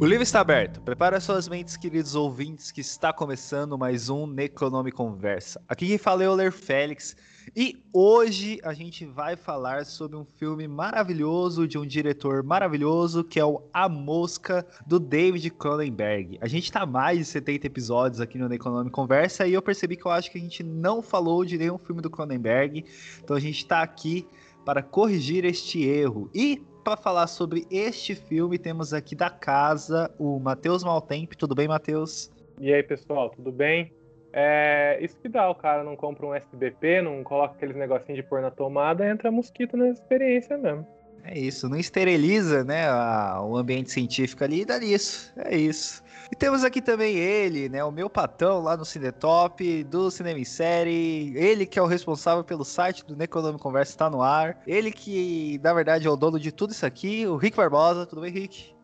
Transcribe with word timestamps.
O 0.00 0.06
livro 0.06 0.22
está 0.22 0.38
aberto. 0.38 0.80
Prepara 0.80 1.18
suas 1.18 1.48
mentes, 1.48 1.76
queridos 1.76 2.14
ouvintes, 2.14 2.70
que 2.70 2.80
está 2.80 3.12
começando 3.12 3.76
mais 3.76 4.08
um 4.08 4.28
Necronome 4.28 4.92
Conversa. 4.92 5.60
Aqui 5.66 5.88
quem 5.88 5.98
fala 5.98 6.22
é 6.22 6.28
o 6.28 6.34
Ler 6.34 6.52
Félix. 6.52 7.16
E 7.56 7.82
hoje 7.92 8.60
a 8.62 8.72
gente 8.72 9.04
vai 9.04 9.34
falar 9.34 9.84
sobre 9.84 10.16
um 10.16 10.24
filme 10.24 10.68
maravilhoso 10.68 11.66
de 11.66 11.76
um 11.76 11.84
diretor 11.84 12.44
maravilhoso 12.44 13.24
que 13.24 13.40
é 13.40 13.44
o 13.44 13.60
A 13.74 13.88
Mosca 13.88 14.64
do 14.86 15.00
David 15.00 15.50
Cronenberg. 15.50 16.38
A 16.40 16.46
gente 16.46 16.70
tá 16.70 16.86
mais 16.86 17.18
de 17.18 17.24
70 17.24 17.66
episódios 17.66 18.20
aqui 18.20 18.38
no 18.38 18.48
Necronome 18.48 18.90
Conversa 18.90 19.48
e 19.48 19.54
eu 19.54 19.62
percebi 19.62 19.96
que 19.96 20.06
eu 20.06 20.12
acho 20.12 20.30
que 20.30 20.38
a 20.38 20.40
gente 20.40 20.62
não 20.62 21.02
falou 21.02 21.44
de 21.44 21.58
nenhum 21.58 21.76
filme 21.76 22.00
do 22.00 22.08
Cronenberg. 22.08 22.84
Então 23.20 23.36
a 23.36 23.40
gente 23.40 23.66
tá 23.66 23.82
aqui 23.82 24.24
para 24.64 24.80
corrigir 24.80 25.44
este 25.44 25.82
erro. 25.82 26.30
E 26.32 26.62
para 26.88 26.96
falar 26.96 27.26
sobre 27.26 27.66
este 27.70 28.14
filme, 28.14 28.56
temos 28.58 28.94
aqui 28.94 29.14
da 29.14 29.28
casa 29.28 30.10
o 30.18 30.38
Matheus 30.38 30.82
Maltempo. 30.82 31.36
Tudo 31.36 31.54
bem, 31.54 31.68
Matheus? 31.68 32.32
E 32.58 32.72
aí, 32.72 32.82
pessoal, 32.82 33.28
tudo 33.28 33.52
bem? 33.52 33.92
É, 34.32 34.98
isso 35.02 35.14
que 35.20 35.28
dá, 35.28 35.50
o 35.50 35.54
cara 35.54 35.84
não 35.84 35.94
compra 35.94 36.24
um 36.24 36.34
SBP, 36.34 37.02
não 37.02 37.22
coloca 37.22 37.54
aqueles 37.54 37.76
negocinhos 37.76 38.16
de 38.16 38.26
pôr 38.26 38.40
na 38.40 38.50
tomada, 38.50 39.06
entra 39.06 39.30
mosquito 39.30 39.76
na 39.76 39.90
experiência 39.90 40.56
mesmo. 40.56 40.86
É 41.24 41.38
isso, 41.38 41.68
não 41.68 41.76
esteriliza 41.76 42.64
né, 42.64 42.88
a, 42.88 43.42
o 43.42 43.58
ambiente 43.58 43.90
científico 43.90 44.42
ali 44.42 44.62
e 44.62 44.64
dá 44.64 44.78
nisso. 44.78 45.30
É 45.36 45.54
isso. 45.58 46.02
E 46.30 46.36
temos 46.36 46.62
aqui 46.62 46.82
também 46.82 47.16
ele, 47.16 47.68
né? 47.68 47.82
O 47.82 47.90
meu 47.90 48.10
patão 48.10 48.60
lá 48.60 48.76
no 48.76 48.84
Cinetop, 48.84 49.84
do 49.84 50.10
Cinema 50.10 50.38
em 50.38 50.44
Série. 50.44 51.32
Ele 51.34 51.64
que 51.64 51.78
é 51.78 51.82
o 51.82 51.86
responsável 51.86 52.44
pelo 52.44 52.64
site 52.64 53.04
do 53.04 53.16
Necronome 53.16 53.58
Conversa 53.58 53.92
está 53.92 54.10
no 54.10 54.20
ar. 54.20 54.60
Ele 54.66 54.92
que, 54.92 55.58
na 55.62 55.72
verdade, 55.72 56.06
é 56.06 56.10
o 56.10 56.16
dono 56.16 56.38
de 56.38 56.52
tudo 56.52 56.72
isso 56.72 56.84
aqui, 56.84 57.26
o 57.26 57.36
Rick 57.36 57.56
Barbosa. 57.56 58.04
Tudo 58.04 58.20
bem, 58.20 58.30
Rick? 58.30 58.74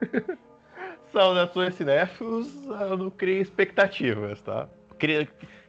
Saudações 1.12 1.74
cinéfilos, 1.74 2.48
eu 2.66 2.96
não 2.96 3.10
crio 3.10 3.40
expectativas, 3.40 4.40
tá? 4.42 4.68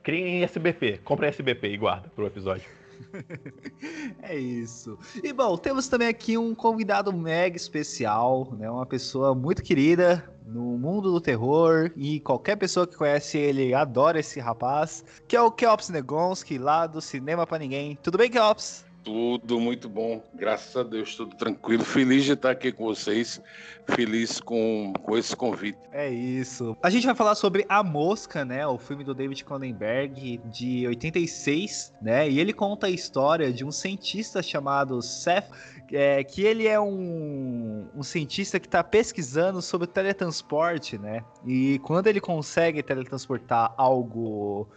Criem 0.03 0.43
SBP, 0.43 0.99
comprem 1.03 1.29
SBP 1.29 1.69
e 1.69 1.77
guarda 1.77 2.09
pro 2.09 2.25
episódio. 2.25 2.78
é 4.21 4.37
isso. 4.37 4.97
E 5.23 5.31
bom, 5.33 5.57
temos 5.57 5.87
também 5.87 6.07
aqui 6.07 6.37
um 6.37 6.53
convidado 6.53 7.11
mega 7.13 7.57
especial, 7.57 8.53
né? 8.57 8.69
Uma 8.69 8.85
pessoa 8.85 9.33
muito 9.33 9.63
querida 9.63 10.23
no 10.45 10.77
mundo 10.77 11.11
do 11.11 11.21
terror 11.21 11.91
e 11.95 12.19
qualquer 12.19 12.55
pessoa 12.55 12.87
que 12.87 12.95
conhece 12.95 13.37
ele 13.37 13.73
adora 13.73 14.19
esse 14.19 14.39
rapaz, 14.39 15.05
que 15.27 15.35
é 15.35 15.41
o 15.41 15.51
Keops 15.51 15.89
Negonski, 15.89 16.57
lá 16.57 16.87
do 16.87 17.01
Cinema 17.01 17.45
para 17.45 17.59
Ninguém. 17.59 17.97
Tudo 18.01 18.17
bem, 18.17 18.29
Keops? 18.29 18.88
Tudo 19.03 19.59
muito 19.59 19.87
bom, 19.87 20.21
graças 20.33 20.75
a 20.75 20.83
Deus, 20.83 21.15
tudo 21.15 21.35
tranquilo. 21.35 21.83
Feliz 21.83 22.25
de 22.25 22.33
estar 22.33 22.51
aqui 22.51 22.71
com 22.71 22.85
vocês, 22.85 23.41
feliz 23.87 24.39
com, 24.41 24.93
com 25.01 25.17
esse 25.17 25.35
convite. 25.35 25.79
É 25.91 26.09
isso. 26.09 26.75
A 26.83 26.89
gente 26.89 27.05
vai 27.05 27.15
falar 27.15 27.35
sobre 27.35 27.65
A 27.69 27.81
Mosca, 27.81 28.43
né? 28.43 28.67
O 28.67 28.77
filme 28.77 29.03
do 29.03 29.13
David 29.13 29.43
Cronenberg 29.45 30.39
de 30.45 30.85
86, 30.87 31.93
né? 32.01 32.29
E 32.29 32.39
ele 32.39 32.51
conta 32.51 32.87
a 32.87 32.89
história 32.89 33.51
de 33.53 33.63
um 33.63 33.71
cientista 33.71 34.43
chamado 34.43 35.01
Seth, 35.01 35.49
é, 35.91 36.23
que 36.23 36.43
ele 36.43 36.67
é 36.67 36.79
um, 36.79 37.87
um 37.95 38.03
cientista 38.03 38.59
que 38.59 38.67
está 38.67 38.83
pesquisando 38.83 39.61
sobre 39.61 39.87
teletransporte, 39.87 40.97
né? 40.97 41.23
E 41.45 41.79
quando 41.79 42.07
ele 42.07 42.19
consegue 42.19 42.83
teletransportar 42.83 43.73
algo 43.77 44.67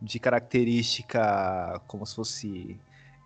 de 0.00 0.18
característica 0.18 1.80
como 1.86 2.06
se 2.06 2.14
fosse 2.14 2.80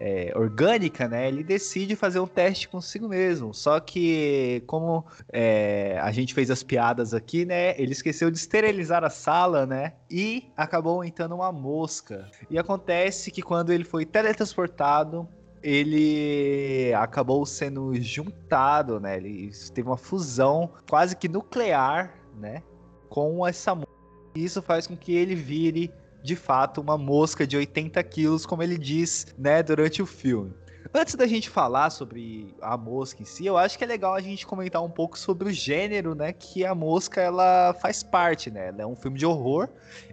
é, 0.05 0.33
orgânica, 0.35 1.07
né? 1.07 1.29
Ele 1.29 1.45
decide 1.45 1.95
fazer 1.95 2.19
um 2.19 2.27
teste 2.27 2.69
consigo 2.69 3.09
mesmo. 3.09 3.55
Só 3.55 3.79
que, 3.79 4.65
como 4.67 5.07
é, 5.33 5.97
a 6.03 6.11
gente 6.11 6.35
fez 6.35 6.51
as 6.51 6.61
piadas 6.61 7.15
aqui, 7.15 7.45
né? 7.45 7.81
Ele 7.81 7.93
esqueceu 7.93 8.29
de 8.29 8.37
esterilizar 8.37 9.05
a 9.05 9.11
sala, 9.11 9.65
né? 9.65 9.93
E 10.11 10.51
acabou 10.57 11.05
entrando 11.05 11.37
uma 11.37 11.53
mosca. 11.53 12.29
E 12.51 12.59
acontece 12.59 13.31
que 13.31 13.41
quando 13.41 13.73
ele 13.73 13.85
foi 13.85 14.05
teletransportado, 14.05 15.29
ele 15.63 16.93
acabou 16.95 17.47
sendo 17.47 17.95
juntado, 18.03 18.99
né? 18.99 19.19
Ele 19.19 19.53
teve 19.73 19.89
uma 19.89 19.97
fusão 19.97 20.69
quase 20.91 21.15
que 21.15 21.29
nuclear, 21.29 22.13
né? 22.37 22.61
Com 23.09 23.47
essa 23.47 23.73
mosca. 23.73 23.93
Isso 24.35 24.61
faz 24.61 24.89
com 24.89 24.97
que 24.97 25.15
ele 25.15 25.37
vire 25.37 25.93
de 26.23 26.37
fato 26.37 26.81
uma 26.81 26.97
mosca 26.97 27.47
de 27.47 27.57
80 27.57 28.03
quilos, 28.05 28.47
como 28.47 28.63
ele 28.63 28.79
diz, 28.79 29.27
né, 29.37 29.63
durante 29.63 30.01
o 30.01 30.07
filme. 30.07 30.53
Antes 30.95 31.15
da 31.15 31.27
gente 31.27 31.49
falar 31.49 31.91
sobre 31.91 32.55
a 32.61 32.77
mosca 32.77 33.23
em 33.23 33.25
si, 33.25 33.47
eu 33.47 33.57
acho 33.57 33.79
que 33.79 33.85
é 33.85 33.87
legal 33.87 34.15
a 34.15 34.21
gente 34.21 34.47
comentar 34.47 34.83
um 34.83 34.91
pouco 34.91 35.19
sobre 35.19 35.49
o 35.49 35.53
gênero, 35.53 36.15
né, 36.15 36.33
que 36.33 36.67
a 36.67 36.75
mosca 36.75 37.21
ela 37.21 37.73
faz 37.81 38.03
parte, 38.03 38.51
né? 38.51 38.69
Ela 38.69 38.83
é 38.83 38.87
um 38.87 38.97
filme 38.97 39.19
de 39.19 39.25
horror, 39.25 39.69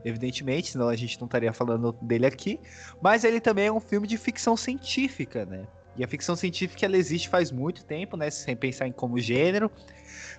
evidentemente, 0.06 0.72
senão 0.72 0.88
a 0.88 0.96
gente 0.96 1.20
não 1.20 1.26
estaria 1.26 1.52
falando 1.52 1.92
dele 2.02 2.26
aqui, 2.26 2.60
mas 3.02 3.24
ele 3.24 3.42
também 3.42 3.66
é 3.66 3.72
um 3.72 3.80
filme 3.80 4.08
de 4.08 4.18
ficção 4.18 4.56
científica, 4.56 5.46
né? 5.46 5.68
E 5.98 6.04
a 6.04 6.08
ficção 6.08 6.36
científica 6.36 6.86
ela 6.86 6.96
existe 6.96 7.28
faz 7.28 7.52
muito 7.52 7.84
tempo, 7.84 8.16
né, 8.16 8.30
sem 8.30 8.56
pensar 8.56 8.88
em 8.88 8.92
como 8.92 9.20
gênero, 9.20 9.70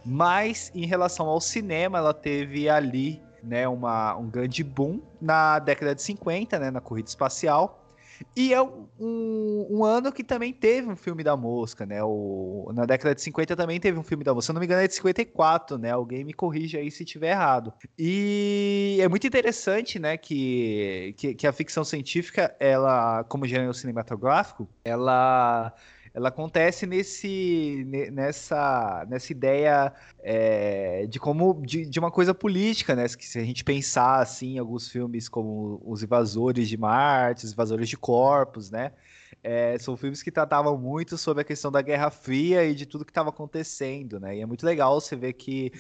mas 0.05 0.71
em 0.75 0.87
relação 0.87 1.27
ao 1.27 1.41
cinema, 1.41 1.99
ela 1.99 2.15
teve 2.15 2.69
ali 2.69 3.21
né, 3.43 3.67
uma, 3.69 4.17
um 4.17 4.29
grande 4.29 4.63
boom 4.63 5.01
na 5.21 5.59
década 5.59 5.95
de 5.95 6.03
50, 6.03 6.59
né, 6.59 6.71
na 6.71 6.81
corrida 6.81 7.09
espacial. 7.09 7.81
E 8.37 8.53
é 8.53 8.61
um, 8.61 8.87
um, 9.71 9.85
ano 9.85 10.13
que 10.13 10.23
também 10.23 10.53
teve 10.53 10.89
um 10.89 10.97
filme 10.97 11.25
da 11.25 11.37
mosca, 11.37 11.87
né? 11.87 12.03
O, 12.03 12.71
na 12.75 12.85
década 12.85 13.15
de 13.15 13.23
50 13.23 13.57
também 13.57 13.81
teve 13.81 13.99
um 13.99 14.03
filme 14.03 14.23
da 14.23 14.35
mosca. 14.35 14.47
Se 14.47 14.51
eu 14.51 14.55
não 14.55 14.61
me 14.61 14.67
engano, 14.67 14.83
é 14.83 14.87
de 14.87 14.95
54, 14.95 15.79
né? 15.79 15.91
Alguém 15.91 16.25
me 16.25 16.33
corrige 16.33 16.77
aí 16.77 16.91
se 16.91 17.03
estiver 17.03 17.31
errado. 17.31 17.73
E 17.99 18.99
é 19.01 19.09
muito 19.09 19.27
interessante, 19.27 19.99
né, 19.99 20.17
que, 20.17 21.15
que, 21.17 21.35
que 21.35 21.47
a 21.47 21.53
ficção 21.53 21.85
científica, 21.85 22.55
ela, 22.61 23.25
como 23.25 23.47
gênero 23.47 23.73
cinematográfico, 23.73 24.69
ela 24.85 25.73
ela 26.13 26.29
acontece 26.29 26.87
nesse, 26.87 27.85
nessa, 28.13 29.07
nessa 29.09 29.33
ideia 29.33 29.93
é, 30.19 31.07
de 31.07 31.21
como 31.21 31.63
de, 31.65 31.87
de, 31.87 31.99
uma 31.99 32.11
coisa 32.11 32.35
política, 32.35 32.97
né? 32.97 33.07
Que 33.09 33.27
se 33.27 33.39
a 33.39 33.45
gente 33.45 33.63
pensar 33.63 34.21
assim, 34.21 34.59
alguns 34.59 34.89
filmes 34.89 35.29
como 35.29 35.81
Os 35.85 36.03
Invasores 36.03 36.69
de 36.69 36.77
Marte, 36.77 37.45
Os 37.45 37.53
Invasores 37.53 37.89
de 37.89 37.97
Corpos, 37.97 38.71
né? 38.71 38.93
É, 39.43 39.79
são 39.79 39.97
filmes 39.97 40.23
que 40.23 40.31
tratavam 40.31 40.77
muito 40.77 41.17
sobre 41.17 41.43
a 41.43 41.45
questão 41.45 41.71
da 41.71 41.81
Guerra 41.81 42.11
Fria 42.11 42.65
e 42.65 42.75
de 42.75 42.85
tudo 42.85 43.05
que 43.05 43.11
estava 43.11 43.31
acontecendo, 43.31 44.21
né? 44.21 44.37
E 44.37 44.41
é 44.41 44.47
muito 44.47 44.67
legal 44.67 45.01
você 45.01 45.17
ver 45.17 45.33
que, 45.35 45.73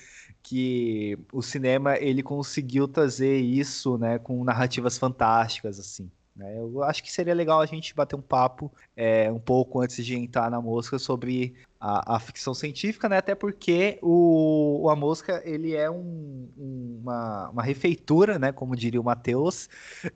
que 0.42 1.18
o 1.32 1.42
cinema 1.42 1.96
ele 1.98 2.22
conseguiu 2.22 2.88
trazer 2.88 3.38
isso, 3.38 3.98
né, 3.98 4.18
com 4.18 4.42
narrativas 4.44 4.96
fantásticas, 4.96 5.78
assim. 5.78 6.10
Né? 6.34 6.58
Eu 6.58 6.82
acho 6.84 7.02
que 7.02 7.12
seria 7.12 7.34
legal 7.34 7.60
a 7.60 7.66
gente 7.66 7.94
bater 7.94 8.16
um 8.16 8.22
papo 8.22 8.72
é, 8.96 9.30
um 9.30 9.38
pouco 9.38 9.80
antes 9.80 10.04
de 10.04 10.16
entrar 10.16 10.50
na 10.50 10.60
mosca 10.60 10.98
sobre 10.98 11.54
a, 11.80 12.16
a 12.16 12.20
ficção 12.20 12.54
científica, 12.54 13.08
né? 13.08 13.18
Até 13.18 13.34
porque 13.34 13.98
o, 14.02 14.82
o 14.82 14.90
A 14.90 14.96
Mosca 14.96 15.42
ele 15.44 15.74
é 15.74 15.90
um, 15.90 16.48
uma, 17.02 17.50
uma 17.50 17.62
refeitura, 17.62 18.38
né? 18.38 18.52
Como 18.52 18.76
diria 18.76 19.00
o 19.00 19.04
Matheus, 19.04 19.68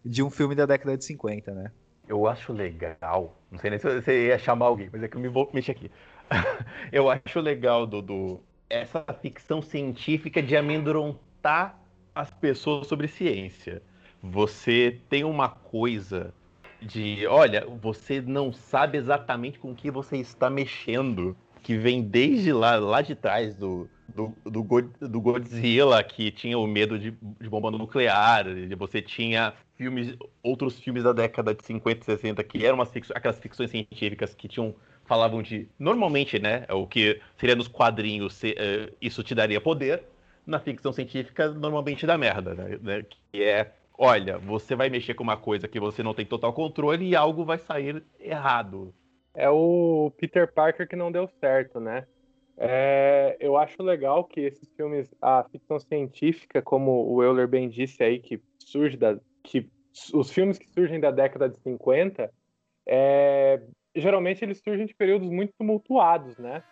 de 0.04 0.22
um 0.22 0.30
filme 0.30 0.54
da 0.54 0.66
década 0.66 0.96
de 0.96 1.04
50, 1.04 1.52
né? 1.52 1.72
Eu 2.06 2.26
acho 2.26 2.52
legal, 2.52 3.40
não 3.50 3.58
sei 3.58 3.70
nem 3.70 3.78
se 3.78 4.00
você 4.00 4.26
ia 4.26 4.38
chamar 4.38 4.66
alguém, 4.66 4.90
mas 4.92 5.02
é 5.02 5.08
que 5.08 5.16
eu 5.16 5.20
me 5.20 5.28
vou 5.28 5.50
mexer 5.54 5.72
aqui. 5.72 5.90
eu 6.92 7.08
acho 7.08 7.40
legal, 7.40 7.86
Dudu, 7.86 8.42
essa 8.68 9.02
ficção 9.22 9.62
científica 9.62 10.42
de 10.42 10.54
amedrontar 10.54 11.78
as 12.14 12.30
pessoas 12.30 12.86
sobre 12.86 13.08
ciência 13.08 13.82
você 14.24 14.98
tem 15.10 15.22
uma 15.22 15.50
coisa 15.50 16.32
de, 16.80 17.26
olha, 17.26 17.66
você 17.82 18.22
não 18.22 18.52
sabe 18.52 18.96
exatamente 18.96 19.58
com 19.58 19.74
que 19.74 19.90
você 19.90 20.16
está 20.16 20.48
mexendo, 20.48 21.36
que 21.62 21.76
vem 21.76 22.02
desde 22.02 22.50
lá, 22.52 22.76
lá 22.76 23.02
de 23.02 23.14
trás 23.14 23.54
do, 23.54 23.88
do, 24.08 24.34
do, 24.44 24.62
do 25.08 25.20
Godzilla, 25.20 26.02
que 26.02 26.30
tinha 26.30 26.58
o 26.58 26.66
medo 26.66 26.98
de, 26.98 27.10
de 27.10 27.48
bomba 27.50 27.70
nuclear, 27.70 28.46
você 28.78 29.02
tinha 29.02 29.52
filmes, 29.76 30.16
outros 30.42 30.78
filmes 30.78 31.02
da 31.04 31.12
década 31.12 31.54
de 31.54 31.62
50 31.64 32.00
e 32.00 32.04
60 32.04 32.44
que 32.44 32.64
eram 32.64 32.84
fic 32.86 33.06
aquelas 33.14 33.38
ficções 33.38 33.70
científicas 33.70 34.34
que 34.34 34.48
tinham 34.48 34.74
falavam 35.04 35.42
de 35.42 35.68
normalmente, 35.78 36.38
né, 36.38 36.64
o 36.70 36.86
que 36.86 37.20
seria 37.36 37.54
nos 37.54 37.68
quadrinhos, 37.68 38.32
se, 38.34 38.52
uh, 38.52 38.94
isso 39.02 39.22
te 39.22 39.34
daria 39.34 39.60
poder, 39.60 40.02
na 40.46 40.58
ficção 40.58 40.94
científica 40.94 41.48
normalmente 41.48 42.06
dá 42.06 42.16
merda, 42.16 42.54
né, 42.54 43.04
que 43.30 43.42
é 43.42 43.70
olha, 43.96 44.38
você 44.38 44.74
vai 44.74 44.88
mexer 44.90 45.14
com 45.14 45.22
uma 45.22 45.36
coisa 45.36 45.68
que 45.68 45.80
você 45.80 46.02
não 46.02 46.14
tem 46.14 46.26
total 46.26 46.52
controle 46.52 47.08
e 47.08 47.16
algo 47.16 47.44
vai 47.44 47.58
sair 47.58 48.04
errado. 48.18 48.94
É 49.34 49.48
o 49.48 50.12
Peter 50.16 50.52
Parker 50.52 50.88
que 50.88 50.96
não 50.96 51.10
deu 51.10 51.26
certo, 51.40 51.80
né? 51.80 52.06
É, 52.56 53.36
eu 53.40 53.56
acho 53.56 53.82
legal 53.82 54.24
que 54.24 54.40
esses 54.40 54.72
filmes, 54.74 55.12
a 55.20 55.44
ficção 55.50 55.78
científica, 55.80 56.62
como 56.62 57.12
o 57.12 57.22
Euler 57.22 57.48
bem 57.48 57.68
disse 57.68 58.02
aí, 58.02 58.20
que 58.20 58.40
surge 58.58 58.96
da. 58.96 59.18
que 59.42 59.68
os 60.12 60.30
filmes 60.30 60.58
que 60.58 60.68
surgem 60.68 61.00
da 61.00 61.10
década 61.10 61.48
de 61.48 61.56
50, 61.58 62.32
é, 62.86 63.60
geralmente 63.94 64.44
eles 64.44 64.58
surgem 64.58 64.86
de 64.86 64.94
períodos 64.94 65.28
muito 65.28 65.52
tumultuados, 65.58 66.38
né? 66.38 66.62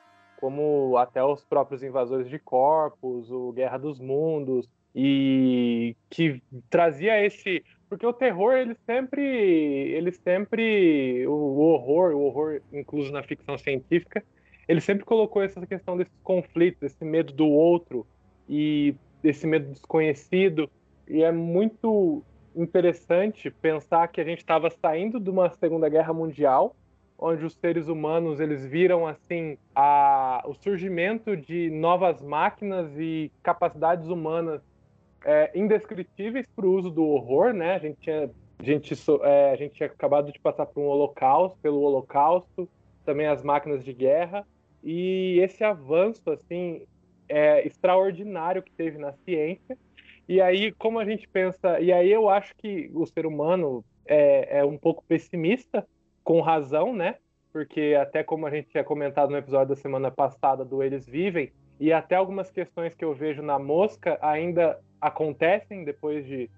como 0.43 0.97
até 0.97 1.23
os 1.23 1.45
próprios 1.45 1.85
invasores 1.85 2.29
de 2.29 2.37
corpos, 2.37 3.31
o 3.31 3.53
Guerra 3.53 3.79
dos 3.79 4.01
Mundos, 4.01 4.69
e 4.94 5.97
que 6.11 6.43
trazia 6.69 7.25
esse 7.25 7.65
porque 7.89 8.06
o 8.06 8.12
terror 8.12 8.55
ele 8.55 8.75
sempre 8.87 9.23
ele 9.23 10.12
sempre 10.12 11.27
o 11.27 11.59
horror 11.61 12.15
o 12.15 12.25
horror 12.25 12.61
incluso 12.73 13.11
na 13.11 13.23
ficção 13.23 13.56
científica 13.56 14.23
ele 14.69 14.81
sempre 14.81 15.05
colocou 15.05 15.43
essa 15.43 15.67
questão 15.67 15.97
desses 15.97 16.19
conflitos 16.23 16.83
esse 16.83 17.05
medo 17.05 17.33
do 17.33 17.47
outro 17.47 18.06
e 18.49 18.94
esse 19.23 19.47
medo 19.47 19.71
desconhecido. 19.71 20.69
E 21.09 21.23
é 21.23 21.33
muito 21.33 22.23
interessante 22.55 23.50
pensar 23.50 24.09
que 24.09 24.21
a 24.21 24.25
gente 24.25 24.39
estava 24.39 24.69
saindo 24.71 25.19
de 25.19 25.31
uma 25.31 25.50
segunda 25.50 25.89
guerra 25.89 26.12
mundial 26.12 26.77
onde 27.19 27.44
os 27.44 27.55
seres 27.55 27.87
humanos 27.87 28.41
eles 28.41 28.67
viram 28.67 29.06
assim 29.06 29.56
a, 29.75 30.43
o 30.44 30.55
surgimento 30.55 31.37
de 31.37 31.71
novas 31.71 32.21
máquinas 32.21 32.91
e 32.99 33.31
capacidades 33.43 34.09
humanas 34.09 34.61
é, 35.25 35.51
indescritíveis 35.55 36.47
para 36.55 36.67
o 36.67 36.73
uso 36.73 36.91
do 36.91 37.05
horror, 37.05 37.53
né? 37.53 37.75
A 37.75 37.79
gente 37.79 38.01
tinha, 38.01 38.31
a 38.59 38.65
gente, 38.65 38.95
é, 39.23 39.51
a 39.53 39.57
gente 39.57 39.75
tinha 39.75 39.87
acabado 39.87 40.33
de 40.33 40.39
passar 40.39 40.67
por 40.67 40.81
um 40.81 40.87
holocausto, 40.87 41.59
pelo 41.63 41.81
holocausto, 41.81 42.69
também 43.05 43.27
as 43.27 43.43
máquinas 43.43 43.85
de 43.85 43.93
guerra 43.93 44.47
e 44.83 45.39
esse 45.41 45.63
avanço 45.63 46.31
assim 46.31 46.83
é, 47.29 47.67
extraordinário 47.67 48.63
que 48.63 48.73
teve 48.73 48.99
na 48.99 49.13
ciência. 49.13 49.79
E 50.29 50.41
aí, 50.41 50.73
como 50.73 50.99
a 50.99 51.05
gente 51.05 51.29
pensa, 51.29 51.81
e 51.81 51.93
aí 51.93 52.11
eu 52.11 52.29
acho 52.29 52.55
que 52.57 52.91
o 52.95 53.07
ser 53.07 53.27
humano 53.27 53.85
é, 54.07 54.59
é 54.59 54.65
um 54.65 54.79
pouco 54.79 55.05
pessimista 55.07 55.87
com 56.23 56.41
razão, 56.41 56.95
né? 56.95 57.17
Porque 57.53 57.97
até 58.01 58.23
como 58.23 58.47
a 58.47 58.51
gente 58.51 58.69
tinha 58.69 58.85
comentado 58.85 59.31
no 59.31 59.37
episódio 59.37 59.75
da 59.75 59.77
semana 59.77 60.11
passada 60.11 60.65
do 60.65 60.83
Eles 60.83 61.07
Vivem, 61.07 61.53
e 61.79 61.93
até 61.93 62.15
algumas 62.15 62.51
questões 62.51 62.95
que 62.95 63.05
eu 63.05 63.13
vejo 63.13 63.43
na 63.43 63.59
mosca 63.59 64.19
ainda 64.23 64.79
acontecem 65.03 65.85
depois 65.85 66.25
de 66.25 66.49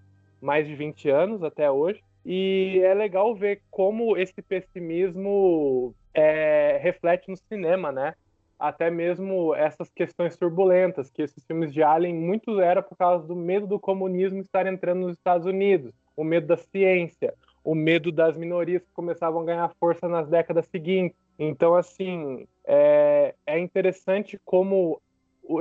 mais 0.40 0.66
de 0.66 0.74
20 0.74 1.08
anos 1.08 1.42
até 1.42 1.70
hoje. 1.70 2.02
E 2.26 2.80
é 2.84 2.92
legal 2.94 3.34
ver 3.34 3.62
como 3.70 4.16
esse 4.16 4.40
pessimismo 4.42 5.94
é, 6.12 6.78
reflete 6.82 7.30
no 7.30 7.36
cinema, 7.36 7.90
né? 7.90 8.14
Até 8.58 8.90
mesmo 8.90 9.54
essas 9.54 9.90
questões 9.90 10.36
turbulentas, 10.36 11.10
que 11.10 11.22
esses 11.22 11.44
filmes 11.44 11.72
de 11.72 11.82
Alien 11.82 12.14
muito 12.14 12.60
era 12.60 12.82
por 12.82 12.96
causa 12.96 13.26
do 13.26 13.34
medo 13.34 13.66
do 13.66 13.80
comunismo 13.80 14.40
estar 14.40 14.66
entrando 14.66 15.00
nos 15.00 15.16
Estados 15.16 15.46
Unidos, 15.46 15.92
o 16.16 16.22
medo 16.22 16.46
da 16.46 16.56
ciência, 16.56 17.34
o 17.62 17.74
medo 17.74 18.12
das 18.12 18.36
minorias 18.36 18.82
que 18.82 18.92
começavam 18.94 19.42
a 19.42 19.44
ganhar 19.44 19.74
força 19.80 20.08
nas 20.08 20.28
décadas 20.28 20.66
seguintes. 20.66 21.18
Então, 21.38 21.74
assim, 21.74 22.46
é, 22.64 23.34
é 23.46 23.58
interessante 23.58 24.38
como 24.44 25.00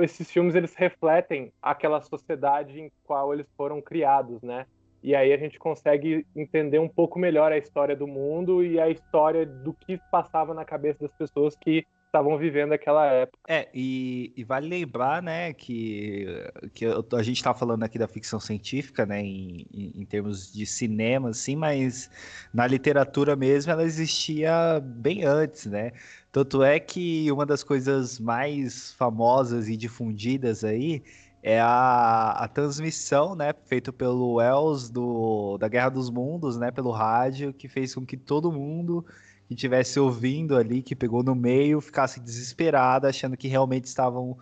esses 0.00 0.30
filmes 0.30 0.54
eles 0.54 0.74
refletem 0.74 1.52
aquela 1.60 2.00
sociedade 2.00 2.80
em 2.80 2.90
qual 3.04 3.32
eles 3.32 3.46
foram 3.56 3.80
criados, 3.80 4.42
né? 4.42 4.66
E 5.02 5.14
aí 5.14 5.32
a 5.32 5.36
gente 5.36 5.58
consegue 5.58 6.26
entender 6.34 6.78
um 6.78 6.88
pouco 6.88 7.18
melhor 7.18 7.52
a 7.52 7.58
história 7.58 7.94
do 7.94 8.06
mundo 8.06 8.64
e 8.64 8.80
a 8.80 8.88
história 8.88 9.44
do 9.44 9.74
que 9.74 10.00
passava 10.10 10.54
na 10.54 10.64
cabeça 10.64 11.00
das 11.00 11.14
pessoas 11.14 11.54
que 11.54 11.84
estavam 12.14 12.38
vivendo 12.38 12.72
aquela 12.72 13.06
época. 13.06 13.38
É, 13.48 13.68
e, 13.74 14.32
e, 14.36 14.44
vale 14.44 14.68
lembrar, 14.68 15.20
né, 15.20 15.52
que, 15.52 16.26
que 16.72 16.86
a 16.86 17.22
gente 17.22 17.36
está 17.36 17.52
falando 17.52 17.82
aqui 17.82 17.98
da 17.98 18.06
ficção 18.06 18.38
científica, 18.38 19.04
né, 19.04 19.20
em, 19.20 19.66
em, 19.72 20.04
termos 20.04 20.52
de 20.52 20.64
cinema, 20.64 21.30
assim, 21.30 21.56
mas 21.56 22.08
na 22.52 22.66
literatura 22.66 23.34
mesmo 23.34 23.72
ela 23.72 23.82
existia 23.82 24.80
bem 24.80 25.24
antes, 25.24 25.66
né? 25.66 25.92
Tanto 26.30 26.62
é 26.62 26.78
que 26.78 27.30
uma 27.30 27.44
das 27.44 27.62
coisas 27.64 28.18
mais 28.20 28.92
famosas 28.94 29.68
e 29.68 29.76
difundidas 29.76 30.64
aí 30.64 31.02
é 31.42 31.60
a, 31.60 32.30
a 32.30 32.48
transmissão, 32.48 33.34
né, 33.34 33.52
feita 33.66 33.92
pelo 33.92 34.36
Wells 34.36 34.88
do, 34.88 35.58
da 35.58 35.68
Guerra 35.68 35.90
dos 35.90 36.08
Mundos, 36.10 36.56
né, 36.56 36.70
pelo 36.70 36.90
rádio, 36.90 37.52
que 37.52 37.68
fez 37.68 37.94
com 37.94 38.06
que 38.06 38.16
todo 38.16 38.52
mundo 38.52 39.04
que 39.48 39.54
tivesse 39.54 39.98
ouvindo 40.00 40.56
ali, 40.56 40.82
que 40.82 40.94
pegou 40.94 41.22
no 41.22 41.34
meio, 41.34 41.80
ficasse 41.80 42.20
desesperada, 42.20 43.08
achando 43.08 43.36
que 43.36 43.48
realmente 43.48 43.84
estavam 43.84 44.36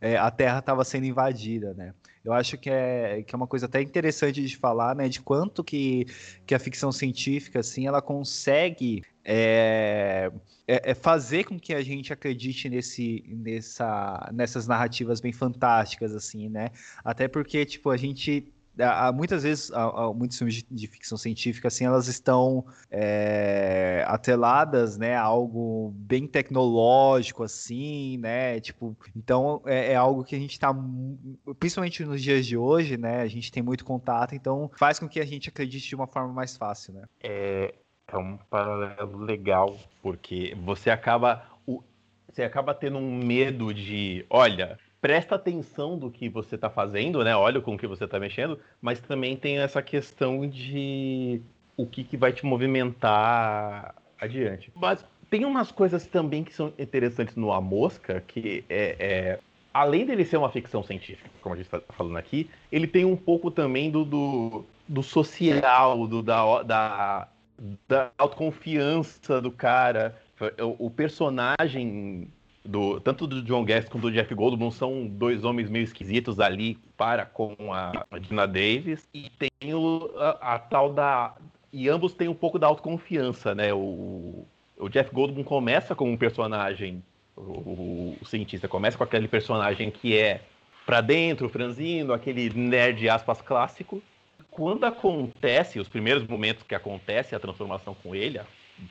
é, 0.00 0.16
a 0.16 0.30
Terra 0.30 0.58
estava 0.58 0.84
sendo 0.84 1.06
invadida, 1.06 1.74
né? 1.74 1.94
Eu 2.24 2.32
acho 2.32 2.58
que 2.58 2.68
é, 2.68 3.22
que 3.22 3.34
é 3.34 3.36
uma 3.36 3.46
coisa 3.46 3.66
até 3.66 3.80
interessante 3.80 4.44
de 4.44 4.56
falar, 4.56 4.94
né? 4.94 5.08
De 5.08 5.20
quanto 5.20 5.64
que, 5.64 6.06
que 6.46 6.54
a 6.54 6.58
ficção 6.58 6.92
científica, 6.92 7.60
assim, 7.60 7.86
ela 7.86 8.02
consegue 8.02 9.02
é, 9.24 10.30
é, 10.66 10.90
é 10.90 10.94
fazer 10.94 11.44
com 11.44 11.58
que 11.58 11.72
a 11.72 11.82
gente 11.82 12.12
acredite 12.12 12.68
nesse, 12.68 13.24
nessa, 13.28 14.30
nessas 14.32 14.66
narrativas 14.66 15.20
bem 15.20 15.32
fantásticas, 15.32 16.14
assim, 16.14 16.48
né? 16.48 16.70
Até 17.04 17.28
porque, 17.28 17.64
tipo, 17.64 17.88
a 17.88 17.96
gente 17.96 18.52
há, 18.80 19.12
muitas 19.12 19.42
vezes, 19.42 19.72
há, 19.72 19.82
há 19.82 20.12
muitos 20.12 20.38
filmes 20.38 20.56
de, 20.56 20.66
de, 20.70 20.86
ficção 20.86 21.18
científica, 21.18 21.68
assim, 21.68 21.84
elas 21.84 22.08
estão 22.08 22.64
é, 22.90 24.04
atreladas, 24.06 24.96
né, 24.96 25.16
a 25.16 25.22
algo 25.22 25.92
bem 25.96 26.26
tecnológico, 26.26 27.42
assim, 27.42 28.18
né, 28.18 28.60
tipo, 28.60 28.96
então 29.16 29.62
é, 29.66 29.92
é 29.92 29.96
algo 29.96 30.24
que 30.24 30.34
a 30.34 30.38
gente 30.38 30.52
está, 30.52 30.74
principalmente 31.58 32.04
nos 32.04 32.22
dias 32.22 32.46
de 32.46 32.56
hoje, 32.56 32.96
né, 32.96 33.20
a 33.20 33.28
gente 33.28 33.52
tem 33.52 33.62
muito 33.62 33.84
contato, 33.84 34.34
então 34.34 34.70
faz 34.76 34.98
com 34.98 35.08
que 35.08 35.20
a 35.20 35.26
gente 35.26 35.48
acredite 35.48 35.88
de 35.88 35.94
uma 35.94 36.06
forma 36.06 36.32
mais 36.32 36.56
fácil, 36.56 36.94
né. 36.94 37.02
É, 37.22 37.74
é 38.10 38.16
um 38.16 38.36
paralelo 38.50 39.18
legal, 39.18 39.76
porque 40.02 40.56
você 40.64 40.90
acaba, 40.90 41.44
você 42.28 42.42
acaba 42.42 42.74
tendo 42.74 42.98
um 42.98 43.18
medo 43.18 43.72
de, 43.74 44.24
olha, 44.30 44.78
presta 45.00 45.34
atenção 45.34 45.98
do 45.98 46.10
que 46.10 46.28
você 46.28 46.54
está 46.54 46.68
fazendo, 46.68 47.22
né? 47.22 47.34
Olha 47.36 47.60
com 47.60 47.74
o 47.74 47.78
que 47.78 47.86
você 47.86 48.04
está 48.04 48.18
mexendo, 48.18 48.58
mas 48.80 49.00
também 49.00 49.36
tem 49.36 49.58
essa 49.58 49.82
questão 49.82 50.46
de 50.46 51.40
o 51.76 51.86
que, 51.86 52.02
que 52.02 52.16
vai 52.16 52.32
te 52.32 52.44
movimentar 52.44 53.94
adiante. 54.20 54.72
Mas 54.74 55.04
tem 55.30 55.44
umas 55.44 55.70
coisas 55.70 56.06
também 56.06 56.42
que 56.42 56.52
são 56.52 56.72
interessantes 56.78 57.36
no 57.36 57.52
A 57.52 57.60
Mosca, 57.60 58.22
que 58.26 58.64
é, 58.68 58.96
é 58.98 59.38
além 59.72 60.04
dele 60.04 60.24
ser 60.24 60.36
uma 60.36 60.50
ficção 60.50 60.82
científica, 60.82 61.30
como 61.40 61.54
a 61.54 61.56
gente 61.56 61.66
está 61.66 61.80
falando 61.92 62.16
aqui, 62.16 62.50
ele 62.72 62.86
tem 62.86 63.04
um 63.04 63.16
pouco 63.16 63.50
também 63.50 63.90
do, 63.90 64.04
do, 64.04 64.64
do 64.88 65.02
social, 65.02 66.06
do, 66.08 66.22
da, 66.22 66.62
da, 66.62 67.28
da 67.86 68.10
autoconfiança 68.18 69.40
do 69.40 69.52
cara. 69.52 70.20
O, 70.60 70.86
o 70.86 70.90
personagem 70.90 72.28
do 72.68 73.00
tanto 73.00 73.26
do 73.26 73.42
John 73.42 73.64
Guest 73.64 73.88
quanto 73.88 74.02
do 74.02 74.12
Jeff 74.12 74.32
Goldblum 74.34 74.70
são 74.70 75.06
dois 75.06 75.42
homens 75.42 75.70
meio 75.70 75.84
esquisitos 75.84 76.38
ali 76.38 76.76
para 76.98 77.24
com 77.24 77.56
a, 77.72 77.92
Dina 78.20 78.46
Davis 78.46 79.08
e 79.14 79.30
tem 79.30 79.72
o, 79.74 80.10
a, 80.18 80.54
a, 80.54 80.58
tal 80.58 80.92
da 80.92 81.34
e 81.72 81.88
ambos 81.88 82.12
têm 82.12 82.28
um 82.28 82.34
pouco 82.34 82.58
da 82.58 82.66
autoconfiança, 82.66 83.54
né? 83.54 83.72
O, 83.72 84.44
o 84.76 84.88
Jeff 84.90 85.10
Goldblum 85.10 85.44
começa 85.44 85.94
como 85.94 86.12
um 86.12 86.16
personagem 86.16 87.02
o, 87.34 88.16
o 88.20 88.26
cientista 88.26 88.68
começa 88.68 88.98
com 88.98 89.04
aquele 89.04 89.28
personagem 89.28 89.90
que 89.90 90.18
é 90.18 90.42
para 90.84 91.00
dentro, 91.00 91.48
franzino, 91.48 92.12
aquele 92.12 92.50
nerd 92.50 93.08
aspas 93.08 93.40
clássico. 93.40 94.02
Quando 94.50 94.84
acontece, 94.84 95.78
os 95.78 95.88
primeiros 95.88 96.26
momentos 96.26 96.64
que 96.64 96.74
acontece 96.74 97.34
a 97.34 97.40
transformação 97.40 97.94
com 98.02 98.14
ele, 98.14 98.38
a 98.38 98.44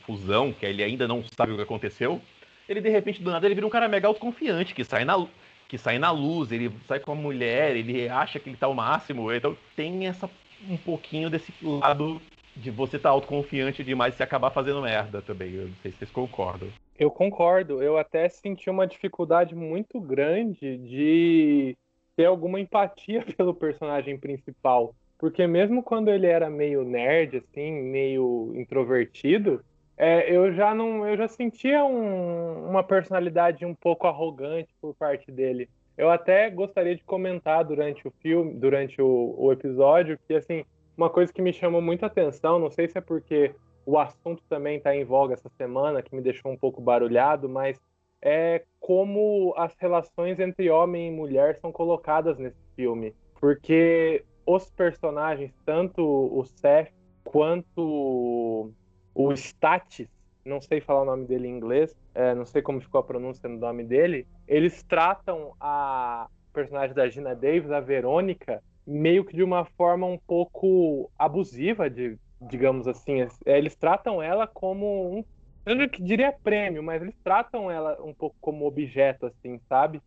fusão, 0.05 0.51
que 0.51 0.65
ele 0.65 0.83
ainda 0.83 1.07
não 1.07 1.23
sabe 1.35 1.51
o 1.51 1.55
que 1.55 1.61
aconteceu, 1.61 2.21
ele 2.67 2.81
de 2.81 2.89
repente 2.89 3.21
do 3.21 3.31
nada 3.31 3.45
ele 3.45 3.55
vira 3.55 3.67
um 3.67 3.71
cara 3.71 3.87
mega 3.87 4.07
autoconfiante, 4.07 4.75
que 4.75 4.83
sai 4.83 5.05
na 5.05 5.25
que 5.67 5.77
sai 5.77 5.99
na 5.99 6.11
luz, 6.11 6.51
ele 6.51 6.71
sai 6.87 6.99
com 6.99 7.11
a 7.11 7.15
mulher, 7.15 7.75
ele 7.75 8.07
acha 8.07 8.39
que 8.39 8.49
ele 8.49 8.55
tá 8.55 8.69
o 8.69 8.73
máximo, 8.73 9.31
então 9.33 9.57
tem 9.75 10.07
essa 10.07 10.29
um 10.69 10.77
pouquinho 10.77 11.29
desse 11.29 11.53
lado 11.61 12.21
de 12.55 12.71
você 12.71 12.97
tá 12.97 13.09
autoconfiante 13.09 13.83
demais 13.83 14.19
e 14.19 14.23
acabar 14.23 14.49
fazendo 14.49 14.81
merda 14.81 15.21
também. 15.21 15.53
Eu 15.53 15.67
não 15.67 15.75
sei 15.81 15.91
se 15.91 15.99
vocês 15.99 16.11
concordam. 16.11 16.69
Eu 16.97 17.11
concordo. 17.11 17.83
Eu 17.83 17.97
até 17.97 18.27
senti 18.29 18.69
uma 18.69 18.87
dificuldade 18.87 19.53
muito 19.53 19.99
grande 20.01 20.77
de 20.77 21.77
ter 22.15 22.25
alguma 22.25 22.59
empatia 22.59 23.23
pelo 23.37 23.53
personagem 23.53 24.17
principal. 24.17 24.95
Porque 25.19 25.45
mesmo 25.45 25.83
quando 25.83 26.09
ele 26.09 26.27
era 26.27 26.49
meio 26.49 26.83
nerd, 26.83 27.37
assim, 27.37 27.71
meio 27.71 28.53
introvertido, 28.55 29.63
é, 29.97 30.31
eu 30.31 30.53
já 30.53 30.75
não, 30.75 31.07
eu 31.07 31.17
já 31.17 31.27
sentia 31.27 31.83
um, 31.83 32.69
uma 32.69 32.83
personalidade 32.83 33.65
um 33.65 33.73
pouco 33.73 34.05
arrogante 34.05 34.69
por 34.79 34.93
parte 34.93 35.31
dele. 35.31 35.67
Eu 35.97 36.11
até 36.11 36.49
gostaria 36.51 36.95
de 36.95 37.03
comentar 37.03 37.65
durante 37.65 38.07
o 38.07 38.11
filme, 38.21 38.53
durante 38.53 39.01
o, 39.01 39.35
o 39.35 39.51
episódio, 39.51 40.19
que 40.27 40.35
assim, 40.35 40.63
uma 40.95 41.09
coisa 41.09 41.33
que 41.33 41.41
me 41.41 41.51
chamou 41.51 41.81
muita 41.81 42.05
atenção, 42.05 42.59
não 42.59 42.69
sei 42.69 42.87
se 42.87 42.99
é 42.99 43.01
porque 43.01 43.55
o 43.83 43.97
assunto 43.97 44.43
também 44.47 44.77
está 44.77 44.95
em 44.95 45.03
voga 45.03 45.33
essa 45.33 45.49
semana, 45.57 46.03
que 46.03 46.15
me 46.15 46.21
deixou 46.21 46.51
um 46.51 46.57
pouco 46.57 46.79
barulhado, 46.79 47.49
mas 47.49 47.79
é 48.21 48.63
como 48.79 49.53
as 49.57 49.75
relações 49.79 50.39
entre 50.39 50.69
homem 50.69 51.07
e 51.07 51.11
mulher 51.11 51.55
são 51.55 51.71
colocadas 51.71 52.37
nesse 52.37 52.61
filme. 52.75 53.15
Porque 53.39 54.23
os 54.45 54.69
personagens, 54.69 55.51
tanto 55.65 56.03
o 56.03 56.43
Seth 56.45 56.91
quanto 57.23 58.71
o 59.17 59.33
Statis, 59.35 60.07
não 60.45 60.61
sei 60.61 60.79
falar 60.79 61.01
o 61.01 61.05
nome 61.05 61.25
dele 61.25 61.47
em 61.47 61.57
inglês, 61.57 61.97
é, 62.13 62.35
não 62.35 62.45
sei 62.45 62.61
como 62.61 62.79
ficou 62.79 62.99
a 62.99 63.03
pronúncia 63.03 63.49
do 63.49 63.57
nome 63.57 63.83
dele, 63.83 64.27
eles 64.47 64.83
tratam 64.83 65.53
a 65.59 66.27
personagem 66.53 66.95
da 66.95 67.09
Gina 67.09 67.35
Davis, 67.35 67.71
a 67.71 67.79
Verônica, 67.79 68.63
meio 68.85 69.25
que 69.25 69.35
de 69.35 69.41
uma 69.41 69.65
forma 69.65 70.05
um 70.05 70.19
pouco 70.19 71.09
abusiva, 71.17 71.89
de, 71.89 72.15
digamos 72.39 72.87
assim. 72.87 73.21
É, 73.43 73.57
eles 73.57 73.75
tratam 73.75 74.21
ela 74.21 74.45
como 74.45 75.17
um. 75.17 75.25
Eu 75.65 75.75
não 75.75 75.87
diria 75.87 76.31
prêmio, 76.31 76.83
mas 76.83 77.01
eles 77.01 77.15
tratam 77.23 77.71
ela 77.71 77.97
um 78.01 78.13
pouco 78.13 78.35
como 78.39 78.67
objeto, 78.67 79.25
assim, 79.25 79.59
sabe? 79.67 79.99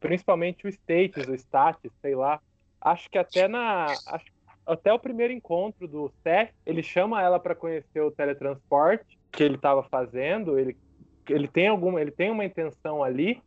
Principalmente 0.00 0.66
o 0.66 0.68
status, 0.68 1.28
o 1.28 1.34
status, 1.34 1.92
sei 2.02 2.16
lá. 2.16 2.40
Acho 2.80 3.08
que 3.08 3.16
até 3.16 3.46
na. 3.46 3.86
Acho, 4.06 4.26
até 4.66 4.92
o 4.92 4.98
primeiro 4.98 5.32
encontro 5.32 5.86
do 5.86 6.10
Seth, 6.22 6.50
ele 6.64 6.82
chama 6.82 7.22
ela 7.22 7.38
para 7.38 7.54
conhecer 7.54 8.00
o 8.00 8.10
teletransporte 8.10 9.18
que 9.30 9.42
ele 9.42 9.54
estava 9.54 9.82
fazendo. 9.84 10.58
Ele, 10.58 10.76
ele 11.28 11.46
tem 11.46 11.68
alguma, 11.68 12.00
ele 12.00 12.10
tem 12.10 12.30
uma 12.30 12.44
intenção 12.44 13.02
ali. 13.02 13.40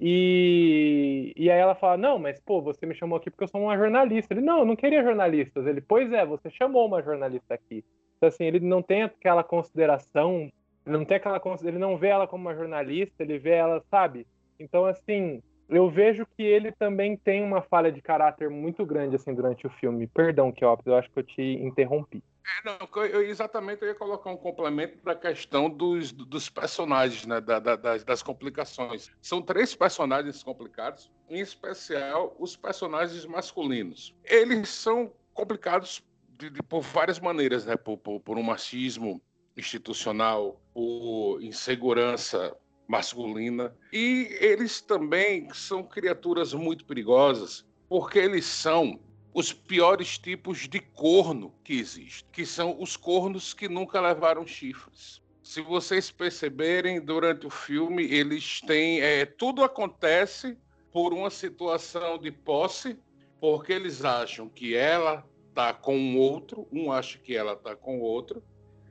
E, 0.00 1.32
e 1.36 1.50
aí 1.50 1.58
ela 1.58 1.74
fala: 1.74 1.96
Não, 1.96 2.18
mas 2.18 2.40
pô, 2.40 2.60
você 2.60 2.84
me 2.84 2.94
chamou 2.94 3.16
aqui 3.16 3.30
porque 3.30 3.44
eu 3.44 3.48
sou 3.48 3.62
uma 3.62 3.76
jornalista. 3.76 4.34
Ele: 4.34 4.40
Não, 4.40 4.60
eu 4.60 4.64
não 4.64 4.74
queria 4.74 5.04
jornalistas. 5.04 5.66
Ele: 5.66 5.80
Pois 5.80 6.12
é, 6.12 6.26
você 6.26 6.50
chamou 6.50 6.86
uma 6.86 7.02
jornalista 7.02 7.54
aqui. 7.54 7.84
Então, 8.16 8.28
assim, 8.28 8.44
ele 8.44 8.60
não 8.60 8.82
tem 8.82 9.02
aquela 9.02 9.44
consideração, 9.44 10.50
ele 10.86 10.96
não 10.96 11.04
tem 11.04 11.16
aquela 11.16 11.40
ele 11.62 11.78
não 11.78 11.96
vê 11.96 12.08
ela 12.08 12.26
como 12.26 12.42
uma 12.42 12.54
jornalista, 12.54 13.22
ele 13.22 13.38
vê 13.38 13.50
ela, 13.50 13.82
sabe? 13.90 14.26
Então, 14.58 14.86
assim, 14.86 15.42
eu 15.68 15.88
vejo 15.90 16.26
que 16.36 16.42
ele 16.42 16.72
também 16.72 17.16
tem 17.16 17.42
uma 17.42 17.62
falha 17.62 17.90
de 17.90 18.02
caráter 18.02 18.50
muito 18.50 18.84
grande 18.84 19.16
assim 19.16 19.34
durante 19.34 19.66
o 19.66 19.70
filme. 19.70 20.06
Perdão, 20.06 20.52
Keops, 20.52 20.86
eu 20.86 20.96
acho 20.96 21.10
que 21.10 21.18
eu 21.18 21.22
te 21.22 21.42
interrompi. 21.42 22.22
É, 22.46 22.68
não, 22.68 23.04
eu, 23.04 23.22
exatamente, 23.22 23.80
eu 23.82 23.88
ia 23.88 23.94
colocar 23.94 24.30
um 24.30 24.36
complemento 24.36 25.02
da 25.02 25.14
questão 25.14 25.70
dos, 25.70 26.12
dos 26.12 26.50
personagens, 26.50 27.26
né, 27.26 27.40
da, 27.40 27.58
da, 27.58 27.74
das, 27.74 28.04
das, 28.04 28.22
complicações. 28.22 29.10
São 29.22 29.40
três 29.40 29.74
personagens 29.74 30.42
complicados, 30.42 31.10
em 31.30 31.40
especial 31.40 32.36
os 32.38 32.54
personagens 32.54 33.24
masculinos. 33.24 34.14
Eles 34.24 34.68
são 34.68 35.10
complicados 35.32 36.04
de, 36.38 36.50
de, 36.50 36.62
por 36.62 36.82
várias 36.82 37.18
maneiras, 37.18 37.64
né, 37.64 37.76
por, 37.76 37.96
por, 37.96 38.20
por 38.20 38.36
um 38.36 38.42
machismo 38.42 39.22
institucional, 39.56 40.60
por 40.74 41.38
insegurança 41.40 42.54
masculina. 42.86 43.74
E 43.92 44.36
eles 44.40 44.80
também 44.80 45.48
são 45.52 45.82
criaturas 45.82 46.52
muito 46.52 46.84
perigosas, 46.84 47.66
porque 47.88 48.18
eles 48.18 48.44
são 48.44 49.00
os 49.32 49.52
piores 49.52 50.16
tipos 50.16 50.68
de 50.68 50.78
corno 50.78 51.52
que 51.64 51.74
existem, 51.74 52.24
que 52.30 52.46
são 52.46 52.80
os 52.80 52.96
cornos 52.96 53.52
que 53.52 53.68
nunca 53.68 54.00
levaram 54.00 54.46
chifres. 54.46 55.20
Se 55.42 55.60
vocês 55.60 56.10
perceberem 56.10 57.00
durante 57.00 57.46
o 57.46 57.50
filme, 57.50 58.04
eles 58.04 58.60
têm. 58.60 59.00
É, 59.00 59.26
tudo 59.26 59.62
acontece 59.62 60.56
por 60.92 61.12
uma 61.12 61.30
situação 61.30 62.16
de 62.16 62.30
posse, 62.30 62.96
porque 63.40 63.72
eles 63.72 64.04
acham 64.04 64.48
que 64.48 64.74
ela 64.74 65.26
está 65.48 65.74
com 65.74 65.96
um 65.98 66.16
outro, 66.16 66.66
um 66.72 66.90
acha 66.90 67.18
que 67.18 67.36
ela 67.36 67.52
está 67.52 67.76
com 67.76 68.00
outro, 68.00 68.42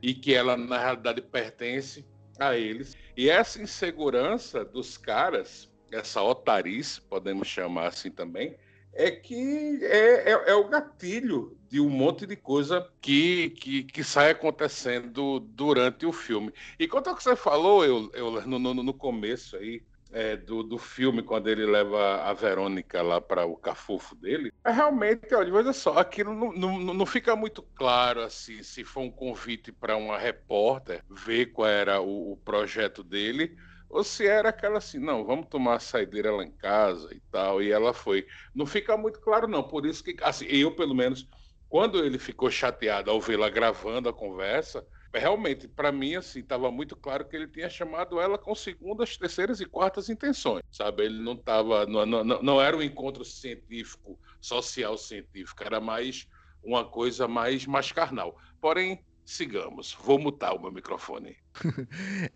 e 0.01 0.13
que 0.13 0.33
ela, 0.33 0.57
na 0.57 0.77
realidade, 0.77 1.21
pertence 1.21 2.05
a 2.39 2.55
eles. 2.57 2.95
E 3.15 3.29
essa 3.29 3.61
insegurança 3.61 4.63
dos 4.65 4.97
caras, 4.97 5.71
essa 5.91 6.21
otarice, 6.21 7.01
podemos 7.01 7.47
chamar 7.47 7.87
assim 7.87 8.09
também, 8.09 8.55
é 8.93 9.09
que 9.09 9.79
é, 9.81 10.31
é, 10.31 10.51
é, 10.51 10.55
o 10.55 10.67
gatilho 10.67 11.57
de 11.67 11.79
um 11.79 11.89
monte 11.89 12.27
de 12.27 12.35
coisa 12.35 12.87
que, 13.01 13.49
que, 13.51 13.83
que 13.83 14.03
sai 14.03 14.31
acontecendo 14.31 15.39
durante 15.39 16.05
o 16.05 16.11
filme. 16.11 16.53
E 16.77 16.87
quanto 16.87 17.09
ao 17.09 17.15
que 17.15 17.23
você 17.23 17.35
falou, 17.35 17.83
eu, 17.83 18.11
eu 18.13 18.45
no, 18.45 18.59
no, 18.59 18.73
no 18.75 18.93
começo 18.93 19.55
aí, 19.55 19.81
é, 20.13 20.37
do, 20.37 20.63
do 20.63 20.77
filme, 20.77 21.23
quando 21.23 21.49
ele 21.49 21.65
leva 21.65 22.21
a 22.23 22.33
Verônica 22.33 23.01
lá 23.01 23.19
para 23.19 23.45
o 23.45 23.57
cafofo 23.57 24.15
dele, 24.15 24.51
é 24.65 24.71
realmente, 24.71 25.33
olha, 25.33 25.53
olha 25.53 25.73
só, 25.73 25.97
aquilo 25.97 26.33
não, 26.33 26.53
não, 26.53 26.93
não 26.93 27.05
fica 27.05 27.35
muito 27.35 27.61
claro 27.75 28.21
assim, 28.21 28.61
se 28.63 28.83
foi 28.83 29.03
um 29.03 29.11
convite 29.11 29.71
para 29.71 29.97
uma 29.97 30.17
repórter 30.17 31.03
ver 31.09 31.47
qual 31.47 31.67
era 31.67 31.99
o, 31.99 32.33
o 32.33 32.37
projeto 32.37 33.03
dele 33.03 33.55
ou 33.93 34.03
se 34.03 34.25
era 34.25 34.49
aquela 34.49 34.79
assim, 34.79 34.97
não, 34.97 35.23
vamos 35.23 35.47
tomar 35.47 35.75
a 35.75 35.79
saideira 35.79 36.31
lá 36.31 36.43
em 36.43 36.51
casa 36.51 37.13
e 37.13 37.21
tal, 37.29 37.61
e 37.61 37.71
ela 37.71 37.93
foi. 37.93 38.25
Não 38.53 38.65
fica 38.65 38.97
muito 38.97 39.21
claro, 39.21 39.47
não. 39.47 39.61
Por 39.61 39.85
isso 39.85 40.03
que, 40.03 40.15
assim, 40.23 40.45
eu, 40.47 40.75
pelo 40.75 40.95
menos, 40.95 41.27
quando 41.69 42.03
ele 42.03 42.17
ficou 42.17 42.49
chateado 42.49 43.11
ao 43.11 43.21
vê-la 43.21 43.49
gravando 43.49 44.09
a 44.09 44.13
conversa, 44.13 44.83
realmente, 45.13 45.67
para 45.67 45.91
mim, 45.91 46.15
assim, 46.15 46.39
estava 46.39 46.71
muito 46.71 46.95
claro 46.95 47.25
que 47.25 47.35
ele 47.35 47.47
tinha 47.47 47.69
chamado 47.69 48.19
ela 48.19 48.37
com 48.37 48.55
segundas, 48.55 49.15
terceiras 49.17 49.61
e 49.61 49.65
quartas 49.65 50.09
intenções, 50.09 50.63
sabe? 50.71 51.03
Ele 51.03 51.19
não 51.21 51.33
estava, 51.33 51.85
não, 51.85 52.05
não, 52.05 52.23
não 52.41 52.61
era 52.61 52.75
um 52.75 52.81
encontro 52.81 53.23
científico, 53.23 54.19
social 54.41 54.97
científico, 54.97 55.63
era 55.63 55.79
mais 55.79 56.27
uma 56.63 56.83
coisa 56.83 57.27
mais, 57.27 57.65
mais 57.65 57.91
carnal. 57.91 58.37
Porém, 58.59 59.03
sigamos. 59.25 59.93
Vou 59.93 60.17
mutar 60.17 60.53
o 60.53 60.61
meu 60.61 60.71
microfone. 60.71 61.37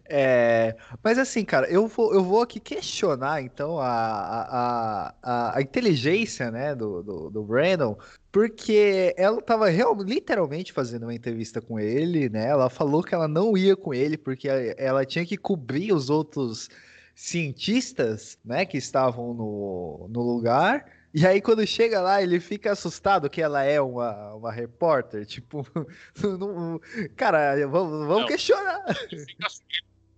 É, 0.06 0.76
mas 1.04 1.18
assim, 1.18 1.44
cara, 1.44 1.68
eu 1.70 1.88
vou, 1.88 2.14
eu 2.14 2.24
vou 2.24 2.42
aqui 2.42 2.60
questionar, 2.60 3.42
então, 3.42 3.80
a, 3.80 3.88
a, 3.88 5.14
a, 5.22 5.58
a 5.58 5.62
inteligência, 5.62 6.52
né, 6.52 6.76
do, 6.76 7.02
do, 7.04 7.30
do, 7.30 7.44
Brandon, 7.44 7.98
porque 8.32 9.14
ela 9.18 9.42
tava 9.42 9.70
real, 9.70 9.96
literalmente 10.02 10.72
fazendo 10.72 11.04
uma 11.04 11.14
entrevista 11.14 11.62
com 11.62 11.80
ele, 11.80 12.30
né, 12.30 12.48
ela 12.48 12.70
falou 12.70 13.04
que 13.04 13.16
ela 13.16 13.28
não 13.28 13.58
ia 13.58 13.76
com 13.76 13.94
ele 13.94 14.18
porque 14.18 14.48
ela 14.78 15.06
tinha 15.06 15.26
que 15.26 15.38
cobrir 15.38 15.94
os 15.94 16.10
outros 16.10 16.70
cientistas, 17.16 18.38
né, 18.46 18.66
que 18.66 18.78
estavam 18.78 19.34
no, 19.34 20.08
no 20.10 20.22
lugar, 20.22 20.86
e 21.14 21.26
aí, 21.26 21.42
quando 21.42 21.66
chega 21.66 22.02
lá, 22.02 22.22
ele 22.22 22.40
fica 22.40 22.72
assustado 22.72 23.30
que 23.30 23.42
ela 23.42 23.64
é 23.64 23.80
uma, 23.82 24.34
uma 24.34 24.52
repórter. 24.52 25.26
Tipo, 25.26 25.66
não, 26.22 26.80
cara, 27.16 27.56
vamos, 27.68 28.08
vamos 28.08 28.22
não, 28.22 28.28
questionar. 28.28 28.84
Ele 29.12 29.26
fica, 29.26 29.48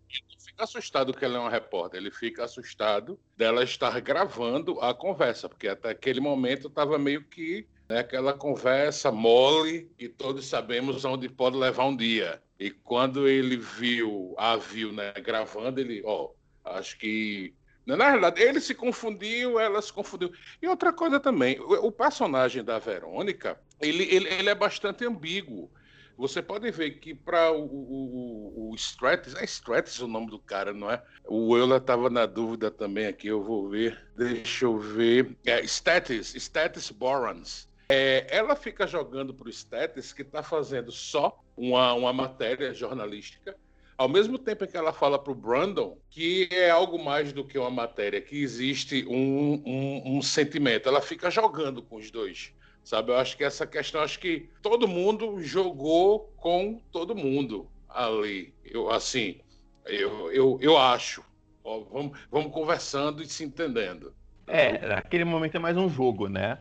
ele 0.10 0.39
fica 0.39 0.63
assustado 0.63 1.13
que 1.13 1.24
ela 1.24 1.38
é 1.38 1.39
uma 1.39 1.50
repórter, 1.50 2.00
ele 2.00 2.12
fica 2.12 2.43
assustado 2.43 3.19
dela 3.38 3.63
estar 3.63 4.00
gravando 4.01 4.79
a 4.81 4.93
conversa, 4.93 5.48
porque 5.48 5.67
até 5.67 5.91
aquele 5.91 6.19
momento 6.19 6.67
estava 6.67 6.98
meio 6.98 7.24
que 7.24 7.67
né, 7.88 8.00
aquela 8.00 8.34
conversa 8.34 9.12
mole 9.12 9.89
que 9.98 10.08
todos 10.08 10.48
sabemos 10.48 11.03
onde 11.05 11.27
pode 11.27 11.58
levar 11.58 11.86
um 11.86 11.96
dia. 11.96 12.41
E 12.60 12.69
quando 12.72 13.27
ele 13.27 13.58
viu, 13.58 14.36
a 14.38 14.58
viu 14.58 14.91
né, 14.91 15.13
gravando, 15.13 15.79
ele, 15.79 16.01
ó, 16.05 16.29
acho 16.63 16.98
que 16.98 17.53
na 17.86 18.12
verdade, 18.12 18.42
ele 18.42 18.60
se 18.60 18.76
confundiu, 18.76 19.60
ela 19.60 19.82
se 19.82 19.92
confundiu. 19.92 20.32
E 20.62 20.68
outra 20.68 20.94
coisa 20.94 21.20
também, 21.20 21.60
o, 21.60 21.92
personagem 21.92 22.64
da 22.64 22.78
Verônica, 22.78 23.60
ele, 23.82 24.04
ele, 24.04 24.30
ele 24.30 24.50
é 24.50 24.56
bastante 24.56 25.06
ambíguo. 25.06 25.72
Você 26.18 26.42
pode 26.42 26.70
ver 26.70 27.00
que 27.00 27.16
para 27.16 27.52
o, 27.52 27.64
o, 27.64 28.72
o 28.72 28.76
Stratis, 28.76 29.34
é 29.36 29.46
Stratis 29.46 30.00
o 30.02 30.08
nome 30.08 30.28
do 30.28 30.38
cara, 30.38 30.74
não 30.74 30.92
é? 30.92 31.02
O 31.26 31.56
Euler 31.58 31.78
estava 31.78 32.10
na 32.10 32.26
dúvida 32.26 32.70
também 32.70 33.08
aqui, 33.08 33.28
eu 33.28 33.42
vou 33.42 33.70
ver. 33.70 33.98
Deixa 34.18 34.66
eu 34.66 34.78
ver. 34.78 35.38
É, 35.46 35.64
Statis, 35.64 36.36
Statis 36.36 36.92
Borans. 36.92 37.70
É, 37.88 38.28
ela 38.30 38.56
fica 38.56 38.86
jogando 38.86 39.34
para 39.34 39.48
o 39.48 39.52
Statis, 39.52 40.12
que 40.12 40.22
está 40.22 40.44
fazendo 40.44 40.92
só 40.92 41.42
uma, 41.56 41.94
uma 41.94 42.12
matéria 42.12 42.74
jornalística, 42.74 43.56
ao 44.00 44.08
mesmo 44.08 44.39
tempo 44.39 44.65
que 44.65 44.77
ela 44.77 44.94
fala 44.94 45.20
para 45.20 45.34
o 45.34 45.36
Brandon 45.36 45.98
que 46.10 46.48
é 46.53 46.70
algo 46.70 46.98
mais 46.98 47.34
do 47.34 47.44
que 47.44 47.60
uma 47.60 47.70
matéria, 47.70 48.22
que 48.22 48.41
existe 48.41 49.06
um, 49.06 49.62
um, 49.65 50.18
um, 50.18 50.22
sentimento, 50.22 50.88
ela 50.88 51.01
fica 51.01 51.29
jogando 51.29 51.82
com 51.82 51.98
os 51.98 52.10
dois, 52.10 52.53
sabe? 52.82 53.12
Eu 53.12 53.18
acho 53.18 53.36
que 53.36 53.44
essa 53.44 53.68
questão, 53.68 54.00
acho 54.00 54.18
que 54.18 54.50
todo 54.62 54.88
mundo 54.88 55.41
jogou 55.41 56.34
com 56.38 56.82
todo 56.94 57.13
mundo 57.13 57.70
ali. 57.89 58.53
Eu, 58.63 58.89
assim, 58.89 59.41
eu, 59.86 60.32
eu, 60.32 60.58
eu 60.62 60.77
acho. 60.77 61.22
Ó, 61.62 61.82
vamos, 61.82 62.18
vamos 62.32 62.53
conversando 62.53 63.22
e 63.22 63.27
se 63.27 63.44
entendendo. 63.44 64.13
É, 64.48 64.88
naquele 64.88 65.25
momento 65.25 65.56
é 65.56 65.60
mais 65.60 65.75
um 65.75 65.89
jogo, 65.89 66.29
né? 66.29 66.58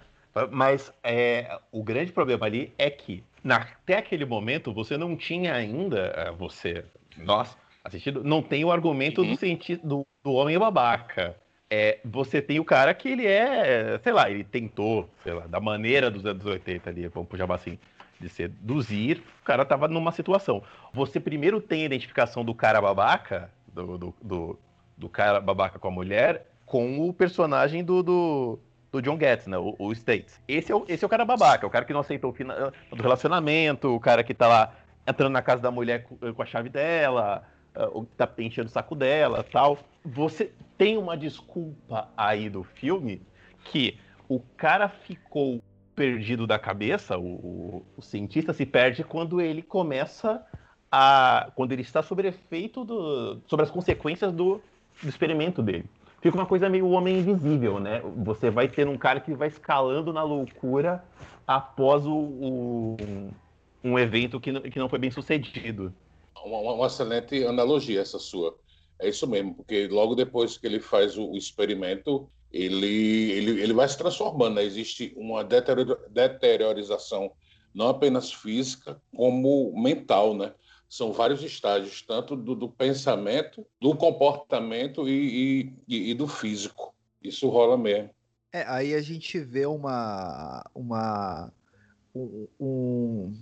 Mas 0.51 0.93
é, 1.05 1.57
o 1.71 1.85
grande 1.85 2.11
problema 2.11 2.47
ali 2.47 2.75
é 2.77 2.91
que 2.91 3.23
até 3.49 3.99
aquele 3.99 4.25
momento 4.25 4.75
você 4.75 4.97
não 4.97 5.17
tinha 5.17 5.55
ainda, 5.55 6.13
é, 6.17 6.33
você 6.33 6.85
nós 7.19 7.57
assistindo, 7.85 8.23
não 8.23 8.43
tem 8.43 8.65
o 8.65 8.71
argumento 8.71 9.23
uhum. 9.23 9.31
do 9.31 9.37
cientista, 9.37 9.87
do, 9.87 10.07
do 10.23 10.33
homem 10.33 10.59
babaca. 10.59 11.37
É, 11.71 11.99
você 12.05 12.41
tem 12.41 12.59
o 12.59 12.65
cara 12.65 12.95
que 12.95 13.09
ele 13.09 13.27
é, 13.27 13.99
sei 14.03 14.13
lá, 14.13 14.31
ele 14.31 14.43
tentou, 14.43 15.09
sei 15.23 15.35
lá, 15.35 15.47
da 15.47 15.61
maneira 15.61 16.11
dos 16.11 16.25
anos 16.25 16.45
80 16.45 16.89
ali, 16.89 17.09
vamos 17.09 17.29
chamar 17.37 17.57
assim, 17.57 17.79
de 18.19 18.29
seduzir, 18.29 19.23
o 19.43 19.45
cara 19.45 19.65
tava 19.65 19.87
numa 19.87 20.13
situação. 20.13 20.63
Você 20.93 21.21
primeiro 21.21 21.61
tem 21.61 21.83
a 21.83 21.87
identificação 21.87 22.45
do 22.45 22.55
cara 22.55 22.81
babaca, 22.81 23.51
do, 23.67 23.99
do, 23.99 24.15
do, 24.23 24.59
do 24.97 25.09
cara 25.09 25.41
babaca 25.41 25.79
com 25.79 25.89
a 25.89 25.91
mulher, 25.91 26.47
com 26.65 27.07
o 27.07 27.13
personagem 27.13 27.85
do, 27.85 28.03
do, 28.03 28.59
do 28.91 29.03
John 29.03 29.19
Getz, 29.19 29.47
né? 29.47 29.59
O, 29.59 29.75
o 29.79 29.93
States. 29.93 30.41
Esse 30.49 30.73
é 30.73 30.75
o, 30.75 30.85
esse 30.89 31.05
é 31.05 31.07
o 31.07 31.09
cara 31.09 31.25
babaca, 31.25 31.67
é 31.67 31.69
o 31.69 31.71
cara 31.71 31.85
que 31.85 31.93
não 31.93 32.01
aceitou 32.01 32.31
o 32.31 32.35
final 32.35 32.73
do 32.91 33.03
relacionamento, 33.03 33.95
o 33.95 34.01
cara 34.01 34.25
que 34.25 34.35
tá 34.35 34.49
lá 34.49 34.75
entrando 35.09 35.33
na 35.33 35.43
casa 35.43 35.63
da 35.63 35.71
mulher 35.71 36.05
com, 36.05 36.43
a 36.43 36.47
chave 36.47 36.69
dela, 36.69 37.43
uh, 37.75 38.05
tá 38.17 38.29
enchendo 38.39 38.69
o 38.69 38.71
saco 38.71 38.95
dela 38.95 39.43
tal. 39.43 39.79
Você 40.05 40.53
tem 40.77 40.99
uma 40.99 41.17
desculpa 41.17 42.09
aí 42.17 42.51
do 42.51 42.63
filme 42.63 43.23
que 43.65 43.99
o 44.29 44.39
cara 44.57 44.89
ficou 44.89 45.61
perdido 45.95 46.47
da 46.47 46.59
cabeça, 46.59 47.19
o, 47.19 47.83
o, 47.97 48.03
cientista 48.03 48.53
se 48.53 48.65
perde 48.65 49.03
quando 49.03 49.41
ele 49.41 49.63
começa 49.63 50.45
a. 50.93 51.51
quando 51.57 51.73
ele 51.73 51.83
está 51.83 52.03
sob 52.03 52.27
efeito 52.27 52.85
do. 52.85 53.41
sobre 53.47 53.65
as 53.65 53.71
consequências 53.71 54.33
do, 54.33 54.61
do 55.03 55.09
experimento 55.09 55.63
dele. 55.63 55.87
Fica 56.21 56.37
uma 56.37 56.47
coisa 56.47 56.69
meio 56.69 56.89
homem 56.91 57.19
invisível, 57.19 57.81
né? 57.81 58.01
Você 58.19 58.51
vai 58.51 58.69
ter 58.69 58.87
um 58.87 58.99
cara 58.99 59.21
que 59.21 59.35
vai 59.35 59.49
escalando 59.49 60.13
na 60.13 60.23
loucura 60.23 61.03
após 61.47 62.05
o, 62.07 62.17
o 62.17 62.97
um 63.83 63.99
evento 63.99 64.41
que 64.41 64.53
não, 64.53 64.61
que 64.63 64.79
não 64.79 64.89
foi 64.89 64.99
bem 64.99 65.11
sucedido. 65.11 65.95
Uma, 66.45 66.75
uma, 66.75 66.87
excelente 66.87 67.45
analogia 67.45 68.01
essa 68.01 68.19
sua. 68.19 68.57
É 68.99 69.09
isso 69.09 69.27
mesmo, 69.27 69.55
porque 69.55 69.87
logo 69.89 70.15
depois 70.15 70.57
que 70.59 70.67
ele 70.67 70.81
faz 70.81 71.17
o, 71.17 71.31
o 71.31 71.37
experimento, 71.37 72.29
ele, 72.53 73.31
ele, 73.33 73.61
ele 73.61 73.73
vai 73.73 73.89
se 73.89 73.97
transformando. 73.97 74.57
Né? 74.57 74.65
Existe 74.65 75.13
uma 75.17 75.45
deteriorização 75.45 77.33
não 77.75 77.89
apenas 77.89 78.33
física, 78.33 79.01
como 79.15 79.73
mental, 79.81 80.35
né? 80.35 80.53
São 80.89 81.13
vários 81.13 81.43
estágios, 81.43 82.01
tanto 82.03 82.35
do, 82.35 82.55
do 82.55 82.69
pensamento, 82.69 83.65
do 83.81 83.95
comportamento 83.95 85.07
e, 85.07 85.75
e, 85.87 86.11
e, 86.11 86.15
do 86.15 86.27
físico. 86.27 86.95
Isso 87.23 87.49
rola 87.49 87.77
mesmo. 87.77 88.11
É, 88.53 88.63
aí 88.67 88.95
a 88.95 89.03
gente 89.03 89.39
vê 89.39 89.67
uma, 89.67 90.65
uma, 90.75 91.53
um, 92.15 93.35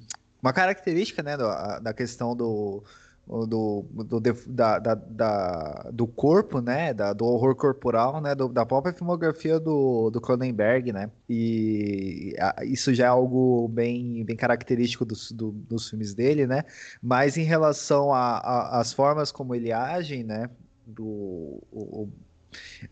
uma 0.42 0.52
característica 0.52 1.22
né, 1.22 1.36
da, 1.36 1.78
da 1.78 1.92
questão 1.92 2.36
do, 2.36 2.82
do, 3.26 3.84
do, 3.92 4.20
da, 4.46 4.78
da, 4.78 4.94
da, 4.94 5.90
do 5.92 6.06
corpo, 6.06 6.60
né, 6.60 6.94
da, 6.94 7.12
do 7.12 7.24
horror 7.24 7.56
corporal, 7.56 8.20
né, 8.20 8.34
do, 8.34 8.48
da 8.48 8.64
própria 8.64 8.92
filmografia 8.94 9.58
do, 9.58 10.10
do 10.10 10.20
Cronenberg, 10.20 10.92
né, 10.92 11.10
e 11.28 12.34
a, 12.38 12.64
isso 12.64 12.94
já 12.94 13.06
é 13.06 13.08
algo 13.08 13.66
bem, 13.68 14.24
bem 14.24 14.36
característico 14.36 15.04
dos, 15.04 15.32
do, 15.32 15.50
dos 15.50 15.90
filmes 15.90 16.14
dele, 16.14 16.46
né, 16.46 16.62
mas 17.02 17.36
em 17.36 17.42
relação 17.42 18.12
às 18.14 18.92
formas 18.92 19.32
como 19.32 19.54
ele 19.54 19.72
age, 19.72 20.22
né, 20.22 20.48
do, 20.86 21.60
o, 21.72 22.08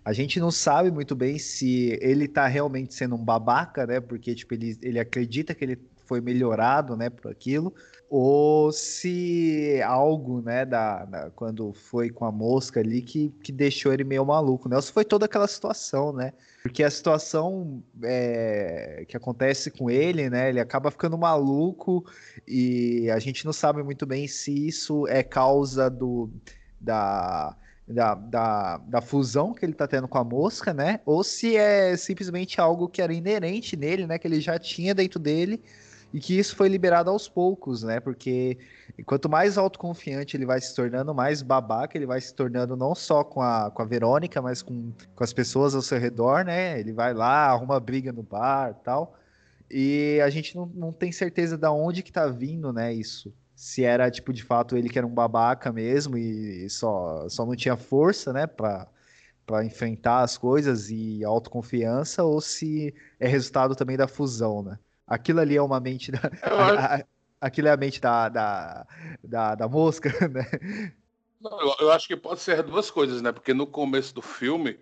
a 0.04 0.12
gente 0.12 0.40
não 0.40 0.50
sabe 0.50 0.90
muito 0.90 1.14
bem 1.14 1.38
se 1.38 1.96
ele 2.02 2.26
tá 2.26 2.46
realmente 2.48 2.92
sendo 2.92 3.14
um 3.14 3.24
babaca, 3.24 3.86
né, 3.86 4.00
porque, 4.00 4.34
tipo, 4.34 4.52
ele, 4.52 4.76
ele 4.82 4.98
acredita 4.98 5.54
que 5.54 5.64
ele 5.64 5.78
foi 6.14 6.20
melhorado, 6.20 6.96
né, 6.96 7.10
por 7.10 7.28
aquilo, 7.28 7.74
ou 8.08 8.70
se 8.70 9.80
algo, 9.84 10.40
né, 10.40 10.64
da, 10.64 11.04
da, 11.04 11.30
quando 11.30 11.72
foi 11.72 12.08
com 12.08 12.24
a 12.24 12.30
mosca 12.30 12.78
ali 12.78 13.02
que, 13.02 13.30
que 13.42 13.50
deixou 13.50 13.92
ele 13.92 14.04
meio 14.04 14.24
maluco, 14.24 14.68
né? 14.68 14.76
Ou 14.76 14.82
se 14.82 14.92
foi 14.92 15.04
toda 15.04 15.26
aquela 15.26 15.48
situação, 15.48 16.12
né? 16.12 16.32
Porque 16.62 16.84
a 16.84 16.90
situação 16.90 17.82
é, 18.04 19.04
que 19.08 19.16
acontece 19.16 19.72
com 19.72 19.90
ele, 19.90 20.30
né? 20.30 20.50
Ele 20.50 20.60
acaba 20.60 20.88
ficando 20.88 21.18
maluco 21.18 22.04
e 22.46 23.10
a 23.10 23.18
gente 23.18 23.44
não 23.44 23.52
sabe 23.52 23.82
muito 23.82 24.06
bem 24.06 24.28
se 24.28 24.68
isso 24.68 25.08
é 25.08 25.24
causa 25.24 25.90
do 25.90 26.30
da 26.80 27.56
da, 27.86 28.14
da, 28.14 28.78
da, 28.78 29.00
fusão 29.02 29.52
que 29.52 29.62
ele 29.62 29.72
está 29.72 29.86
tendo 29.86 30.08
com 30.08 30.16
a 30.16 30.24
mosca, 30.24 30.72
né? 30.72 31.00
Ou 31.04 31.22
se 31.22 31.56
é 31.56 31.94
simplesmente 31.96 32.58
algo 32.58 32.88
que 32.88 33.02
era 33.02 33.12
inerente 33.12 33.76
nele, 33.76 34.06
né? 34.06 34.18
Que 34.18 34.26
ele 34.26 34.40
já 34.40 34.58
tinha 34.58 34.94
dentro 34.94 35.18
dele 35.20 35.62
e 36.14 36.20
que 36.20 36.38
isso 36.38 36.54
foi 36.54 36.68
liberado 36.68 37.10
aos 37.10 37.28
poucos, 37.28 37.82
né? 37.82 37.98
Porque 37.98 38.56
quanto 39.04 39.28
mais 39.28 39.58
autoconfiante 39.58 40.36
ele 40.36 40.46
vai 40.46 40.60
se 40.60 40.72
tornando, 40.72 41.12
mais 41.12 41.42
babaca 41.42 41.98
ele 41.98 42.06
vai 42.06 42.20
se 42.20 42.32
tornando, 42.32 42.76
não 42.76 42.94
só 42.94 43.24
com 43.24 43.42
a, 43.42 43.68
com 43.72 43.82
a 43.82 43.84
Verônica, 43.84 44.40
mas 44.40 44.62
com, 44.62 44.92
com 45.12 45.24
as 45.24 45.32
pessoas 45.32 45.74
ao 45.74 45.82
seu 45.82 45.98
redor, 45.98 46.44
né? 46.44 46.78
Ele 46.78 46.92
vai 46.92 47.12
lá, 47.12 47.48
arruma 47.48 47.80
briga 47.80 48.12
no 48.12 48.22
bar 48.22 48.74
tal. 48.84 49.18
E 49.68 50.20
a 50.24 50.30
gente 50.30 50.54
não, 50.54 50.66
não 50.66 50.92
tem 50.92 51.10
certeza 51.10 51.58
de 51.58 51.66
onde 51.66 52.00
que 52.00 52.12
tá 52.12 52.28
vindo, 52.28 52.72
né, 52.72 52.94
isso. 52.94 53.34
Se 53.56 53.84
era, 53.84 54.10
tipo, 54.10 54.32
de 54.32 54.44
fato, 54.44 54.76
ele 54.76 54.88
que 54.88 54.98
era 54.98 55.06
um 55.06 55.14
babaca 55.14 55.72
mesmo 55.72 56.16
e 56.16 56.68
só, 56.70 57.28
só 57.28 57.44
não 57.44 57.56
tinha 57.56 57.76
força, 57.76 58.32
né, 58.32 58.46
pra, 58.46 58.86
para 59.46 59.64
enfrentar 59.64 60.20
as 60.22 60.38
coisas 60.38 60.90
e 60.90 61.24
autoconfiança, 61.24 62.22
ou 62.22 62.40
se 62.40 62.94
é 63.18 63.26
resultado 63.26 63.74
também 63.74 63.96
da 63.96 64.06
fusão, 64.06 64.62
né? 64.62 64.78
Aquilo 65.06 65.40
ali 65.40 65.56
é 65.56 65.62
uma 65.62 65.80
mente 65.80 66.10
da. 66.10 66.18
A, 66.42 66.96
a, 66.96 67.04
aquilo 67.40 67.68
é 67.68 67.72
a 67.72 67.76
mente 67.76 68.00
da, 68.00 68.28
da, 68.28 68.86
da, 69.22 69.54
da 69.54 69.68
mosca, 69.68 70.08
né? 70.28 70.92
Não, 71.40 71.60
eu, 71.60 71.74
eu, 71.80 71.92
acho 71.92 72.08
que 72.08 72.16
pode 72.16 72.40
ser 72.40 72.62
duas 72.62 72.90
coisas, 72.90 73.20
né? 73.20 73.30
Porque 73.30 73.52
no 73.52 73.66
começo 73.66 74.14
do 74.14 74.22
filme, 74.22 74.78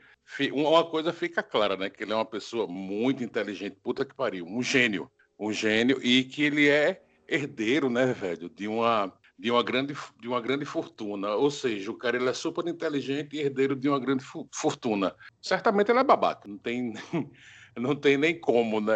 uma 0.53 0.85
coisa 0.85 1.13
fica 1.13 1.43
clara, 1.43 1.77
né? 1.77 1.91
Que 1.91 2.05
ele 2.05 2.13
é 2.13 2.15
uma 2.15 2.25
pessoa 2.25 2.69
muito 2.69 3.25
inteligente, 3.25 3.77
puta 3.83 4.05
que 4.05 4.15
pariu, 4.15 4.47
um 4.47 4.63
gênio. 4.63 5.11
Um 5.39 5.53
gênio, 5.53 5.99
e 6.05 6.23
que 6.23 6.45
ele 6.45 6.69
é 6.69 7.03
herdeiro, 7.27 7.91
né, 7.91 8.13
velho, 8.13 8.49
de 8.49 8.69
uma, 8.69 9.13
de 9.39 9.51
uma, 9.51 9.63
grande, 9.63 9.97
de 10.21 10.29
uma 10.29 10.41
grande 10.41 10.65
fortuna. 10.65 11.35
Ou 11.35 11.51
seja, 11.51 11.91
o 11.91 11.97
cara 11.97 12.17
ele 12.17 12.29
é 12.29 12.35
super 12.35 12.67
inteligente 12.69 13.37
e 13.37 13.41
herdeiro 13.41 13.75
de 13.75 13.89
uma 13.89 13.99
grande 13.99 14.25
fortuna. 14.53 15.15
Certamente 15.41 15.91
ele 15.91 15.99
é 15.99 16.05
babaca, 16.05 16.47
não 16.47 16.59
tem 16.59 16.93
não 17.77 17.97
tem 17.97 18.17
nem 18.17 18.39
como, 18.39 18.81
né? 18.81 18.95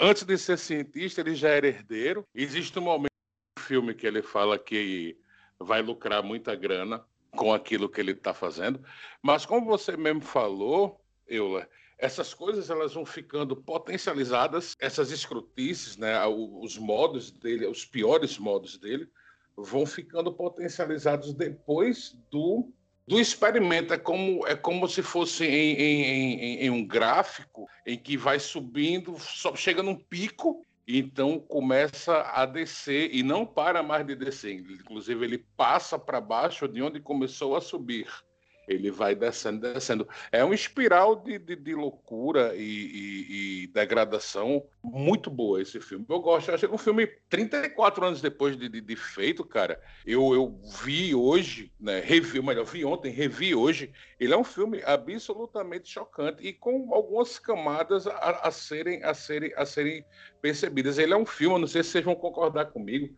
Antes 0.00 0.24
de 0.24 0.36
ser 0.38 0.58
cientista, 0.58 1.20
ele 1.20 1.34
já 1.34 1.48
era 1.48 1.66
herdeiro. 1.66 2.24
Existe 2.34 2.78
um 2.78 2.82
momento 2.82 3.10
no 3.58 3.64
filme 3.64 3.94
que 3.94 4.06
ele 4.06 4.22
fala 4.22 4.58
que 4.58 5.18
vai 5.58 5.82
lucrar 5.82 6.22
muita 6.22 6.54
grana 6.54 7.04
com 7.30 7.52
aquilo 7.52 7.88
que 7.88 8.00
ele 8.00 8.12
está 8.12 8.32
fazendo. 8.32 8.82
Mas 9.22 9.44
como 9.44 9.66
você 9.66 9.96
mesmo 9.96 10.20
falou, 10.20 11.00
Euler, 11.26 11.68
essas 11.98 12.34
coisas 12.34 12.70
elas 12.70 12.94
vão 12.94 13.04
ficando 13.04 13.56
potencializadas, 13.56 14.74
essas 14.78 15.10
escrutices, 15.10 15.96
né, 15.96 16.24
os 16.26 16.76
modos 16.76 17.30
dele, 17.30 17.66
os 17.66 17.84
piores 17.84 18.38
modos 18.38 18.78
dele, 18.78 19.08
vão 19.56 19.86
ficando 19.86 20.32
potencializados 20.32 21.32
depois 21.32 22.16
do 22.30 22.72
do 23.06 23.20
experimento 23.20 23.92
é 23.92 23.98
como, 23.98 24.46
é 24.46 24.54
como 24.54 24.88
se 24.88 25.02
fosse 25.02 25.44
em, 25.44 25.74
em, 25.74 26.02
em, 26.04 26.56
em 26.60 26.70
um 26.70 26.86
gráfico 26.86 27.66
em 27.86 27.98
que 27.98 28.16
vai 28.16 28.38
subindo, 28.38 29.18
só 29.18 29.54
chega 29.54 29.82
num 29.82 29.96
pico, 29.96 30.64
então 30.86 31.38
começa 31.38 32.22
a 32.32 32.46
descer 32.46 33.14
e 33.14 33.22
não 33.22 33.46
para 33.46 33.82
mais 33.82 34.06
de 34.06 34.14
descer. 34.14 34.54
Inclusive, 34.54 35.24
ele 35.24 35.38
passa 35.56 35.98
para 35.98 36.20
baixo 36.20 36.66
de 36.66 36.82
onde 36.82 37.00
começou 37.00 37.56
a 37.56 37.60
subir 37.60 38.06
ele 38.66 38.90
vai 38.90 39.14
descendo, 39.14 39.60
descendo. 39.60 40.08
É 40.30 40.42
uma 40.42 40.54
espiral 40.54 41.16
de, 41.16 41.38
de, 41.38 41.56
de 41.56 41.74
loucura 41.74 42.54
e, 42.54 42.62
e, 42.62 43.62
e, 43.62 43.66
degradação 43.68 44.64
muito 44.82 45.30
boa 45.30 45.60
esse 45.60 45.80
filme. 45.80 46.04
Eu 46.08 46.20
gosto, 46.20 46.48
eu 46.48 46.54
achei 46.54 46.68
um 46.68 46.78
filme 46.78 47.06
34 47.28 48.04
anos 48.04 48.20
depois 48.20 48.56
de, 48.56 48.68
de, 48.68 48.80
de, 48.80 48.96
feito, 48.96 49.44
cara. 49.44 49.80
Eu, 50.06 50.34
eu 50.34 50.60
vi 50.84 51.14
hoje, 51.14 51.72
né, 51.78 52.00
revi, 52.00 52.40
melhor, 52.40 52.64
vi 52.64 52.84
ontem, 52.84 53.10
revi 53.10 53.54
hoje. 53.54 53.92
Ele 54.18 54.32
é 54.32 54.36
um 54.36 54.44
filme 54.44 54.82
absolutamente 54.84 55.88
chocante 55.88 56.46
e 56.46 56.52
com 56.52 56.92
algumas 56.94 57.38
camadas 57.38 58.06
a, 58.06 58.40
a 58.44 58.50
serem, 58.50 59.02
a, 59.02 59.14
serem, 59.14 59.52
a 59.56 59.66
serem 59.66 60.04
percebidas. 60.40 60.98
Ele 60.98 61.12
é 61.12 61.16
um 61.16 61.26
filme, 61.26 61.58
não 61.58 61.66
sei 61.66 61.82
se 61.82 61.90
vocês 61.90 62.04
vão 62.04 62.14
concordar 62.14 62.66
comigo, 62.66 63.14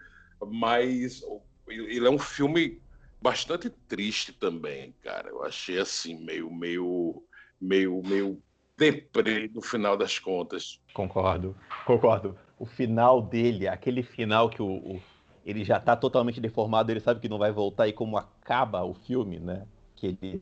mas 0.47 1.23
ele 1.69 2.07
é 2.07 2.11
um 2.11 2.19
filme 2.19 2.81
bastante 3.21 3.71
triste 3.71 4.33
também, 4.33 4.95
cara. 5.03 5.29
Eu 5.29 5.43
achei 5.43 5.79
assim 5.79 6.17
meio 6.25 6.51
meio 6.51 7.23
meio 7.61 8.03
meio 8.05 8.43
deprê 8.77 9.51
no 9.55 9.63
final 9.63 9.97
das 9.97 10.19
contas. 10.19 10.81
Concordo, 10.93 11.57
concordo. 11.85 12.39
O 12.59 12.67
final 12.67 13.21
dele, 13.21 13.69
aquele 13.69 14.03
final 14.03 14.49
que 14.49 14.63
o, 14.63 14.67
o 14.67 15.03
ele 15.45 15.63
já 15.65 15.77
está 15.77 15.95
totalmente 15.95 16.41
deformado, 16.41 16.91
ele 16.91 17.01
sabe 17.01 17.21
que 17.21 17.29
não 17.29 17.39
vai 17.39 17.53
voltar 17.53 17.87
e 17.87 17.93
como 17.93 18.19
acaba 18.19 18.85
o 18.85 18.95
filme, 18.95 19.39
né? 19.39 19.65
Que 19.95 20.09
ele 20.09 20.41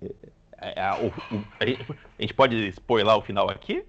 é, 0.58 0.80
é, 0.80 0.92
o, 0.92 1.08
o, 1.08 1.44
a 2.18 2.22
gente 2.22 2.34
pode 2.34 2.56
spoiler 2.68 3.14
o 3.14 3.22
final 3.22 3.50
aqui? 3.50 3.84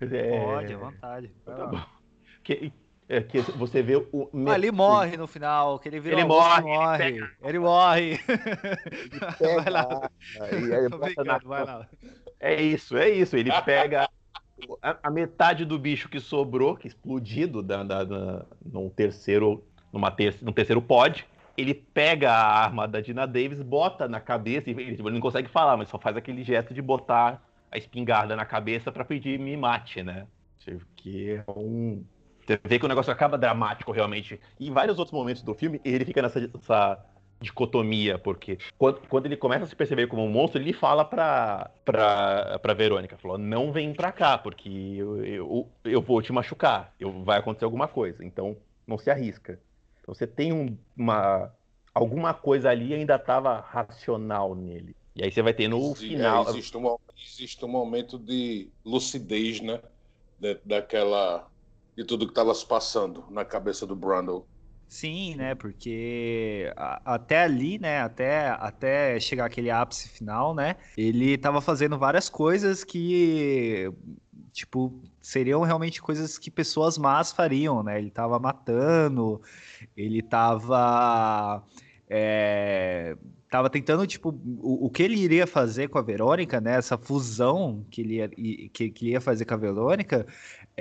É... 0.00 0.44
Pode, 0.44 0.72
à 0.72 0.78
vontade. 0.78 1.30
Tá 1.44 1.88
que, 2.44 2.72
é, 3.10 3.20
que 3.20 3.40
você 3.40 3.82
vê 3.82 3.96
o. 3.96 4.30
Ah, 4.46 4.54
ele 4.54 4.70
morre 4.70 5.16
no 5.16 5.26
final, 5.26 5.80
que 5.80 5.88
ele 5.88 5.98
vira 5.98 6.14
ele 6.14 6.24
morre, 6.24 6.62
morre. 6.62 7.08
Ele, 7.08 7.30
ele 7.42 7.58
morre. 7.58 8.20
Ele 9.40 9.54
vai 9.60 9.70
lá. 9.70 10.10
vai 11.42 11.64
lá. 11.64 11.88
É 12.38 12.62
isso, 12.62 12.96
é 12.96 13.10
isso. 13.10 13.36
Ele 13.36 13.50
pega 13.62 14.08
a, 14.80 14.96
a, 15.02 15.10
metade 15.10 15.64
do 15.64 15.76
bicho 15.76 16.08
que 16.08 16.20
sobrou, 16.20 16.76
que 16.76 16.86
explodido 16.86 17.64
da, 17.64 17.82
da, 17.82 18.04
da, 18.04 18.46
num 18.64 18.88
terceiro, 18.88 19.64
numa 19.92 20.12
ter, 20.12 20.36
num 20.40 20.52
terceiro 20.52 20.80
pod. 20.80 21.26
Ele 21.58 21.74
pega 21.74 22.30
a 22.30 22.62
arma 22.62 22.86
da 22.86 23.00
Dina 23.00 23.26
Davis, 23.26 23.60
bota 23.60 24.06
na 24.06 24.20
cabeça, 24.20 24.70
e 24.70 24.72
ele, 24.72 24.82
ele 24.92 25.10
não 25.10 25.20
consegue 25.20 25.48
falar, 25.48 25.76
mas 25.76 25.88
só 25.88 25.98
faz 25.98 26.16
aquele 26.16 26.44
gesto 26.44 26.72
de 26.72 26.80
botar 26.80 27.42
a 27.72 27.76
espingarda 27.76 28.36
na 28.36 28.44
cabeça 28.44 28.92
para 28.92 29.04
pedir 29.04 29.36
me 29.36 29.56
mate, 29.56 30.00
né? 30.00 30.28
Que 30.94 31.32
é 31.32 31.44
um 31.48 32.04
você 32.52 32.60
vê 32.64 32.78
que 32.78 32.84
o 32.84 32.88
negócio 32.88 33.12
acaba 33.12 33.38
dramático 33.38 33.92
realmente. 33.92 34.40
E 34.58 34.68
em 34.68 34.72
vários 34.72 34.98
outros 34.98 35.16
momentos 35.16 35.42
do 35.42 35.54
filme, 35.54 35.80
ele 35.84 36.04
fica 36.04 36.22
nessa, 36.22 36.40
dicotomia, 37.40 38.18
porque 38.18 38.58
quando, 38.76 39.00
quando, 39.08 39.26
ele 39.26 39.36
começa 39.36 39.64
a 39.64 39.66
se 39.66 39.74
perceber 39.74 40.06
como 40.06 40.22
um 40.22 40.30
monstro, 40.30 40.60
ele 40.60 40.74
fala 40.74 41.04
pra, 41.04 41.70
pra, 41.84 42.58
pra 42.58 42.74
Verônica, 42.74 43.16
falou, 43.16 43.38
não 43.38 43.72
vem 43.72 43.94
pra 43.94 44.12
cá, 44.12 44.36
porque 44.36 44.68
eu, 44.68 45.24
eu, 45.24 45.68
eu 45.84 46.02
vou 46.02 46.20
te 46.20 46.32
machucar, 46.32 46.94
eu, 47.00 47.24
vai 47.24 47.38
acontecer 47.38 47.64
alguma 47.64 47.88
coisa, 47.88 48.24
então 48.24 48.56
não 48.86 48.98
se 48.98 49.10
arrisca. 49.10 49.58
Então 50.02 50.14
você 50.14 50.26
tem 50.26 50.52
um, 50.52 50.76
uma... 50.96 51.52
Alguma 51.92 52.32
coisa 52.32 52.70
ali 52.70 52.94
ainda 52.94 53.16
estava 53.16 53.58
racional 53.60 54.54
nele. 54.54 54.94
E 55.16 55.24
aí 55.24 55.32
você 55.32 55.42
vai 55.42 55.52
ter 55.52 55.66
no 55.66 55.94
Sim, 55.96 56.10
final... 56.10 56.46
É, 56.46 56.50
existe, 56.50 56.76
um, 56.76 56.96
existe 57.20 57.64
um 57.64 57.68
momento 57.68 58.18
de 58.18 58.68
lucidez, 58.84 59.60
né? 59.60 59.80
De, 60.38 60.58
daquela... 60.64 61.49
De 62.00 62.06
tudo 62.06 62.24
que 62.24 62.32
estava 62.32 62.54
se 62.54 62.64
passando 62.64 63.26
na 63.28 63.44
cabeça 63.44 63.86
do 63.86 63.94
Brundle. 63.94 64.46
Sim, 64.88 65.34
né? 65.34 65.54
Porque 65.54 66.72
a, 66.74 67.14
até 67.16 67.42
ali, 67.42 67.78
né? 67.78 68.00
Até, 68.00 68.48
até 68.48 69.20
chegar 69.20 69.44
aquele 69.44 69.70
ápice 69.70 70.08
final, 70.08 70.54
né? 70.54 70.76
Ele 70.96 71.36
tava 71.36 71.60
fazendo 71.60 71.98
várias 71.98 72.30
coisas 72.30 72.84
que, 72.84 73.92
tipo, 74.50 74.98
seriam 75.20 75.60
realmente 75.60 76.00
coisas 76.00 76.38
que 76.38 76.50
pessoas 76.50 76.96
más 76.96 77.32
fariam, 77.32 77.82
né? 77.82 77.98
Ele 77.98 78.10
tava 78.10 78.38
matando, 78.38 79.42
ele 79.94 80.22
tava. 80.22 81.62
É, 82.08 83.14
tava 83.50 83.68
tentando, 83.68 84.06
tipo, 84.06 84.30
o, 84.60 84.86
o, 84.86 84.90
que 84.90 85.02
ele 85.02 85.18
iria 85.18 85.46
fazer 85.46 85.88
com 85.88 85.98
a 85.98 86.02
Verônica, 86.02 86.60
né? 86.60 86.76
Essa 86.76 86.96
fusão 86.96 87.84
que 87.90 88.00
ele 88.00 88.14
ia, 88.14 88.28
que, 88.28 88.90
que 88.90 89.04
ele 89.04 89.12
ia 89.12 89.20
fazer 89.20 89.44
com 89.44 89.54
a 89.54 89.56
Verônica, 89.56 90.24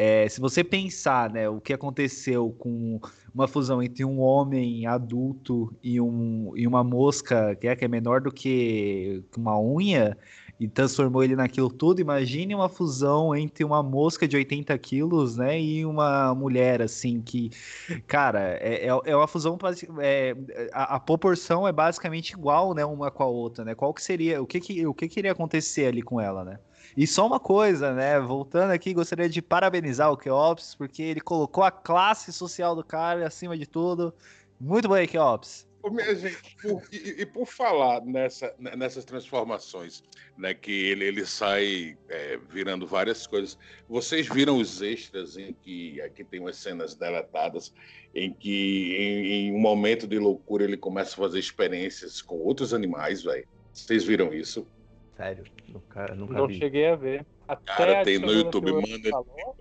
é, 0.02 0.30
se 0.30 0.40
você 0.40 0.64
pensar, 0.64 1.30
né, 1.30 1.50
o 1.50 1.60
que 1.60 1.74
aconteceu 1.74 2.56
com 2.58 3.02
uma 3.36 3.50
fusão 3.50 3.84
entre 3.84 4.06
um 4.06 4.22
homem 4.22 4.88
adulto 4.88 5.76
e, 5.84 6.00
um, 6.00 6.54
e 6.56 6.66
uma 6.66 6.86
mosca 6.86 7.54
que 7.58 7.68
é, 7.68 7.76
que 7.76 7.84
é 7.84 7.88
menor 7.90 8.22
do 8.22 8.32
que 8.32 9.22
uma 9.36 9.60
unha 9.60 10.18
e 10.58 10.70
transformou 10.70 11.22
ele 11.22 11.36
naquilo 11.36 11.70
tudo, 11.70 12.00
imagine 12.00 12.56
uma 12.56 12.70
fusão 12.70 13.36
entre 13.36 13.66
uma 13.66 13.84
mosca 13.84 14.26
de 14.26 14.38
80 14.38 14.78
quilos, 14.78 15.36
né, 15.36 15.60
e 15.60 15.86
uma 15.86 16.34
mulher, 16.34 16.82
assim, 16.82 17.22
que, 17.22 17.50
cara, 18.08 18.58
é, 18.62 18.86
é, 18.86 18.88
é 18.88 19.16
uma 19.18 19.28
fusão, 19.28 19.58
é, 20.00 20.34
a, 20.72 20.96
a, 20.96 21.00
proporção 21.02 21.68
é 21.68 21.74
basicamente 21.74 22.32
igual, 22.32 22.74
né, 22.74 22.86
uma 22.86 23.12
com 23.12 23.24
a 23.24 23.28
outra, 23.28 23.66
né, 23.66 23.76
qual 23.76 23.94
que 23.94 24.02
seria, 24.02 24.42
o 24.42 24.48
que 24.48 24.62
que, 24.62 24.88
o 24.88 24.94
que 24.94 25.10
que 25.10 25.20
iria 25.20 25.34
acontecer 25.34 25.88
ali 25.88 26.02
com 26.02 26.22
ela, 26.22 26.46
né? 26.46 26.58
E 26.96 27.06
só 27.08 27.26
uma 27.26 27.40
coisa, 27.40 27.94
né? 27.94 28.20
Voltando 28.20 28.72
aqui, 28.72 28.94
gostaria 28.94 29.30
de 29.30 29.42
parabenizar 29.42 30.12
o 30.12 30.18
Keops, 30.18 30.76
porque 30.76 31.02
ele 31.02 31.22
colocou 31.22 31.64
a 31.64 31.72
classe 31.72 32.32
social 32.34 32.76
do 32.76 32.84
cara 32.84 33.26
acima 33.26 33.58
de 33.58 33.66
tudo. 33.66 34.14
Muito 34.60 34.90
bem, 34.90 35.08
Keops. 35.08 35.70
Gente, 36.18 36.58
por, 36.62 36.84
e, 36.92 37.22
e, 37.22 37.26
por 37.26 37.46
falar 37.46 38.02
nessa, 38.02 38.54
nessas 38.60 39.06
transformações, 39.06 40.04
né, 40.38 40.54
que 40.54 40.72
ele, 40.72 41.06
ele 41.06 41.26
sai 41.26 41.98
é, 42.10 42.38
virando 42.50 42.86
várias 42.86 43.26
coisas. 43.26 43.58
Vocês 43.88 44.28
viram 44.28 44.58
os 44.58 44.82
extras 44.82 45.38
em 45.38 45.54
que 45.54 46.02
aqui 46.02 46.26
tem 46.26 46.42
umas 46.42 46.58
cenas 46.58 46.96
deletadas 46.96 47.74
em 48.14 48.34
que 48.34 48.96
em, 48.98 49.26
em 49.48 49.54
um 49.54 49.60
momento 49.60 50.06
de 50.06 50.20
loucura 50.20 50.66
ele 50.66 50.76
começa 50.76 51.14
a 51.14 51.18
fazer 51.18 51.40
experiências 51.40 52.22
com 52.22 52.36
outros 52.40 52.74
animais, 52.74 53.24
velho. 53.24 53.48
Vocês 53.72 54.04
viram 54.04 54.34
isso? 54.34 54.68
Sério, 55.20 55.44
nunca, 55.68 56.16
nunca 56.16 56.34
Não 56.34 56.48
vi. 56.48 56.58
cheguei 56.58 56.88
a 56.88 56.96
ver. 56.96 57.26
Até 57.46 57.76
Cara, 57.76 58.04
tem 58.06 58.18
no 58.18 58.32
YouTube, 58.32 58.72
mano, 58.72 58.88
ele, 58.88 59.12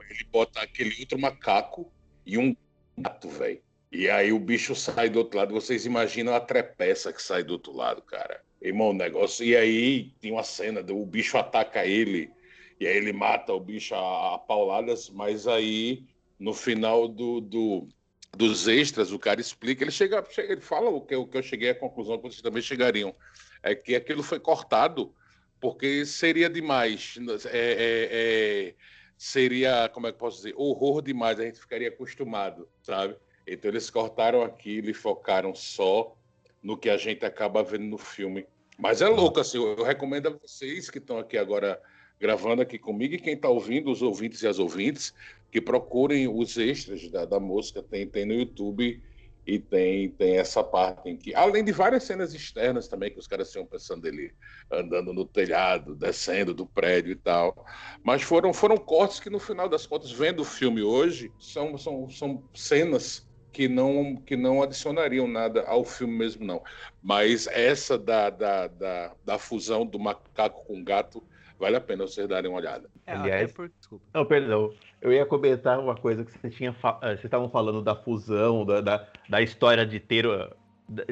ele 0.08 0.24
bota 0.30 0.60
aquele 0.60 0.94
outro 1.00 1.18
macaco 1.18 1.92
e 2.24 2.38
um 2.38 2.56
gato, 2.96 3.28
velho. 3.28 3.60
E 3.90 4.08
aí 4.08 4.32
o 4.32 4.38
bicho 4.38 4.76
sai 4.76 5.08
do 5.08 5.18
outro 5.18 5.36
lado. 5.36 5.52
Vocês 5.52 5.84
imaginam 5.84 6.32
a 6.32 6.38
trepeça 6.38 7.12
que 7.12 7.20
sai 7.20 7.42
do 7.42 7.54
outro 7.54 7.72
lado, 7.74 8.02
cara. 8.02 8.40
Irmão, 8.62 8.90
o 8.90 8.94
negócio. 8.94 9.44
E 9.44 9.56
aí 9.56 10.12
tem 10.20 10.30
uma 10.30 10.44
cena 10.44 10.80
do 10.80 10.96
o 10.96 11.04
bicho 11.04 11.36
ataca 11.36 11.84
ele. 11.84 12.30
E 12.78 12.86
aí 12.86 12.96
ele 12.96 13.12
mata 13.12 13.52
o 13.52 13.58
bicho 13.58 13.96
a, 13.96 14.36
a 14.36 14.38
pauladas, 14.38 15.10
mas 15.10 15.48
aí 15.48 16.06
no 16.38 16.54
final 16.54 17.08
do, 17.08 17.40
do, 17.40 17.88
dos 18.36 18.68
extras, 18.68 19.10
o 19.10 19.18
cara 19.18 19.40
explica, 19.40 19.82
ele 19.82 19.90
chega, 19.90 20.24
chega 20.30 20.52
ele 20.52 20.60
fala 20.60 20.88
o 20.88 21.00
que, 21.00 21.16
o 21.16 21.26
que 21.26 21.36
eu 21.36 21.42
cheguei 21.42 21.70
à 21.70 21.74
conclusão 21.74 22.16
que 22.16 22.22
vocês 22.22 22.42
também 22.42 22.62
chegariam. 22.62 23.12
É 23.60 23.74
que 23.74 23.96
aquilo 23.96 24.22
foi 24.22 24.38
cortado 24.38 25.12
porque 25.60 26.04
seria 26.06 26.48
demais. 26.48 27.16
É, 27.46 27.58
é, 27.58 28.08
é, 28.10 28.74
seria, 29.16 29.88
como 29.88 30.06
é 30.06 30.12
que 30.12 30.18
posso 30.18 30.38
dizer, 30.38 30.54
horror 30.56 31.02
demais, 31.02 31.40
a 31.40 31.44
gente 31.44 31.58
ficaria 31.58 31.88
acostumado, 31.88 32.68
sabe? 32.82 33.16
Então 33.46 33.70
eles 33.70 33.90
cortaram 33.90 34.42
aquilo 34.42 34.90
e 34.90 34.94
focaram 34.94 35.54
só 35.54 36.16
no 36.62 36.76
que 36.76 36.90
a 36.90 36.96
gente 36.96 37.24
acaba 37.24 37.62
vendo 37.62 37.84
no 37.84 37.98
filme. 37.98 38.46
Mas 38.78 39.02
é 39.02 39.08
louco, 39.08 39.40
assim, 39.40 39.58
eu 39.58 39.82
recomendo 39.82 40.28
a 40.28 40.30
vocês 40.30 40.88
que 40.88 40.98
estão 40.98 41.18
aqui 41.18 41.36
agora 41.36 41.80
gravando 42.20 42.62
aqui 42.62 42.78
comigo 42.78 43.14
e 43.14 43.18
quem 43.18 43.34
está 43.34 43.48
ouvindo, 43.48 43.90
os 43.90 44.02
ouvintes 44.02 44.42
e 44.42 44.46
as 44.46 44.58
ouvintes, 44.58 45.14
que 45.50 45.60
procurem 45.60 46.28
os 46.28 46.56
extras 46.56 47.08
da, 47.08 47.24
da 47.24 47.40
música, 47.40 47.82
tem, 47.82 48.06
tem 48.06 48.26
no 48.26 48.34
YouTube 48.34 49.02
e 49.48 49.58
tem, 49.58 50.10
tem 50.10 50.36
essa 50.36 50.62
parte 50.62 51.08
em 51.08 51.16
que, 51.16 51.34
além 51.34 51.64
de 51.64 51.72
várias 51.72 52.04
cenas 52.04 52.34
externas 52.34 52.86
também, 52.86 53.10
que 53.10 53.18
os 53.18 53.26
caras 53.26 53.50
tinham 53.50 53.64
pensando 53.64 54.06
ele 54.06 54.34
andando 54.70 55.10
no 55.10 55.24
telhado, 55.24 55.94
descendo 55.94 56.52
do 56.52 56.66
prédio 56.66 57.12
e 57.12 57.16
tal. 57.16 57.64
Mas 58.04 58.20
foram, 58.20 58.52
foram 58.52 58.76
cortes 58.76 59.18
que, 59.18 59.30
no 59.30 59.38
final 59.38 59.66
das 59.66 59.86
contas, 59.86 60.12
vendo 60.12 60.40
o 60.40 60.44
filme 60.44 60.82
hoje, 60.82 61.32
são, 61.40 61.78
são, 61.78 62.10
são 62.10 62.44
cenas 62.54 63.26
que 63.50 63.66
não, 63.68 64.16
que 64.16 64.36
não 64.36 64.62
adicionariam 64.62 65.26
nada 65.26 65.62
ao 65.62 65.82
filme 65.82 66.12
mesmo, 66.12 66.44
não. 66.44 66.62
Mas 67.02 67.46
essa 67.46 67.96
da, 67.96 68.28
da, 68.28 68.66
da, 68.66 69.14
da 69.24 69.38
fusão 69.38 69.86
do 69.86 69.98
macaco 69.98 70.66
com 70.66 70.84
gato 70.84 71.24
vale 71.58 71.76
a 71.76 71.80
pena 71.80 72.06
vocês 72.06 72.28
darem 72.28 72.50
uma 72.50 72.58
olhada. 72.58 72.88
É, 73.06 73.12
Aliás, 73.12 73.52
por... 73.52 73.70
não, 74.14 74.24
perdão. 74.24 74.72
Eu 75.00 75.12
ia 75.12 75.26
comentar 75.26 75.78
uma 75.78 75.94
coisa 75.94 76.24
que 76.24 76.32
você 76.32 76.50
tinha, 76.50 76.72
fa... 76.72 76.98
Eh, 77.02 77.10
vocês 77.10 77.24
estavam 77.24 77.48
falando 77.48 77.82
da 77.82 77.94
fusão, 77.94 78.64
da, 78.64 78.80
da, 78.80 79.06
da, 79.28 79.42
história 79.42 79.86
de 79.86 80.00
ter 80.00 80.26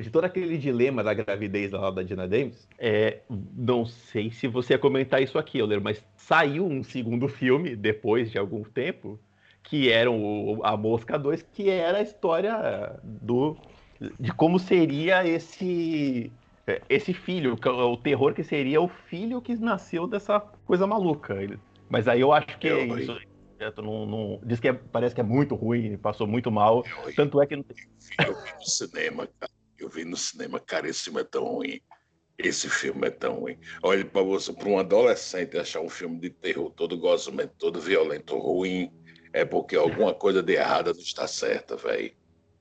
de 0.00 0.10
todo 0.10 0.24
aquele 0.24 0.56
dilema 0.56 1.04
da 1.04 1.12
gravidez 1.12 1.70
lá 1.70 1.90
da 1.90 2.02
Dina 2.02 2.26
Davis. 2.26 2.66
É, 2.78 3.20
não 3.28 3.84
sei 3.84 4.30
se 4.30 4.48
você 4.48 4.72
ia 4.74 4.78
comentar 4.78 5.22
isso 5.22 5.38
aqui, 5.38 5.58
Euler, 5.58 5.80
mas 5.80 6.02
saiu 6.16 6.66
um 6.66 6.82
segundo 6.82 7.28
filme 7.28 7.76
depois 7.76 8.30
de 8.30 8.38
algum 8.38 8.62
tempo 8.64 9.20
que 9.62 9.90
era 9.90 10.10
o, 10.10 10.60
a 10.64 10.76
Mosca 10.76 11.18
2, 11.18 11.42
que 11.52 11.68
era 11.68 11.98
a 11.98 12.02
história 12.02 12.98
do 13.02 13.56
de 14.20 14.32
como 14.32 14.58
seria 14.58 15.26
esse 15.26 16.30
esse 16.88 17.14
filho, 17.14 17.54
o 17.54 17.96
terror 17.96 18.34
que 18.34 18.42
seria 18.42 18.80
o 18.80 18.88
filho 18.88 19.40
que 19.40 19.56
nasceu 19.56 20.06
dessa 20.06 20.40
coisa 20.40 20.86
maluca. 20.86 21.36
Mas 21.88 22.08
aí 22.08 22.20
eu 22.20 22.32
acho 22.32 22.58
que 22.58 22.66
eu, 22.66 22.98
isso, 22.98 23.16
não, 23.78 24.04
não, 24.06 24.40
diz 24.44 24.58
que 24.58 24.68
é, 24.68 24.72
parece 24.72 25.14
que 25.14 25.20
é 25.20 25.24
muito 25.24 25.54
ruim, 25.54 25.96
passou 25.96 26.26
muito 26.26 26.50
mal. 26.50 26.84
Eu, 27.06 27.14
tanto 27.14 27.40
é 27.40 27.46
que. 27.46 27.54
Eu 27.54 27.64
vi 28.34 28.52
no 28.58 28.66
cinema, 28.66 29.28
cara. 29.38 29.52
Eu 29.78 29.88
vi 29.88 30.04
no 30.04 30.16
cinema, 30.16 30.58
cara, 30.58 30.88
esse 30.88 31.04
filme 31.04 31.20
é 31.20 31.24
tão 31.24 31.44
ruim. 31.44 31.80
Esse 32.38 32.68
filme 32.68 33.06
é 33.06 33.10
tão 33.10 33.40
ruim. 33.40 33.58
Olha, 33.82 34.04
para 34.04 34.22
você, 34.22 34.52
para 34.52 34.68
um 34.68 34.78
adolescente 34.78 35.56
achar 35.56 35.80
um 35.80 35.88
filme 35.88 36.18
de 36.18 36.30
terror 36.30 36.70
todo 36.70 36.98
gozamento, 36.98 37.54
todo 37.58 37.80
violento, 37.80 38.36
ruim, 38.36 38.90
é 39.32 39.44
porque 39.44 39.76
alguma 39.76 40.12
coisa 40.12 40.42
de 40.42 40.54
errada 40.54 40.92
não 40.92 41.00
está 41.00 41.26
certa, 41.26 41.76
velho. 41.76 42.12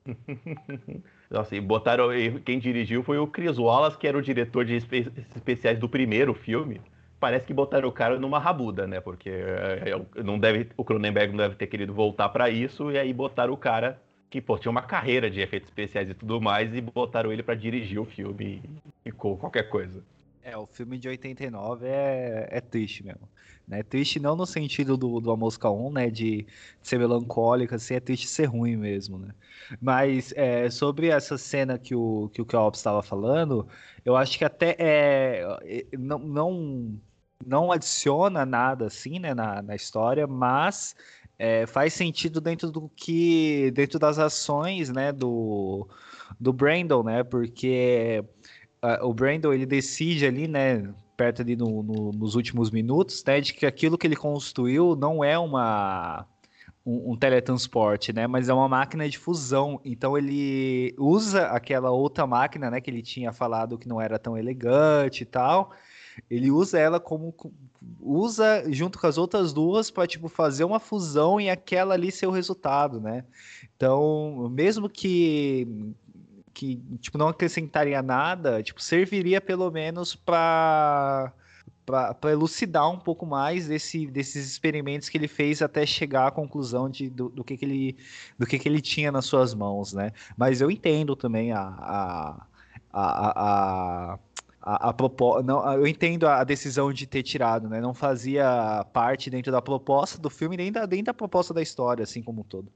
Nossa, 1.30 1.56
e 1.56 1.62
botaram. 1.62 2.10
Quem 2.44 2.60
dirigiu 2.60 3.04
foi 3.04 3.18
o 3.18 3.28
Chris 3.28 3.58
Wallace, 3.58 3.98
que 3.98 4.08
era 4.08 4.18
o 4.18 4.22
diretor 4.22 4.66
de 4.66 4.76
espe 4.76 5.12
especiais 5.36 5.80
do 5.80 5.90
primeiro 5.90 6.34
filme. 6.34 6.82
Parece 7.20 7.46
que 7.46 7.54
botaram 7.54 7.88
o 7.88 7.92
cara 7.92 8.20
numa 8.20 8.40
rabuda, 8.40 8.86
né? 8.86 9.00
Porque 9.00 9.30
é, 9.30 9.92
é, 10.18 10.24
não 10.24 10.38
deve, 10.38 10.70
o 10.78 10.84
Cronenberg 10.84 11.32
não 11.32 11.38
deve 11.38 11.56
ter 11.56 11.68
querido 11.68 11.94
voltar 11.94 12.30
para 12.30 12.50
isso, 12.50 12.92
e 12.92 12.98
aí 12.98 13.12
botaram 13.14 13.54
o 13.54 13.58
cara 13.58 14.00
que 14.30 14.42
pô, 14.42 14.58
tinha 14.58 14.72
uma 14.72 14.82
carreira 14.82 15.30
de 15.30 15.40
efeitos 15.40 15.70
especiais 15.70 16.10
e 16.10 16.14
tudo 16.14 16.42
mais, 16.42 16.76
e 16.76 16.82
botaram 16.82 17.32
ele 17.32 17.42
para 17.42 17.56
dirigir 17.56 18.00
o 18.00 18.06
filme 18.06 18.62
e, 19.06 19.10
e 19.10 19.12
qualquer 19.12 19.70
coisa. 19.70 20.04
É, 20.46 20.56
o 20.56 20.68
filme 20.68 21.00
de 21.00 21.10
89 21.10 21.88
é, 21.88 22.48
é 22.52 22.62
triste 22.62 23.04
mesmo. 23.04 23.28
Né? 23.68 23.82
Triste 23.82 24.20
não 24.20 24.36
no 24.36 24.46
sentido 24.46 24.96
do, 24.96 25.20
do 25.20 25.32
A 25.32 25.36
Mosca 25.36 25.72
1, 25.72 25.92
né? 25.92 26.08
De, 26.12 26.46
ser 26.84 27.00
melancólica, 27.00 27.78
assim, 27.78 27.96
é 27.96 28.00
triste 28.00 28.28
ser 28.28 28.46
ruim 28.46 28.78
mesmo, 28.78 29.18
né? 29.18 29.34
Mas 29.82 30.32
é, 30.36 30.70
sobre 30.70 31.08
essa 31.08 31.36
cena 31.36 31.80
que 31.80 31.96
o 31.96 32.30
que 32.32 32.44
o 32.44 32.46
Kelps 32.46 32.80
estava 32.80 33.02
falando, 33.02 33.68
eu 34.06 34.16
acho 34.16 34.38
que 34.38 34.46
até 34.46 34.76
é, 34.78 35.44
não, 35.98 36.20
não, 36.20 37.02
não 37.44 37.72
adiciona 37.72 38.46
nada 38.46 38.86
assim, 38.86 39.18
né, 39.18 39.34
na, 39.34 39.64
na 39.64 39.76
história, 39.76 40.28
mas 40.28 40.96
é, 41.40 41.66
faz 41.66 41.92
sentido 41.96 42.40
dentro 42.40 42.70
do 42.70 42.88
que 42.96 43.72
dentro 43.72 43.98
das 43.98 44.20
ações, 44.20 44.90
né, 44.92 45.12
do 45.12 45.88
do 46.40 46.54
Brandon, 46.54 47.04
né? 47.04 47.24
Porque 47.24 48.24
o 49.02 49.14
Brandon 49.14 49.54
ele 49.54 49.66
decide 49.66 50.26
ali, 50.26 50.48
né, 50.48 50.88
perto 51.16 51.42
ali 51.42 51.56
no, 51.56 51.82
no, 51.82 52.12
nos 52.12 52.36
últimos 52.36 52.72
minutos, 52.72 53.24
né, 53.26 53.40
de 53.42 53.54
que 53.54 53.66
aquilo 53.66 53.98
que 53.98 54.08
ele 54.08 54.16
construiu 54.16 54.96
não 54.96 55.24
é 55.24 55.38
uma 55.38 56.26
um, 56.86 57.14
um, 57.14 57.18
teletransporte, 57.18 58.14
né? 58.14 58.28
Mas 58.28 58.48
é 58.48 58.54
uma 58.54 58.70
máquina 58.70 59.10
de 59.10 59.18
fusão. 59.18 59.82
Então 59.84 60.16
ele 60.18 60.94
usa 61.00 61.48
aquela 61.48 61.90
outra 61.90 62.28
máquina, 62.28 62.70
né? 62.70 62.80
Que 62.80 62.92
ele 62.92 63.02
tinha 63.02 63.34
falado 63.34 63.78
que 63.78 63.88
não 63.88 64.00
era 64.00 64.20
tão 64.20 64.38
elegante 64.38 65.24
e 65.24 65.26
tal. 65.26 65.72
Ele 66.30 66.52
usa 66.52 66.80
ela 66.80 67.00
como 67.00 67.34
usa 68.00 68.64
junto 68.72 69.00
com 69.00 69.08
as 69.08 69.18
outras 69.18 69.52
duas 69.52 69.92
para 69.92 70.08
tipo 70.08 70.30
fazer 70.30 70.64
uma 70.64 70.80
fusão 70.80 71.42
e 71.42 71.50
aquela 71.50 71.94
ali 71.96 72.12
ser 72.12 72.28
o 72.28 72.32
resultado, 72.32 73.02
né? 73.02 73.26
Então, 73.76 74.50
mesmo 74.50 74.88
que 74.88 75.68
que 76.56 76.82
tipo 77.00 77.18
não 77.18 77.28
acrescentaria 77.28 78.02
nada, 78.02 78.64
tipo 78.64 78.82
serviria 78.82 79.42
pelo 79.42 79.70
menos 79.70 80.16
para 80.16 81.32
para 81.86 82.32
elucidar 82.32 82.90
um 82.90 82.98
pouco 82.98 83.28
mais 83.28 83.68
desse, 83.68 84.08
desses 84.08 84.48
experimentos 84.48 85.08
que 85.08 85.20
ele 85.20 85.28
fez 85.28 85.62
até 85.62 85.86
chegar 85.86 86.26
à 86.26 86.32
conclusão 86.32 86.90
de, 86.90 87.12
do, 87.12 87.30
do, 87.30 87.44
que, 87.44 87.56
que, 87.56 87.64
ele, 87.64 87.98
do 88.40 88.48
que, 88.48 88.58
que 88.58 88.68
ele 88.68 88.82
tinha 88.82 89.12
nas 89.12 89.26
suas 89.26 89.54
mãos, 89.54 89.94
né? 89.94 90.12
Mas 90.36 90.62
eu 90.62 90.72
entendo 90.72 91.16
também 91.16 91.52
a, 91.52 91.62
a, 91.62 92.48
a, 92.92 94.14
a 94.14 94.20
a, 94.66 94.90
a 94.90 94.94
proposta, 94.94 95.44
não, 95.44 95.72
eu 95.74 95.86
entendo 95.86 96.28
a 96.28 96.44
decisão 96.44 96.92
de 96.92 97.06
ter 97.06 97.22
tirado, 97.22 97.70
né? 97.70 97.80
Não 97.80 97.94
fazia 97.94 98.84
parte 98.92 99.30
dentro 99.30 99.52
da 99.52 99.62
proposta 99.62 100.20
do 100.20 100.28
filme 100.28 100.58
nem 100.58 100.72
da, 100.72 100.88
nem 100.88 101.04
da 101.04 101.14
proposta 101.14 101.54
da 101.54 101.62
história, 101.62 102.02
assim 102.02 102.24
como 102.24 102.42
um 102.42 102.44
todo. 102.44 102.72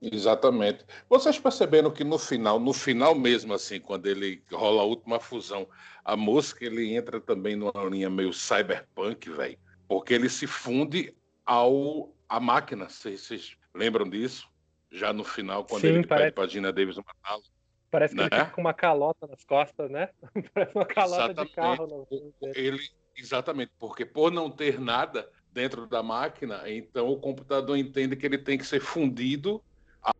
Exatamente. 0.00 0.84
Vocês 1.08 1.38
perceberam 1.38 1.90
que 1.90 2.02
no 2.02 2.18
final, 2.18 2.58
no 2.58 2.72
final 2.72 3.14
mesmo, 3.14 3.52
assim, 3.52 3.78
quando 3.78 4.06
ele 4.06 4.42
rola 4.50 4.82
a 4.82 4.84
última 4.84 5.20
fusão, 5.20 5.68
a 6.04 6.16
mosca 6.16 6.64
ele 6.64 6.94
entra 6.94 7.20
também 7.20 7.54
numa 7.54 7.84
linha 7.84 8.08
meio 8.08 8.32
cyberpunk, 8.32 9.28
velho, 9.30 9.58
porque 9.86 10.14
ele 10.14 10.28
se 10.28 10.46
funde 10.46 11.14
ao 11.44 12.14
a 12.28 12.40
máquina. 12.40 12.88
Vocês 12.88 13.56
lembram 13.74 14.08
disso? 14.08 14.48
Já 14.90 15.12
no 15.12 15.22
final, 15.22 15.64
quando 15.64 15.82
Sim, 15.82 15.88
ele 15.88 16.06
parece... 16.06 16.26
pede 16.26 16.34
pra 16.34 16.46
Gina 16.46 16.72
Davis 16.72 16.96
matá-lo. 16.96 17.42
Parece 17.90 18.14
que 18.14 18.20
né? 18.20 18.28
ele 18.30 18.40
fica 18.40 18.52
com 18.52 18.60
uma 18.60 18.74
calota 18.74 19.26
nas 19.26 19.44
costas, 19.44 19.90
né? 19.90 20.08
Parece 20.54 20.74
uma 20.74 20.86
calota 20.86 21.24
exatamente. 21.24 21.48
de 21.48 21.54
carro. 21.54 22.08
Ele, 22.54 22.78
exatamente, 23.16 23.72
porque 23.78 24.06
por 24.06 24.30
não 24.30 24.50
ter 24.50 24.80
nada 24.80 25.28
dentro 25.52 25.86
da 25.86 26.02
máquina, 26.02 26.62
então 26.70 27.08
o 27.08 27.18
computador 27.18 27.76
entende 27.76 28.14
que 28.14 28.24
ele 28.24 28.38
tem 28.38 28.56
que 28.56 28.64
ser 28.64 28.80
fundido 28.80 29.62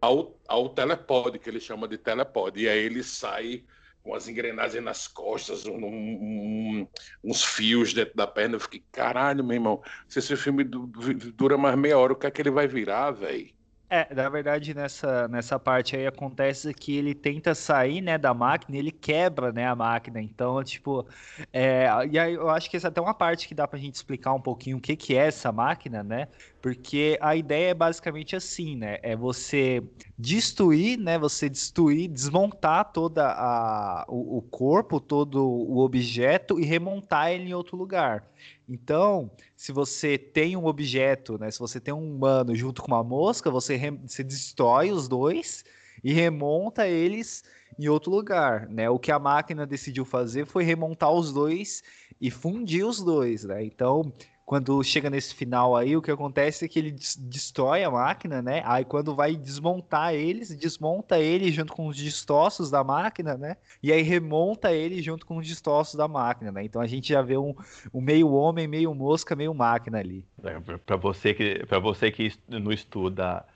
ao, 0.01 0.37
ao 0.47 0.69
telepod, 0.69 1.39
que 1.39 1.49
ele 1.49 1.61
chama 1.61 1.89
de 1.89 1.99
telepod. 1.99 2.61
E 2.61 2.69
aí 2.69 2.79
ele 2.79 3.03
sai 3.03 3.65
com 4.03 4.15
as 4.15 4.29
engrenagens 4.29 4.83
nas 4.83 5.07
costas, 5.07 5.67
um, 5.67 5.77
um, 5.77 6.89
uns 7.23 7.45
fios 7.45 7.93
dentro 7.93 8.17
da 8.17 8.27
perna. 8.27 8.57
Eu 8.57 8.61
fiquei, 8.61 8.83
caralho, 8.91 9.45
meu 9.45 9.55
irmão, 9.55 9.83
se 10.09 10.19
esse 10.19 10.37
filme 10.37 10.65
dura 10.65 11.59
mais 11.59 11.77
meia 11.77 11.99
hora, 11.99 12.13
o 12.13 12.17
que 12.17 12.27
é 12.27 12.31
que 12.31 12.41
ele 12.41 12.51
vai 12.51 12.67
virar, 12.67 13.11
velho? 13.11 13.53
É, 13.93 14.15
na 14.15 14.29
verdade, 14.29 14.73
nessa, 14.73 15.27
nessa 15.27 15.59
parte 15.59 15.97
aí 15.97 16.07
acontece 16.07 16.73
que 16.73 16.97
ele 16.97 17.13
tenta 17.13 17.57
sair, 17.57 18.01
né, 18.01 18.17
da 18.17 18.33
máquina, 18.33 18.79
ele 18.79 18.93
quebra, 18.93 19.51
né, 19.53 19.67
a 19.67 19.75
máquina. 19.75 20.23
Então, 20.23 20.63
tipo, 20.63 21.05
é, 21.53 21.87
e 22.09 22.17
aí 22.17 22.35
eu 22.35 22.49
acho 22.49 22.71
que 22.71 22.77
essa 22.77 22.87
é 22.87 22.91
até 22.91 23.01
uma 23.01 23.13
parte 23.13 23.49
que 23.49 23.55
dá 23.55 23.67
pra 23.67 23.81
gente 23.81 23.97
explicar 23.97 24.33
um 24.33 24.41
pouquinho 24.41 24.77
o 24.77 24.81
que 24.81 24.95
que 24.95 25.17
é 25.17 25.27
essa 25.27 25.51
máquina, 25.51 26.05
né? 26.05 26.29
Porque 26.63 27.19
a 27.21 27.35
ideia 27.35 27.71
é 27.71 27.75
basicamente 27.75 28.37
assim, 28.37 28.77
né? 28.77 28.99
É 29.03 29.17
você 29.17 29.83
destruir, 30.17 30.97
né? 30.97 31.19
Você 31.19 31.49
destruir, 31.49 32.07
desmontar 32.09 32.93
toda 32.93 33.27
a 33.27 34.05
o, 34.09 34.39
o 34.39 34.43
corpo, 34.43 35.01
todo 35.01 35.45
o 35.45 35.79
objeto 35.79 36.61
e 36.61 36.65
remontar 36.65 37.33
ele 37.33 37.45
em 37.51 37.55
outro 37.55 37.77
lugar. 37.77 38.25
Então, 38.73 39.29
se 39.57 39.73
você 39.73 40.17
tem 40.17 40.57
um 40.57 40.67
objeto, 40.67 41.37
né? 41.37 41.51
Se 41.51 41.59
você 41.59 41.81
tem 41.81 41.93
um 41.93 42.15
humano 42.15 42.55
junto 42.55 42.81
com 42.81 42.93
uma 42.93 43.03
mosca, 43.03 43.51
você, 43.51 43.77
você 44.07 44.23
destrói 44.23 44.93
os 44.93 45.09
dois 45.09 45.65
e 46.05 46.13
remonta 46.13 46.87
eles 46.87 47.43
em 47.77 47.89
outro 47.89 48.13
lugar, 48.13 48.69
né? 48.69 48.89
O 48.89 48.97
que 48.97 49.11
a 49.11 49.19
máquina 49.19 49.67
decidiu 49.67 50.05
fazer 50.05 50.47
foi 50.47 50.63
remontar 50.63 51.11
os 51.11 51.33
dois 51.33 51.83
e 52.21 52.31
fundir 52.31 52.87
os 52.87 53.03
dois, 53.03 53.43
né? 53.43 53.65
Então, 53.65 54.13
quando 54.51 54.83
chega 54.83 55.09
nesse 55.09 55.33
final 55.33 55.77
aí, 55.77 55.97
o 55.97 56.03
que 56.03 56.11
acontece 56.11 56.65
é 56.65 56.69
que 56.69 56.77
ele 56.77 56.91
destrói 56.91 57.85
a 57.85 57.91
máquina, 57.91 58.43
né? 58.43 58.65
Aí 58.65 58.85
quando 58.85 59.15
vai 59.15 59.37
desmontar 59.37 60.13
eles, 60.13 60.53
desmonta 60.57 61.21
ele 61.21 61.53
junto 61.53 61.73
com 61.73 61.87
os 61.87 61.97
destroços 61.97 62.69
da 62.69 62.83
máquina, 62.83 63.37
né? 63.37 63.57
E 63.81 63.93
aí 63.93 64.03
remonta 64.03 64.73
ele 64.73 65.01
junto 65.01 65.25
com 65.25 65.37
os 65.37 65.47
destroços 65.47 65.95
da 65.95 66.09
máquina, 66.09 66.51
né? 66.51 66.65
Então 66.65 66.83
a 66.83 66.87
gente 66.89 67.11
já 67.11 67.23
vê 67.23 67.37
um, 67.37 67.55
um 67.95 68.01
meio 68.01 68.33
homem, 68.33 68.67
meio 68.67 68.93
mosca, 68.93 69.37
meio 69.37 69.55
máquina 69.55 70.01
ali. 70.01 70.25
É, 70.43 70.59
para 70.85 70.97
você 70.97 71.33
que 71.33 71.65
para 71.67 71.79
você 71.79 72.11
que 72.11 72.33
não 72.49 72.73
estuda 72.73 73.47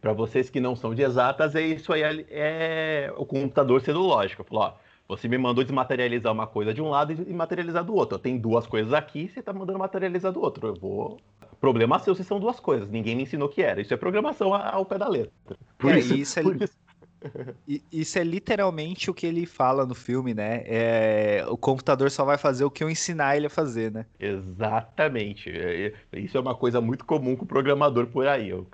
para 0.00 0.14
vocês 0.14 0.48
que 0.48 0.58
não 0.58 0.74
são 0.74 0.94
de 0.94 1.02
exatas, 1.02 1.54
é 1.54 1.60
isso 1.60 1.92
aí 1.92 2.02
é, 2.02 2.24
é 2.30 3.12
o 3.14 3.26
computador 3.26 3.82
sendo 3.82 4.00
lógico. 4.00 4.42
Falou, 4.44 4.64
ó, 4.64 4.74
você 5.10 5.26
me 5.26 5.36
mandou 5.36 5.64
desmaterializar 5.64 6.32
uma 6.32 6.46
coisa 6.46 6.72
de 6.72 6.80
um 6.80 6.88
lado 6.88 7.12
e 7.12 7.34
materializar 7.34 7.84
do 7.84 7.94
outro. 7.94 8.18
Tenho 8.18 8.40
duas 8.40 8.66
coisas 8.66 8.92
aqui, 8.92 9.28
você 9.28 9.40
está 9.40 9.52
mandando 9.52 9.78
materializar 9.78 10.32
do 10.32 10.40
outro. 10.40 10.68
Eu 10.68 10.74
vou. 10.74 11.18
Problema 11.60 11.98
seu 11.98 12.14
se 12.14 12.22
são 12.22 12.38
duas 12.38 12.60
coisas. 12.60 12.88
Ninguém 12.88 13.16
me 13.16 13.24
ensinou 13.24 13.48
que 13.48 13.60
era. 13.60 13.80
Isso 13.80 13.92
é 13.92 13.96
programação 13.96 14.54
ao 14.54 14.86
pé 14.86 14.96
da 14.98 15.08
letra. 15.08 15.32
Por 15.76 15.92
é, 15.92 15.98
isso, 15.98 16.14
isso 16.14 16.38
é... 16.38 16.42
Por 16.42 16.62
isso... 16.62 16.78
Isso 17.92 18.18
é 18.18 18.24
literalmente 18.24 19.10
o 19.10 19.14
que 19.14 19.26
ele 19.26 19.44
fala 19.44 19.84
no 19.84 19.94
filme, 19.94 20.32
né? 20.32 20.62
É, 20.64 21.44
o 21.48 21.56
computador 21.56 22.10
só 22.10 22.24
vai 22.24 22.38
fazer 22.38 22.64
o 22.64 22.70
que 22.70 22.82
eu 22.82 22.88
ensinar 22.88 23.36
ele 23.36 23.46
a 23.46 23.50
fazer, 23.50 23.92
né? 23.92 24.06
Exatamente. 24.18 25.50
É, 25.50 25.92
isso 26.14 26.38
é 26.38 26.40
uma 26.40 26.54
coisa 26.54 26.80
muito 26.80 27.04
comum 27.04 27.36
com 27.36 27.44
o 27.44 27.46
programador 27.46 28.06
por 28.06 28.26
aí. 28.26 28.48
Eu, 28.48 28.66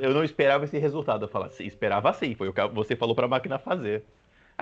eu 0.00 0.14
não 0.14 0.24
esperava 0.24 0.64
esse 0.64 0.78
resultado. 0.78 1.26
Eu 1.26 1.28
falava, 1.28 1.52
esperava 1.60 2.14
sim, 2.14 2.34
foi 2.34 2.48
o 2.48 2.52
que 2.54 2.66
você 2.68 2.96
falou 2.96 3.14
para 3.14 3.26
a 3.26 3.28
máquina 3.28 3.58
fazer. 3.58 4.02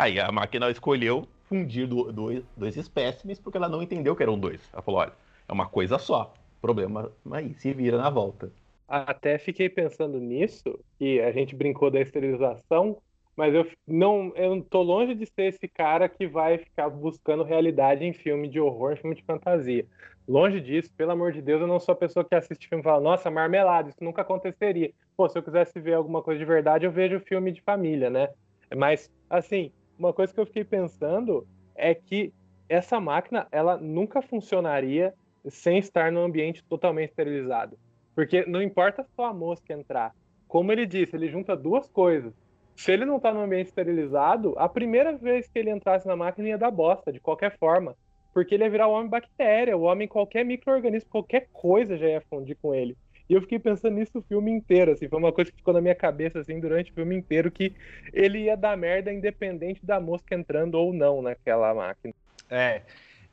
Aí 0.00 0.18
a 0.18 0.32
máquina 0.32 0.70
escolheu 0.70 1.28
fundir 1.44 1.86
do, 1.86 2.10
do, 2.10 2.42
dois 2.56 2.74
espécimes 2.74 3.38
porque 3.38 3.58
ela 3.58 3.68
não 3.68 3.82
entendeu 3.82 4.16
que 4.16 4.22
eram 4.22 4.38
dois. 4.38 4.66
Ela 4.72 4.80
falou: 4.80 5.00
olha, 5.00 5.12
é 5.46 5.52
uma 5.52 5.68
coisa 5.68 5.98
só. 5.98 6.32
Problema 6.58 7.12
aí, 7.30 7.52
se 7.52 7.70
vira 7.74 7.98
na 7.98 8.08
volta. 8.08 8.50
Até 8.88 9.36
fiquei 9.36 9.68
pensando 9.68 10.18
nisso, 10.18 10.80
e 10.98 11.20
a 11.20 11.30
gente 11.32 11.54
brincou 11.54 11.90
da 11.90 12.00
esterilização, 12.00 12.96
mas 13.36 13.54
eu 13.54 13.66
não, 13.86 14.32
eu 14.36 14.62
tô 14.62 14.80
longe 14.80 15.14
de 15.14 15.26
ser 15.26 15.48
esse 15.48 15.68
cara 15.68 16.08
que 16.08 16.26
vai 16.26 16.56
ficar 16.56 16.88
buscando 16.88 17.44
realidade 17.44 18.02
em 18.02 18.14
filme 18.14 18.48
de 18.48 18.58
horror, 18.58 18.96
filme 18.96 19.14
de 19.14 19.22
fantasia. 19.22 19.86
Longe 20.26 20.62
disso, 20.62 20.90
pelo 20.96 21.10
amor 21.10 21.32
de 21.32 21.42
Deus, 21.42 21.60
eu 21.60 21.66
não 21.66 21.78
sou 21.78 21.92
a 21.92 21.96
pessoa 21.96 22.24
que 22.24 22.34
assiste 22.34 22.68
filme 22.68 22.80
e 22.80 22.84
fala, 22.84 23.02
nossa, 23.02 23.30
marmelada, 23.30 23.90
isso 23.90 24.02
nunca 24.02 24.22
aconteceria. 24.22 24.92
Pô, 25.14 25.28
se 25.28 25.38
eu 25.38 25.42
quisesse 25.42 25.78
ver 25.78 25.92
alguma 25.92 26.22
coisa 26.22 26.38
de 26.38 26.44
verdade, 26.46 26.86
eu 26.86 26.90
vejo 26.90 27.20
filme 27.20 27.52
de 27.52 27.60
família, 27.60 28.08
né? 28.08 28.30
Mas, 28.74 29.10
assim, 29.28 29.70
uma 30.00 30.14
coisa 30.14 30.32
que 30.32 30.40
eu 30.40 30.46
fiquei 30.46 30.64
pensando 30.64 31.46
é 31.74 31.94
que 31.94 32.32
essa 32.68 32.98
máquina 32.98 33.46
ela 33.52 33.76
nunca 33.76 34.22
funcionaria 34.22 35.12
sem 35.46 35.78
estar 35.78 36.10
no 36.10 36.20
ambiente 36.20 36.64
totalmente 36.64 37.10
esterilizado. 37.10 37.78
Porque 38.14 38.44
não 38.46 38.62
importa 38.62 39.04
só 39.14 39.26
a 39.26 39.34
mosca 39.34 39.74
entrar. 39.74 40.14
Como 40.48 40.72
ele 40.72 40.86
disse, 40.86 41.14
ele 41.14 41.28
junta 41.28 41.54
duas 41.54 41.88
coisas. 41.88 42.32
Se 42.74 42.90
ele 42.92 43.04
não 43.04 43.18
está 43.18 43.32
no 43.32 43.40
ambiente 43.40 43.66
esterilizado, 43.66 44.54
a 44.56 44.68
primeira 44.68 45.16
vez 45.16 45.48
que 45.48 45.58
ele 45.58 45.70
entrasse 45.70 46.06
na 46.06 46.16
máquina 46.16 46.48
ia 46.48 46.58
dar 46.58 46.70
bosta, 46.70 47.12
de 47.12 47.20
qualquer 47.20 47.58
forma. 47.58 47.94
Porque 48.32 48.54
ele 48.54 48.64
ia 48.64 48.70
virar 48.70 48.88
o 48.88 48.92
homem 48.92 49.08
bactéria, 49.08 49.76
o 49.76 49.82
homem 49.82 50.08
qualquer 50.08 50.44
microorganismo, 50.44 51.10
qualquer 51.10 51.48
coisa 51.52 51.98
já 51.98 52.06
ia 52.06 52.20
fundir 52.22 52.56
com 52.56 52.74
ele. 52.74 52.96
E 53.30 53.34
eu 53.34 53.40
fiquei 53.40 53.60
pensando 53.60 53.94
nisso 53.94 54.18
o 54.18 54.22
filme 54.22 54.50
inteiro, 54.50 54.90
assim, 54.90 55.08
foi 55.08 55.16
uma 55.16 55.32
coisa 55.32 55.52
que 55.52 55.58
ficou 55.58 55.72
na 55.72 55.80
minha 55.80 55.94
cabeça, 55.94 56.40
assim, 56.40 56.58
durante 56.58 56.90
o 56.90 56.94
filme 56.94 57.14
inteiro, 57.14 57.48
que 57.48 57.72
ele 58.12 58.40
ia 58.40 58.56
dar 58.56 58.76
merda 58.76 59.12
independente 59.12 59.86
da 59.86 60.00
mosca 60.00 60.34
entrando 60.34 60.74
ou 60.74 60.92
não 60.92 61.22
naquela 61.22 61.72
máquina. 61.72 62.12
É, 62.50 62.82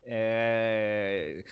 é, 0.06 1.44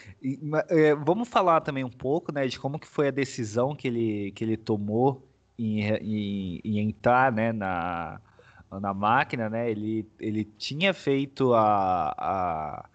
é, 0.69 0.93
vamos 0.93 1.27
falar 1.27 1.62
também 1.62 1.84
um 1.84 1.89
pouco, 1.89 2.31
né, 2.31 2.45
de 2.45 2.60
como 2.60 2.77
que 2.77 2.86
foi 2.86 3.08
a 3.08 3.12
decisão 3.12 3.75
que 3.75 3.88
ele, 3.88 4.31
que 4.34 4.43
ele 4.43 4.58
tomou 4.58 5.27
em, 5.58 5.81
em, 5.81 6.62
em 6.63 6.79
entrar, 6.81 7.31
né, 7.31 7.51
na, 7.51 8.21
na 8.79 8.93
máquina, 8.93 9.49
né, 9.49 9.71
ele, 9.71 10.08
ele 10.19 10.43
tinha 10.43 10.93
feito 10.93 11.51
a, 11.55 12.13
a 12.15 12.86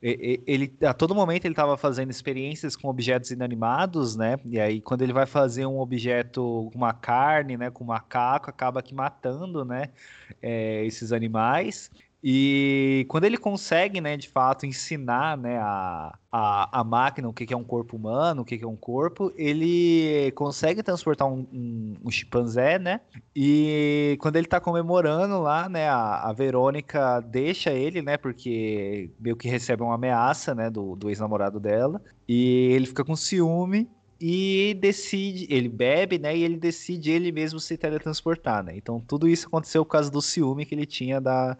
ele 0.00 0.72
a 0.84 0.94
todo 0.94 1.14
momento 1.14 1.44
ele 1.44 1.52
estava 1.52 1.76
fazendo 1.76 2.10
experiências 2.10 2.76
com 2.76 2.88
objetos 2.88 3.30
inanimados, 3.30 4.14
né? 4.14 4.38
E 4.44 4.60
aí 4.60 4.80
quando 4.80 5.02
ele 5.02 5.12
vai 5.12 5.26
fazer 5.26 5.66
um 5.66 5.80
objeto 5.80 6.68
com 6.72 6.78
uma 6.78 6.92
carne, 6.92 7.56
né, 7.56 7.70
com 7.70 7.82
um 7.82 7.88
macaco, 7.88 8.48
acaba 8.48 8.82
que 8.82 8.94
matando, 8.94 9.64
né, 9.64 9.90
é, 10.40 10.84
esses 10.84 11.12
animais. 11.12 11.90
E 12.22 13.06
quando 13.08 13.24
ele 13.24 13.36
consegue, 13.36 14.00
né, 14.00 14.16
de 14.16 14.28
fato, 14.28 14.66
ensinar 14.66 15.38
né, 15.38 15.56
a, 15.58 16.18
a, 16.32 16.80
a 16.80 16.84
máquina 16.84 17.28
o 17.28 17.32
que, 17.32 17.46
que 17.46 17.54
é 17.54 17.56
um 17.56 17.62
corpo 17.62 17.96
humano, 17.96 18.42
o 18.42 18.44
que, 18.44 18.58
que 18.58 18.64
é 18.64 18.68
um 18.68 18.76
corpo, 18.76 19.32
ele 19.36 20.32
consegue 20.32 20.82
transportar 20.82 21.28
um, 21.28 21.46
um, 21.52 21.96
um 22.04 22.10
chimpanzé, 22.10 22.78
né? 22.78 23.00
E 23.34 24.18
quando 24.20 24.36
ele 24.36 24.46
está 24.46 24.60
comemorando 24.60 25.40
lá, 25.40 25.68
né, 25.68 25.88
a, 25.88 26.28
a 26.28 26.32
Verônica 26.32 27.20
deixa 27.20 27.70
ele, 27.70 28.02
né, 28.02 28.16
porque 28.16 29.12
meio 29.20 29.36
que 29.36 29.48
recebe 29.48 29.82
uma 29.82 29.94
ameaça, 29.94 30.54
né, 30.54 30.68
do, 30.70 30.96
do 30.96 31.08
ex-namorado 31.08 31.60
dela, 31.60 32.02
e 32.28 32.72
ele 32.72 32.86
fica 32.86 33.04
com 33.04 33.14
ciúme 33.14 33.88
e 34.20 34.74
decide, 34.80 35.46
ele 35.48 35.68
bebe, 35.68 36.18
né? 36.18 36.36
E 36.36 36.42
ele 36.42 36.56
decide 36.56 37.10
ele 37.10 37.30
mesmo 37.30 37.60
se 37.60 37.76
teletransportar, 37.76 38.64
né? 38.64 38.72
Então 38.76 39.00
tudo 39.00 39.28
isso 39.28 39.46
aconteceu 39.46 39.84
por 39.84 39.92
causa 39.92 40.10
do 40.10 40.20
ciúme 40.20 40.66
que 40.66 40.74
ele 40.74 40.86
tinha 40.86 41.20
da, 41.20 41.56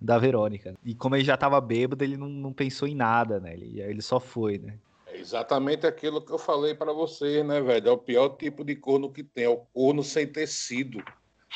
da 0.00 0.18
Verônica. 0.18 0.74
E 0.84 0.94
como 0.94 1.14
ele 1.14 1.24
já 1.24 1.36
tava 1.36 1.60
bêbado, 1.60 2.02
ele 2.02 2.16
não, 2.16 2.28
não 2.28 2.52
pensou 2.52 2.88
em 2.88 2.94
nada, 2.94 3.38
né? 3.38 3.54
Ele, 3.54 3.80
ele 3.80 4.02
só 4.02 4.18
foi, 4.18 4.58
né? 4.58 4.74
É 5.06 5.18
exatamente 5.18 5.86
aquilo 5.86 6.24
que 6.24 6.32
eu 6.32 6.38
falei 6.38 6.74
para 6.74 6.92
vocês, 6.92 7.46
né, 7.46 7.60
velho? 7.60 7.88
É 7.88 7.92
o 7.92 7.98
pior 7.98 8.30
tipo 8.30 8.64
de 8.64 8.74
corno 8.74 9.12
que 9.12 9.22
tem, 9.22 9.44
é 9.44 9.48
o 9.48 9.58
corno 9.72 10.02
sem 10.02 10.26
tecido. 10.26 11.02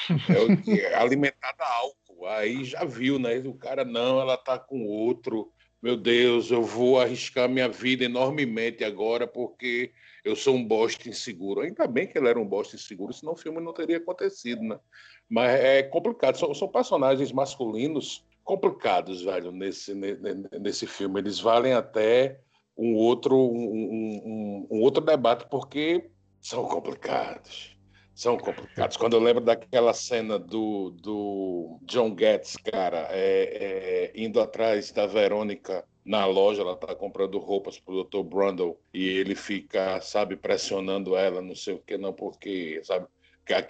É, 0.08 0.38
o, 0.40 0.78
é 0.78 0.94
alimentado 0.94 1.60
a 1.60 1.76
álcool. 1.78 2.26
Aí 2.26 2.64
já 2.64 2.84
viu, 2.84 3.18
né? 3.18 3.38
O 3.38 3.54
cara, 3.54 3.84
não, 3.84 4.20
ela 4.20 4.36
tá 4.36 4.56
com 4.58 4.86
outro. 4.86 5.52
Meu 5.82 5.96
Deus, 5.96 6.50
eu 6.50 6.62
vou 6.62 7.00
arriscar 7.00 7.48
minha 7.48 7.68
vida 7.68 8.04
enormemente 8.04 8.84
agora 8.84 9.26
porque 9.26 9.92
eu 10.24 10.34
sou 10.34 10.54
um 10.54 10.64
bosta 10.66 11.08
inseguro. 11.08 11.60
Ainda 11.60 11.86
bem 11.86 12.06
que 12.06 12.16
ele 12.16 12.28
era 12.28 12.40
um 12.40 12.46
bosta 12.46 12.76
inseguro, 12.76 13.12
senão 13.12 13.34
o 13.34 13.36
filme 13.36 13.60
não 13.60 13.74
teria 13.74 13.98
acontecido, 13.98 14.62
né? 14.62 14.80
Mas 15.28 15.50
é 15.60 15.82
complicado. 15.82 16.36
São, 16.36 16.54
são 16.54 16.66
personagens 16.66 17.30
masculinos 17.30 18.24
complicados, 18.42 19.22
velho, 19.22 19.52
nesse, 19.52 19.94
nesse 19.94 20.86
filme. 20.86 21.20
Eles 21.20 21.38
valem 21.38 21.74
até 21.74 22.40
um 22.76 22.94
outro, 22.94 23.36
um, 23.36 24.66
um, 24.66 24.66
um 24.70 24.80
outro 24.80 25.04
debate, 25.04 25.46
porque 25.48 26.10
são 26.40 26.64
complicados. 26.64 27.76
São 28.14 28.38
complicados. 28.38 28.96
Quando 28.96 29.14
eu 29.14 29.20
lembro 29.20 29.44
daquela 29.44 29.92
cena 29.92 30.38
do, 30.38 30.90
do 30.90 31.80
John 31.82 32.14
Getz, 32.16 32.56
cara, 32.56 33.08
é, 33.10 34.12
é, 34.12 34.12
indo 34.14 34.40
atrás 34.40 34.92
da 34.92 35.06
Verônica 35.06 35.84
na 36.04 36.26
loja, 36.26 36.62
ela 36.62 36.76
tá 36.76 36.94
comprando 36.94 37.38
roupas 37.38 37.78
pro 37.78 38.04
Dr. 38.04 38.22
Brundle 38.22 38.78
e 38.92 39.08
ele 39.08 39.34
fica, 39.34 40.00
sabe, 40.00 40.36
pressionando 40.36 41.16
ela, 41.16 41.40
não 41.40 41.54
sei 41.54 41.74
o 41.74 41.78
que, 41.78 41.96
não, 41.96 42.12
porque, 42.12 42.80
sabe, 42.84 43.06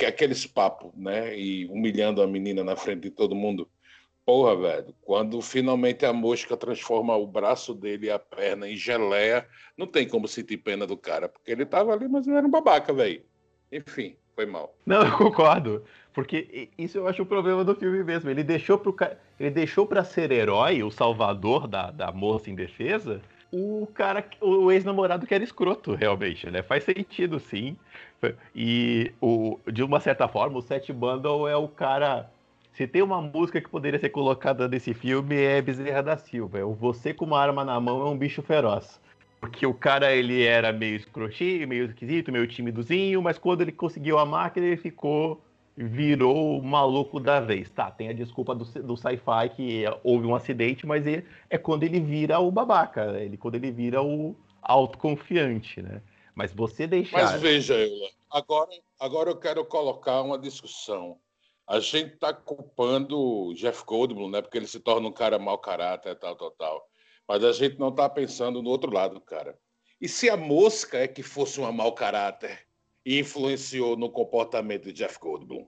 aqueles 0.07 0.47
papos, 0.47 0.93
né, 0.97 1.39
e 1.39 1.67
humilhando 1.67 2.21
a 2.21 2.27
menina 2.27 2.65
na 2.65 2.75
frente 2.75 3.03
de 3.03 3.11
todo 3.11 3.37
mundo. 3.37 3.69
Porra, 4.27 4.57
velho, 4.57 4.95
quando 5.03 5.41
finalmente 5.43 6.07
a 6.07 6.13
mosca 6.13 6.57
transforma 6.57 7.15
o 7.15 7.27
braço 7.27 7.75
dele 7.75 8.07
e 8.07 8.11
a 8.11 8.19
perna 8.19 8.69
em 8.69 8.75
geleia, 8.75 9.47
não 9.77 9.87
tem 9.87 10.09
como 10.09 10.27
sentir 10.27 10.57
pena 10.57 10.87
do 10.87 10.97
cara, 10.97 11.29
porque 11.29 11.53
ele 11.53 11.67
tava 11.67 11.93
ali, 11.93 12.09
mas 12.09 12.27
ele 12.27 12.37
era 12.37 12.47
um 12.47 12.51
babaca, 12.51 12.93
velho. 12.93 13.23
Enfim, 13.71 14.17
foi 14.35 14.47
mal. 14.47 14.75
Não, 14.87 15.05
eu 15.05 15.17
concordo. 15.19 15.85
Porque 16.15 16.69
isso 16.79 16.99
eu 16.99 17.09
acho 17.09 17.23
o 17.23 17.27
problema 17.27 17.65
do 17.65 17.75
filme 17.75 18.05
mesmo. 18.05 18.31
Ele 18.31 18.45
deixou 18.45 18.79
pro 18.79 18.95
ele 19.39 19.51
deixou 19.51 19.85
para 19.85 20.05
ser 20.05 20.31
herói, 20.31 20.83
o 20.83 20.91
salvador 20.91 21.67
da, 21.67 21.91
da 21.91 22.13
moça 22.13 22.49
em 22.49 22.55
defesa, 22.55 23.21
o 23.53 23.87
cara, 23.93 24.25
o 24.41 24.71
ex-namorado 24.71 25.27
que 25.27 25.35
era 25.35 25.43
escroto, 25.43 25.95
realmente, 25.95 26.49
né? 26.49 26.63
Faz 26.63 26.85
sentido, 26.85 27.41
sim. 27.41 27.77
E 28.55 29.13
o, 29.21 29.59
de 29.71 29.83
uma 29.83 30.01
certa 30.01 30.29
forma, 30.29 30.59
o 30.59 30.63
Seth 30.63 30.91
Bundle 30.93 31.49
é 31.49 31.57
o 31.57 31.69
cara. 31.69 32.31
Se 32.73 32.87
tem 32.87 33.03
uma 33.03 33.21
música 33.21 33.61
que 33.61 33.69
poderia 33.69 33.99
ser 33.99 34.09
colocada 34.09 34.67
nesse 34.67 34.95
filme 34.95 35.37
é 35.37 35.61
Bezerra 35.61 36.03
da 36.03 36.17
Silva. 36.17 36.59
É 36.59 36.65
o 36.65 36.73
Você 36.73 37.13
com 37.13 37.25
uma 37.25 37.39
arma 37.39 37.65
na 37.65 37.79
mão 37.79 38.01
é 38.03 38.11
um 38.11 38.17
bicho 38.17 38.43
feroz. 38.43 39.01
Porque 39.41 39.67
o 39.67 39.75
cara 39.75 40.13
ele 40.13 40.43
era 40.43 40.73
meio 40.73 40.97
escrotinho, 40.97 41.69
meio 41.69 41.85
esquisito, 41.85 42.33
meio 42.33 42.47
timidozinho, 42.47 43.21
mas 43.21 43.37
quando 43.37 43.61
ele 43.61 43.73
conseguiu 43.73 44.19
a 44.19 44.25
máquina, 44.25 44.67
ele 44.67 44.77
ficou 44.77 45.44
virou 45.77 46.59
o 46.59 46.63
maluco 46.63 47.19
da 47.19 47.41
vez. 47.41 47.69
Tá, 47.71 47.91
tem 47.91 48.09
a 48.09 48.13
desculpa 48.13 48.55
do, 48.55 48.65
do 48.65 48.97
sci-fi 48.97 49.49
que 49.55 49.85
houve 50.03 50.27
um 50.27 50.35
acidente, 50.35 50.87
mas 50.87 51.07
ele, 51.07 51.27
é 51.51 51.59
quando 51.59 51.83
ele 51.83 52.01
vira 52.01 52.39
o 52.39 52.51
babaca, 52.51 53.21
ele 53.21 53.37
quando 53.37 53.57
ele 53.57 53.71
vira 53.71 54.03
o 54.03 54.37
autoconfiante, 54.63 55.83
né? 55.83 56.01
Mas 56.35 56.53
você 56.53 56.87
deixar. 56.87 57.23
Mas 57.23 57.41
veja, 57.41 57.75
Eula, 57.75 58.09
agora, 58.31 58.71
agora 58.99 59.31
eu 59.31 59.37
quero 59.37 59.65
colocar 59.65 60.23
uma 60.23 60.39
discussão. 60.39 61.19
A 61.67 61.81
gente 61.81 62.15
está 62.15 62.33
culpando 62.33 63.55
Jeff 63.55 63.85
Goldblum, 63.85 64.31
né? 64.31 64.43
Porque 64.43 64.59
ele 64.59 64.67
se 64.67 64.81
torna 64.81 65.09
um 65.09 65.13
cara 65.13 65.39
mau 65.39 65.59
caráter, 65.59 66.15
tal, 66.17 66.37
tal, 66.37 66.51
tal. 66.51 66.89
Mas 67.27 67.43
a 67.43 67.53
gente 67.53 67.79
não 67.79 67.89
está 67.89 68.09
pensando 68.09 68.61
no 68.63 68.69
outro 68.69 68.93
lado, 68.93 69.21
cara. 69.21 69.59
E 70.01 70.09
se 70.09 70.29
a 70.29 70.37
mosca 70.37 70.99
é 70.99 71.09
que 71.09 71.23
fosse 71.23 71.59
uma 71.59 71.73
mau 71.73 71.93
caráter? 71.93 72.67
Influenciou 73.05 73.97
no 73.97 74.11
comportamento 74.11 74.85
de 74.85 74.93
Jeff 74.93 75.19
Goldblum? 75.19 75.67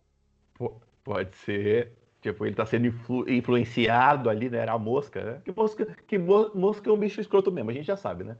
Pode 1.04 1.36
ser. 1.36 1.92
Tipo, 2.20 2.46
ele 2.46 2.56
tá 2.56 2.66
sendo 2.66 2.86
influ 2.86 3.28
influenciado 3.28 4.28
ali, 4.28 4.50
né? 4.50 4.58
Era 4.58 4.72
a 4.72 4.78
mosca, 4.78 5.22
né? 5.22 5.42
Que 5.44 5.52
mosca, 5.52 5.86
que 6.06 6.18
mo 6.18 6.50
mosca 6.54 6.90
é 6.90 6.92
um 6.92 6.98
bicho 6.98 7.20
escroto 7.20 7.52
mesmo, 7.52 7.70
a 7.70 7.74
gente 7.74 7.86
já 7.86 7.96
sabe, 7.96 8.24
né? 8.24 8.36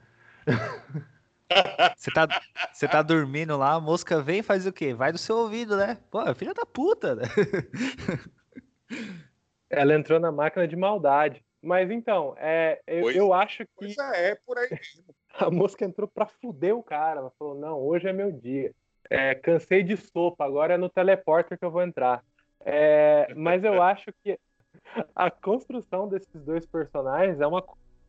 Você 1.96 2.10
tá, 2.10 2.26
você 2.72 2.88
tá 2.88 3.02
dormindo 3.02 3.56
lá, 3.56 3.74
a 3.74 3.80
mosca 3.80 4.20
vem 4.20 4.40
e 4.40 4.42
faz 4.42 4.66
o 4.66 4.72
quê? 4.72 4.92
Vai 4.92 5.12
do 5.12 5.18
seu 5.18 5.36
ouvido, 5.36 5.76
né? 5.76 5.98
Pô, 6.10 6.34
filha 6.34 6.52
da 6.52 6.66
puta, 6.66 7.14
né? 7.14 7.22
Ela 9.70 9.94
entrou 9.94 10.18
na 10.18 10.32
máquina 10.32 10.66
de 10.66 10.74
maldade. 10.74 11.44
Mas 11.62 11.90
então, 11.90 12.34
é, 12.38 12.80
eu, 12.86 13.10
eu 13.10 13.32
acho 13.32 13.64
que. 13.64 13.72
Pois 13.76 13.98
é, 13.98 14.30
é 14.30 14.34
por 14.46 14.58
aí. 14.58 14.68
A 15.38 15.50
mosca 15.50 15.84
entrou 15.84 16.08
pra 16.08 16.26
fuder 16.26 16.74
o 16.74 16.82
cara. 16.82 17.20
Ela 17.20 17.32
falou: 17.38 17.54
não, 17.54 17.78
hoje 17.78 18.08
é 18.08 18.12
meu 18.12 18.32
dia. 18.32 18.72
É, 19.10 19.34
cansei 19.34 19.82
de 19.82 19.96
sopa, 19.96 20.44
agora 20.44 20.74
é 20.74 20.76
no 20.76 20.88
teleporter 20.88 21.58
que 21.58 21.64
eu 21.64 21.70
vou 21.70 21.82
entrar. 21.82 22.22
É, 22.64 23.32
mas 23.34 23.62
eu 23.64 23.80
acho 23.82 24.12
que 24.22 24.38
a 25.14 25.30
construção 25.30 26.08
desses 26.08 26.42
dois 26.42 26.66
personagens 26.66 27.40
é 27.40 27.46
uma, 27.46 27.64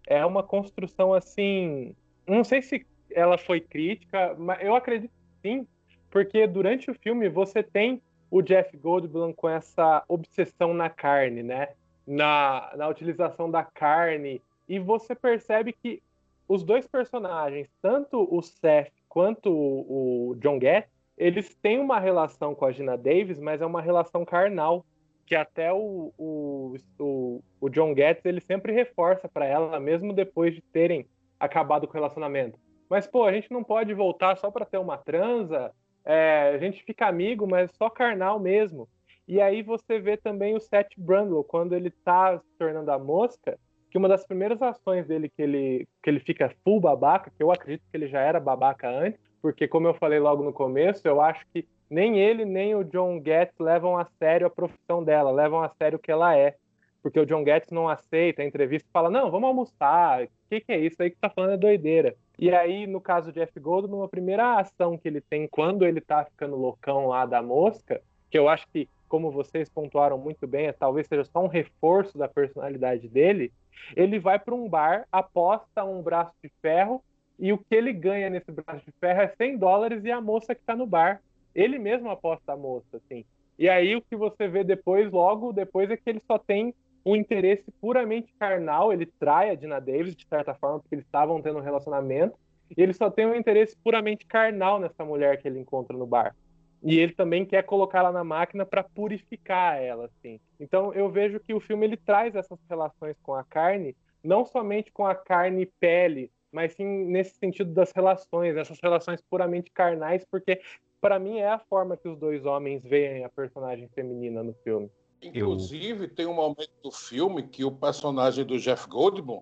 é 0.05 0.25
uma 0.25 0.43
construção 0.43 1.13
assim. 1.13 1.95
Não 2.25 2.43
sei 2.43 2.61
se 2.61 2.85
ela 3.11 3.37
foi 3.37 3.59
crítica, 3.59 4.35
mas 4.37 4.61
eu 4.61 4.75
acredito 4.75 5.13
sim, 5.41 5.67
porque 6.09 6.45
durante 6.47 6.89
o 6.91 6.95
filme 6.95 7.29
você 7.29 7.63
tem 7.63 8.01
o 8.29 8.41
Jeff 8.41 8.75
Goldblum 8.77 9.33
com 9.33 9.47
essa 9.47 10.03
obsessão 10.07 10.73
na 10.73 10.89
carne, 10.89 11.43
né? 11.43 11.69
Na, 12.05 12.71
na 12.75 12.87
utilização 12.87 13.49
da 13.49 13.63
carne. 13.63 14.41
E 14.67 14.79
você 14.79 15.15
percebe 15.15 15.71
que 15.71 16.01
os 16.47 16.63
dois 16.63 16.87
personagens, 16.87 17.69
tanto 17.81 18.27
o 18.29 18.41
Seth 18.41 18.91
quanto 19.17 19.49
o, 19.51 20.35
John 20.35 20.59
Getz, 20.61 20.87
eles 21.17 21.55
têm 21.55 21.79
uma 21.79 21.99
relação 21.99 22.53
com 22.53 22.65
a 22.65 22.71
Gina 22.71 22.95
Davis, 22.95 23.39
mas 23.39 23.63
é 23.63 23.65
uma 23.65 23.81
relação 23.81 24.23
carnal, 24.23 24.85
que 25.25 25.33
até 25.33 25.73
o, 25.73 26.13
o, 26.15 26.75
o, 26.99 27.43
o 27.59 27.67
John 27.67 27.95
Getz 27.95 28.23
ele 28.23 28.39
sempre 28.39 28.71
reforça 28.71 29.27
para 29.27 29.47
ela, 29.47 29.79
mesmo 29.79 30.13
depois 30.13 30.53
de 30.53 30.61
terem 30.61 31.07
acabado 31.39 31.87
com 31.87 31.93
o 31.93 31.95
relacionamento. 31.95 32.59
Mas, 32.87 33.07
pô, 33.07 33.23
a 33.23 33.33
gente 33.33 33.51
não 33.51 33.63
pode 33.63 33.91
voltar 33.91 34.37
só 34.37 34.51
para 34.51 34.67
ter 34.67 34.77
uma 34.77 34.99
transa, 34.99 35.73
é, 36.05 36.51
a 36.53 36.59
gente 36.59 36.83
fica 36.83 37.07
amigo, 37.07 37.47
mas 37.47 37.71
só 37.71 37.89
carnal 37.89 38.39
mesmo. 38.39 38.87
E 39.27 39.41
aí 39.41 39.63
você 39.63 39.97
vê 39.97 40.15
também 40.15 40.55
o 40.55 40.59
Seth 40.59 40.91
Brundle, 40.95 41.43
quando 41.43 41.73
ele 41.73 41.89
tá 41.89 42.37
se 42.37 42.55
tornando 42.59 42.91
a 42.91 42.99
mosca, 42.99 43.57
que 43.89 43.97
uma 43.97 44.07
das 44.07 44.25
primeiras 44.25 44.61
ações 44.61 45.07
dele 45.07 45.29
que 45.29 45.41
ele, 45.41 45.87
que 46.03 46.09
ele 46.09 46.19
fica 46.19 46.53
full 46.63 46.79
babaca, 46.79 47.31
que 47.35 47.41
eu 47.41 47.51
acredito 47.51 47.83
que 47.89 47.97
ele 47.97 48.07
já 48.07 48.19
era 48.19 48.39
babaca 48.39 48.89
antes, 48.89 49.19
porque 49.41 49.67
como 49.67 49.87
eu 49.87 49.93
falei 49.93 50.19
logo 50.19 50.43
no 50.43 50.53
começo, 50.53 51.07
eu 51.07 51.21
acho 51.21 51.45
que 51.53 51.67
nem 51.89 52.19
ele 52.19 52.43
nem 52.43 52.75
o 52.75 52.83
John 52.83 53.21
Getz 53.23 53.57
levam 53.59 53.97
a 53.97 54.05
sério 54.19 54.47
a 54.47 54.49
profissão 54.49 55.03
dela, 55.03 55.31
levam 55.31 55.61
a 55.61 55.69
sério 55.69 55.97
o 55.97 56.01
que 56.01 56.11
ela 56.11 56.35
é. 56.35 56.55
Porque 57.01 57.19
o 57.19 57.25
John 57.25 57.45
Getz 57.45 57.71
não 57.71 57.87
aceita 57.87 58.41
a 58.41 58.45
entrevista 58.45 58.87
e 58.89 58.91
fala: 58.91 59.09
Não, 59.09 59.31
vamos 59.31 59.47
almoçar, 59.47 60.23
o 60.23 60.29
que, 60.49 60.59
que 60.59 60.71
é 60.71 60.79
isso 60.79 61.01
aí 61.01 61.09
que 61.09 61.17
tá 61.17 61.29
falando 61.29 61.53
é 61.53 61.57
doideira. 61.57 62.15
E 62.37 62.51
aí, 62.51 62.85
no 62.85 62.99
caso 62.99 63.31
de 63.31 63.39
Jeff 63.39 63.57
Goldblum, 63.59 64.03
a 64.03 64.09
primeira 64.09 64.59
ação 64.59 64.97
que 64.97 65.07
ele 65.07 65.21
tem 65.21 65.47
quando 65.47 65.85
ele 65.85 66.01
tá 66.01 66.25
ficando 66.25 66.55
loucão 66.55 67.07
lá 67.07 67.25
da 67.25 67.41
mosca, 67.41 68.01
que 68.29 68.37
eu 68.37 68.49
acho 68.49 68.67
que, 68.67 68.89
como 69.07 69.31
vocês 69.31 69.69
pontuaram 69.69 70.17
muito 70.17 70.45
bem, 70.47 70.71
talvez 70.73 71.07
seja 71.07 71.23
só 71.23 71.43
um 71.43 71.47
reforço 71.47 72.17
da 72.17 72.27
personalidade 72.27 73.07
dele, 73.07 73.51
ele 73.95 74.19
vai 74.19 74.37
para 74.39 74.55
um 74.55 74.67
bar, 74.67 75.07
aposta 75.11 75.83
um 75.83 76.01
braço 76.01 76.33
de 76.43 76.51
ferro 76.61 77.03
e 77.39 77.53
o 77.53 77.57
que 77.57 77.75
ele 77.75 77.93
ganha 77.93 78.29
nesse 78.29 78.51
braço 78.51 78.85
de 78.85 78.91
ferro 78.99 79.21
é 79.21 79.27
100 79.27 79.57
dólares 79.57 80.03
e 80.03 80.11
a 80.11 80.19
moça 80.19 80.55
que 80.55 80.61
está 80.61 80.75
no 80.75 80.87
bar. 80.87 81.21
Ele 81.53 81.77
mesmo 81.77 82.09
aposta 82.09 82.53
a 82.53 82.57
moça, 82.57 82.97
assim. 82.97 83.25
E 83.57 83.69
aí 83.69 83.95
o 83.95 84.01
que 84.01 84.15
você 84.15 84.47
vê 84.47 84.63
depois, 84.63 85.11
logo 85.11 85.51
depois, 85.51 85.89
é 85.89 85.97
que 85.97 86.09
ele 86.09 86.21
só 86.27 86.37
tem 86.37 86.73
um 87.05 87.15
interesse 87.15 87.71
puramente 87.79 88.33
carnal. 88.39 88.91
Ele 88.91 89.05
trai 89.05 89.49
a 89.49 89.55
Dina 89.55 89.79
Davis, 89.79 90.15
de 90.15 90.27
certa 90.27 90.53
forma, 90.53 90.79
porque 90.79 90.95
eles 90.95 91.05
estavam 91.05 91.41
tendo 91.41 91.59
um 91.59 91.63
relacionamento. 91.63 92.37
E 92.75 92.81
ele 92.81 92.93
só 92.93 93.09
tem 93.09 93.25
um 93.25 93.35
interesse 93.35 93.75
puramente 93.77 94.25
carnal 94.25 94.79
nessa 94.79 95.05
mulher 95.05 95.41
que 95.41 95.47
ele 95.47 95.59
encontra 95.59 95.95
no 95.95 96.05
bar. 96.05 96.35
E 96.83 96.99
ele 96.99 97.13
também 97.13 97.45
quer 97.45 97.63
colocar 97.63 97.99
ela 97.99 98.11
na 98.11 98.23
máquina 98.23 98.65
para 98.65 98.83
purificar 98.83 99.81
ela, 99.81 100.05
assim. 100.05 100.39
Então 100.59 100.93
eu 100.93 101.09
vejo 101.09 101.39
que 101.39 101.53
o 101.53 101.59
filme 101.59 101.85
ele 101.85 101.97
traz 101.97 102.35
essas 102.35 102.59
relações 102.69 103.15
com 103.23 103.33
a 103.33 103.43
carne, 103.43 103.95
não 104.23 104.45
somente 104.45 104.91
com 104.91 105.05
a 105.05 105.15
carne 105.15 105.63
e 105.63 105.65
pele, 105.65 106.31
mas 106.51 106.73
sim 106.73 106.85
nesse 107.05 107.35
sentido 107.37 107.71
das 107.71 107.91
relações, 107.91 108.55
essas 108.55 108.79
relações 108.81 109.21
puramente 109.21 109.71
carnais, 109.71 110.25
porque 110.29 110.61
para 111.01 111.19
mim 111.19 111.37
é 111.37 111.49
a 111.49 111.59
forma 111.59 111.97
que 111.97 112.07
os 112.07 112.17
dois 112.17 112.45
homens 112.45 112.83
veem 112.83 113.23
a 113.23 113.29
personagem 113.29 113.87
feminina 113.89 114.43
no 114.43 114.53
filme. 114.63 114.89
Inclusive, 115.21 116.05
eu... 116.05 116.15
tem 116.15 116.25
um 116.25 116.33
momento 116.33 116.71
do 116.83 116.91
filme 116.91 117.43
que 117.43 117.63
o 117.63 117.71
personagem 117.71 118.45
do 118.45 118.59
Jeff 118.59 118.87
Goldblum 118.87 119.41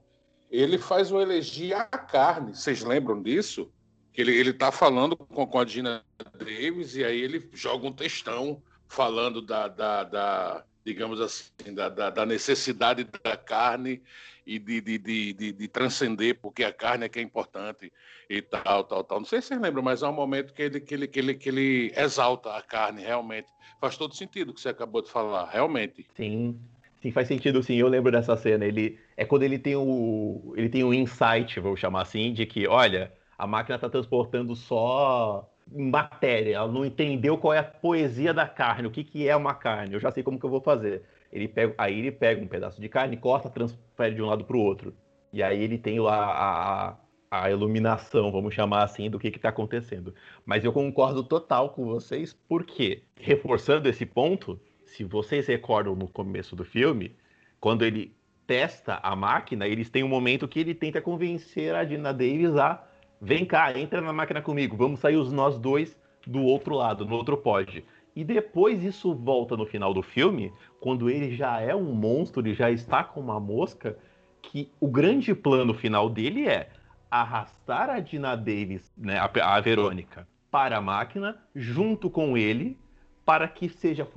ele 0.49 0.77
faz 0.77 1.11
uma 1.11 1.21
elegia 1.21 1.79
à 1.79 1.97
carne. 1.97 2.55
Vocês 2.55 2.83
lembram 2.83 3.21
disso? 3.21 3.71
Ele, 4.17 4.35
ele 4.35 4.53
tá 4.53 4.71
falando 4.71 5.15
com, 5.15 5.45
com 5.45 5.59
a 5.59 5.65
Dina 5.65 6.03
Davis 6.37 6.95
e 6.95 7.03
aí 7.03 7.19
ele 7.19 7.49
joga 7.53 7.87
um 7.87 7.91
textão 7.91 8.61
falando 8.87 9.41
da, 9.41 9.67
da, 9.67 10.03
da 10.03 10.63
digamos 10.85 11.19
assim, 11.19 11.73
da, 11.73 11.89
da, 11.89 12.09
da, 12.09 12.25
necessidade 12.25 13.07
da 13.23 13.35
carne 13.35 14.01
e 14.45 14.59
de, 14.59 14.79
de, 14.79 14.97
de, 14.99 15.33
de, 15.33 15.51
de 15.51 15.67
transcender, 15.67 16.39
porque 16.39 16.63
a 16.63 16.71
carne 16.71 17.05
é 17.05 17.09
que 17.09 17.17
é 17.17 17.21
importante 17.21 17.91
e 18.29 18.41
tal, 18.41 18.83
tal, 18.83 19.03
tal. 19.03 19.19
Não 19.19 19.25
sei 19.25 19.41
se 19.41 19.47
vocês 19.47 19.59
lembram, 19.59 19.81
mas 19.81 20.03
há 20.03 20.09
um 20.09 20.13
momento 20.13 20.53
que 20.53 20.61
ele, 20.61 20.79
que 20.79 20.93
ele, 20.93 21.07
que 21.07 21.19
ele, 21.19 21.33
que 21.33 21.49
ele 21.49 21.93
exalta 21.95 22.55
a 22.55 22.61
carne, 22.61 23.01
realmente. 23.01 23.47
Faz 23.81 23.97
todo 23.97 24.15
sentido 24.15 24.49
o 24.49 24.53
que 24.53 24.61
você 24.61 24.69
acabou 24.69 25.01
de 25.01 25.09
falar, 25.09 25.49
realmente. 25.49 26.05
Sim, 26.15 26.59
sim, 27.01 27.11
faz 27.11 27.27
sentido, 27.27 27.63
sim. 27.63 27.75
Eu 27.75 27.87
lembro 27.87 28.11
dessa 28.11 28.37
cena. 28.37 28.65
Ele 28.65 28.99
é 29.17 29.25
quando 29.25 29.43
ele 29.43 29.57
tem 29.57 29.75
o 29.75 30.53
ele 30.55 30.69
tem 30.69 30.83
um 30.83 30.93
insight, 30.93 31.59
vou 31.59 31.75
chamar 31.75 32.03
assim, 32.03 32.31
de 32.31 32.45
que, 32.45 32.67
olha, 32.67 33.11
a 33.37 33.45
máquina 33.47 33.75
está 33.75 33.89
transportando 33.89 34.55
só 34.55 35.49
matéria. 35.71 36.55
Ela 36.55 36.71
não 36.71 36.85
entendeu 36.85 37.37
qual 37.37 37.53
é 37.53 37.59
a 37.59 37.63
poesia 37.63 38.33
da 38.33 38.47
carne, 38.47 38.87
o 38.87 38.91
que, 38.91 39.03
que 39.03 39.27
é 39.27 39.35
uma 39.35 39.53
carne. 39.53 39.93
Eu 39.93 39.99
já 39.99 40.11
sei 40.11 40.23
como 40.23 40.39
que 40.39 40.45
eu 40.45 40.49
vou 40.49 40.61
fazer. 40.61 41.03
Ele 41.31 41.47
pega, 41.47 41.73
aí 41.77 41.99
ele 41.99 42.11
pega 42.11 42.41
um 42.41 42.47
pedaço 42.47 42.79
de 42.79 42.87
carne, 42.87 43.17
corta, 43.17 43.49
transfere 43.49 44.15
de 44.15 44.21
um 44.21 44.27
lado 44.27 44.45
para 44.45 44.55
o 44.55 44.61
outro. 44.61 44.93
E 45.33 45.43
aí 45.43 45.61
ele 45.61 45.77
tem 45.77 45.99
lá 45.99 46.15
a, 46.17 46.89
a, 46.89 47.43
a 47.43 47.51
iluminação, 47.51 48.31
vamos 48.31 48.53
chamar 48.53 48.83
assim, 48.83 49.09
do 49.09 49.19
que 49.19 49.27
está 49.27 49.49
acontecendo. 49.49 50.13
Mas 50.45 50.63
eu 50.63 50.71
concordo 50.71 51.23
total 51.23 51.71
com 51.71 51.85
vocês, 51.85 52.33
porque, 52.47 53.03
reforçando 53.19 53.89
esse 53.89 54.05
ponto, 54.05 54.59
se 54.85 55.03
vocês 55.03 55.47
recordam 55.47 55.93
no 55.95 56.07
começo 56.07 56.55
do 56.55 56.63
filme, 56.63 57.15
quando 57.59 57.83
ele 57.83 58.15
testa 58.47 58.99
a 59.01 59.15
máquina, 59.15 59.67
eles 59.67 59.89
têm 59.89 60.03
um 60.03 60.07
momento 60.07 60.47
que 60.47 60.59
ele 60.59 60.73
tenta 60.73 61.01
convencer 61.01 61.75
a 61.75 61.83
Dina 61.83 62.13
Davis 62.13 62.55
a 62.55 62.81
vem 63.25 63.43
cá, 63.43 63.77
entra 63.77 63.99
na 64.01 64.13
máquina 64.13 64.41
comigo, 64.41 64.77
vamos 64.77 64.99
sair 64.99 65.17
os 65.17 65.31
nós 65.31 65.57
dois 65.57 65.97
do 66.27 66.43
outro 66.43 66.75
lado, 66.75 67.05
no 67.05 67.15
outro 67.15 67.35
pod. 67.35 67.83
E 68.15 68.23
depois 68.23 68.83
isso 68.83 69.13
volta 69.15 69.57
no 69.57 69.65
final 69.65 69.93
do 69.93 70.03
filme, 70.03 70.53
quando 70.79 71.09
ele 71.09 71.35
já 71.35 71.59
é 71.59 71.75
um 71.75 71.91
monstro, 71.93 72.41
ele 72.41 72.53
já 72.53 72.69
está 72.69 73.03
com 73.03 73.19
uma 73.19 73.39
mosca, 73.39 73.97
que 74.41 74.71
o 74.79 74.87
grande 74.87 75.33
plano 75.33 75.73
final 75.73 76.07
dele 76.07 76.47
é 76.47 76.69
arrastar 77.09 77.89
a 77.89 77.99
Dina 77.99 78.35
Davis, 78.35 78.93
né, 78.95 79.17
a, 79.17 79.55
a 79.55 79.59
Verônica, 79.59 80.27
para 80.51 80.77
a 80.77 80.81
máquina, 80.81 81.35
junto 81.55 82.09
com 82.09 82.37
ele, 82.37 82.77
para 83.25 83.47
que 83.47 83.67
seja 83.67 84.07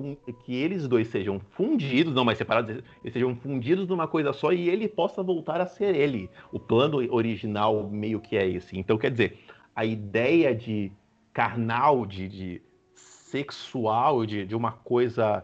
que 0.44 0.54
eles 0.54 0.86
dois 0.86 1.08
sejam 1.08 1.40
fundidos, 1.40 2.14
não 2.14 2.24
mais 2.24 2.36
separados, 2.36 2.70
eles 2.70 3.12
sejam 3.12 3.34
fundidos 3.36 3.88
numa 3.88 4.06
coisa 4.06 4.34
só 4.34 4.52
e 4.52 4.68
ele 4.68 4.86
possa 4.86 5.22
voltar 5.22 5.60
a 5.60 5.66
ser 5.66 5.94
ele. 5.94 6.28
O 6.52 6.60
plano 6.60 6.98
original 7.12 7.88
meio 7.88 8.20
que 8.20 8.36
é 8.36 8.46
esse. 8.46 8.78
Então, 8.78 8.98
quer 8.98 9.10
dizer, 9.10 9.38
a 9.74 9.84
ideia 9.84 10.54
de 10.54 10.92
carnal, 11.32 12.04
de, 12.04 12.28
de 12.28 12.62
sexual, 12.94 14.26
de, 14.26 14.44
de 14.44 14.54
uma 14.54 14.72
coisa 14.72 15.42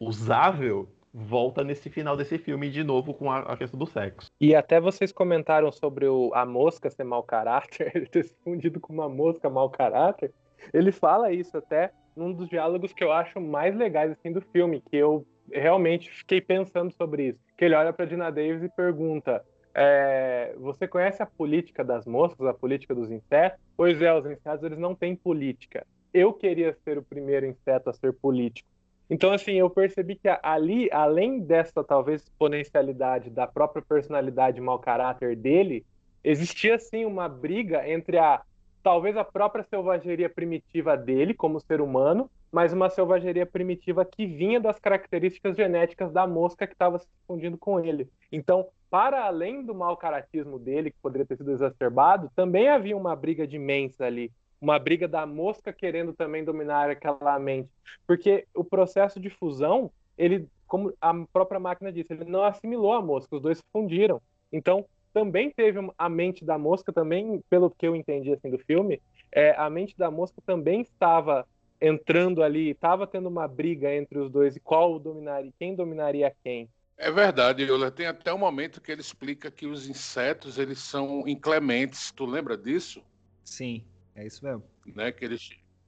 usável, 0.00 0.88
volta 1.12 1.62
nesse 1.62 1.90
final 1.90 2.16
desse 2.16 2.38
filme 2.38 2.70
de 2.70 2.82
novo 2.82 3.12
com 3.12 3.30
a, 3.30 3.40
a, 3.40 3.56
questão 3.56 3.78
do 3.78 3.86
sexo. 3.86 4.30
E 4.40 4.54
até 4.54 4.80
vocês 4.80 5.12
comentaram 5.12 5.70
sobre 5.70 6.06
o, 6.06 6.32
a 6.34 6.46
mosca 6.46 6.88
ser 6.88 7.04
mau 7.04 7.22
caráter, 7.22 7.92
ele 7.94 8.06
ter 8.08 8.24
se 8.24 8.34
fundido 8.42 8.80
com 8.80 8.92
uma 8.92 9.08
mosca 9.08 9.50
mau 9.50 9.68
caráter. 9.68 10.32
Ele 10.72 10.92
fala 10.92 11.32
isso 11.32 11.56
até 11.58 11.92
num 12.16 12.32
dos 12.32 12.48
diálogos 12.48 12.92
que 12.92 13.02
eu 13.02 13.12
acho 13.12 13.40
mais 13.40 13.74
legais 13.74 14.10
assim 14.12 14.32
do 14.32 14.40
filme, 14.40 14.80
que 14.80 14.96
eu 14.96 15.26
realmente 15.50 16.10
fiquei 16.10 16.40
pensando 16.40 16.92
sobre 16.92 17.28
isso. 17.28 17.38
Que 17.56 17.64
ele 17.64 17.74
olha 17.74 17.92
para 17.92 18.06
Dina 18.06 18.30
Davis 18.30 18.62
e 18.62 18.68
pergunta: 18.68 19.44
é, 19.74 20.54
"Você 20.58 20.86
conhece 20.86 21.22
a 21.22 21.26
política 21.26 21.84
das 21.84 22.06
moscas, 22.06 22.46
a 22.46 22.54
política 22.54 22.94
dos 22.94 23.10
insetos?" 23.10 23.58
Pois 23.76 24.00
é, 24.00 24.12
os 24.12 24.26
insetos 24.26 24.62
eles 24.64 24.78
não 24.78 24.94
têm 24.94 25.16
política. 25.16 25.86
Eu 26.12 26.32
queria 26.32 26.76
ser 26.84 26.98
o 26.98 27.02
primeiro 27.02 27.46
inseto 27.46 27.88
a 27.88 27.92
ser 27.92 28.12
político. 28.12 28.68
Então, 29.08 29.32
assim, 29.32 29.52
eu 29.52 29.68
percebi 29.68 30.16
que 30.16 30.28
ali, 30.42 30.88
além 30.90 31.40
dessa 31.40 31.84
talvez 31.84 32.22
exponencialidade 32.22 33.28
da 33.30 33.46
própria 33.46 33.82
personalidade 33.82 34.60
mau 34.60 34.78
caráter 34.78 35.36
dele, 35.36 35.84
existia 36.24 36.78
sim 36.78 37.04
uma 37.04 37.28
briga 37.28 37.86
entre 37.88 38.16
a 38.16 38.42
talvez 38.82 39.16
a 39.16 39.24
própria 39.24 39.64
selvageria 39.64 40.28
primitiva 40.28 40.96
dele 40.96 41.34
como 41.34 41.60
ser 41.60 41.80
humano, 41.80 42.30
mas 42.50 42.72
uma 42.72 42.90
selvageria 42.90 43.46
primitiva 43.46 44.04
que 44.04 44.26
vinha 44.26 44.60
das 44.60 44.78
características 44.78 45.56
genéticas 45.56 46.12
da 46.12 46.26
mosca 46.26 46.66
que 46.66 46.74
estava 46.74 46.98
se 46.98 47.06
fundindo 47.26 47.56
com 47.56 47.80
ele. 47.80 48.08
Então, 48.30 48.66
para 48.90 49.24
além 49.24 49.64
do 49.64 49.74
mau 49.74 49.96
caratismo 49.96 50.58
dele, 50.58 50.90
que 50.90 50.98
poderia 51.00 51.26
ter 51.26 51.36
sido 51.36 51.50
exacerbado, 51.50 52.30
também 52.36 52.68
havia 52.68 52.96
uma 52.96 53.16
briga 53.16 53.46
de 53.46 53.58
mentes 53.58 54.00
ali, 54.00 54.30
uma 54.60 54.78
briga 54.78 55.08
da 55.08 55.24
mosca 55.24 55.72
querendo 55.72 56.12
também 56.12 56.44
dominar 56.44 56.90
aquela 56.90 57.38
mente, 57.38 57.70
porque 58.06 58.46
o 58.54 58.62
processo 58.62 59.18
de 59.18 59.30
fusão, 59.30 59.90
ele, 60.18 60.46
como 60.66 60.92
a 61.00 61.14
própria 61.32 61.58
máquina 61.58 61.90
disse, 61.90 62.12
ele 62.12 62.26
não 62.26 62.44
assimilou 62.44 62.92
a 62.92 63.00
mosca, 63.00 63.34
os 63.34 63.42
dois 63.42 63.58
se 63.58 63.64
fundiram. 63.72 64.20
Então, 64.52 64.84
também 65.12 65.50
teve 65.50 65.78
a 65.96 66.08
mente 66.08 66.44
da 66.44 66.58
mosca, 66.58 66.92
também, 66.92 67.42
pelo 67.48 67.70
que 67.70 67.86
eu 67.86 67.94
entendi 67.94 68.32
assim 68.32 68.50
do 68.50 68.58
filme, 68.58 69.00
é, 69.30 69.54
a 69.56 69.68
mente 69.70 69.96
da 69.96 70.10
mosca 70.10 70.42
também 70.44 70.82
estava 70.82 71.46
entrando 71.80 72.42
ali, 72.42 72.70
estava 72.70 73.06
tendo 73.06 73.28
uma 73.28 73.48
briga 73.48 73.92
entre 73.92 74.18
os 74.18 74.30
dois 74.30 74.54
e 74.54 74.60
qual 74.60 74.98
dominaria, 74.98 75.52
quem 75.58 75.74
dominaria 75.74 76.32
quem. 76.42 76.68
É 76.96 77.10
verdade, 77.10 77.64
Euler. 77.64 77.90
Tem 77.90 78.06
até 78.06 78.32
um 78.32 78.38
momento 78.38 78.80
que 78.80 78.92
ele 78.92 79.00
explica 79.00 79.50
que 79.50 79.66
os 79.66 79.88
insetos 79.88 80.58
eles 80.58 80.78
são 80.78 81.26
inclementes. 81.26 82.12
Tu 82.12 82.24
lembra 82.24 82.56
disso? 82.56 83.02
Sim, 83.44 83.84
é 84.14 84.24
isso 84.24 84.44
mesmo. 84.44 84.62
Né? 84.86 85.10
Que 85.10 85.24
ele, 85.24 85.38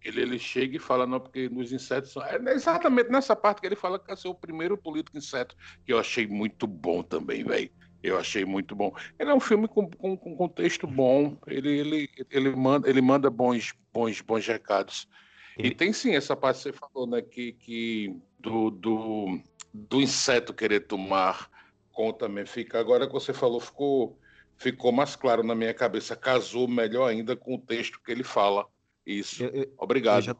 ele, 0.03 0.21
ele 0.23 0.39
chega 0.39 0.77
e 0.77 0.81
fala, 0.81 1.07
não, 1.07 1.21
porque 1.21 1.49
nos 1.49 1.73
insetos 1.73 2.11
são. 2.11 2.25
É 2.25 2.39
exatamente 2.53 3.11
nessa 3.11 3.37
parte 3.37 3.61
que 3.61 3.67
ele 3.69 3.77
fala 3.77 3.99
que 3.99 4.11
é 4.11 4.29
o 4.29 4.35
primeiro 4.35 4.77
político 4.77 5.17
inseto, 5.17 5.55
que 5.87 5.93
eu 5.93 5.99
achei 6.01 6.27
muito 6.27 6.67
bom 6.67 7.03
também, 7.03 7.45
velho. 7.45 7.71
Eu 8.05 8.19
achei 8.19 8.45
muito 8.45 8.77
bom. 8.77 8.95
Ele 9.19 9.31
é 9.31 9.35
um 9.35 9.41
filme 9.41 9.67
com, 9.67 9.89
com, 9.89 10.15
com 10.15 10.37
contexto 10.37 10.87
bom. 10.87 11.39
Ele, 11.47 11.71
ele, 11.71 12.11
ele, 12.31 12.51
manda, 12.55 12.87
ele 12.87 13.01
manda 13.01 13.31
bons, 13.31 13.73
bons, 13.95 14.21
bons 14.21 14.47
recados. 14.47 15.09
E 15.57 15.75
tem 15.75 15.91
sim 15.91 16.15
essa 16.15 16.37
parte 16.37 16.59
que 16.59 16.63
você 16.65 16.73
falou, 16.75 17.07
né? 17.07 17.23
Que, 17.23 17.53
que 17.53 18.15
do, 18.39 18.71
do, 18.71 19.41
do 19.73 20.03
inseto 20.03 20.53
querer 20.53 20.81
tomar 20.81 21.49
conta 21.91 22.27
também 22.27 22.45
fica. 22.45 22.79
Agora 22.79 23.07
que 23.07 23.13
você 23.15 23.33
falou, 23.33 23.59
ficou, 23.59 24.19
ficou 24.59 24.93
mais 24.93 25.17
claro 25.17 25.43
na 25.43 25.55
minha 25.55 25.73
cabeça. 25.73 26.15
Casou 26.15 26.69
melhor 26.69 27.09
ainda 27.09 27.35
com 27.35 27.55
o 27.55 27.59
texto 27.59 28.03
que 28.05 28.13
ele 28.13 28.25
fala. 28.25 28.67
Isso. 29.07 29.43
Eu, 29.45 29.51
eu, 29.51 29.73
Obrigado. 29.79 30.17
Eu 30.17 30.23
já, 30.23 30.37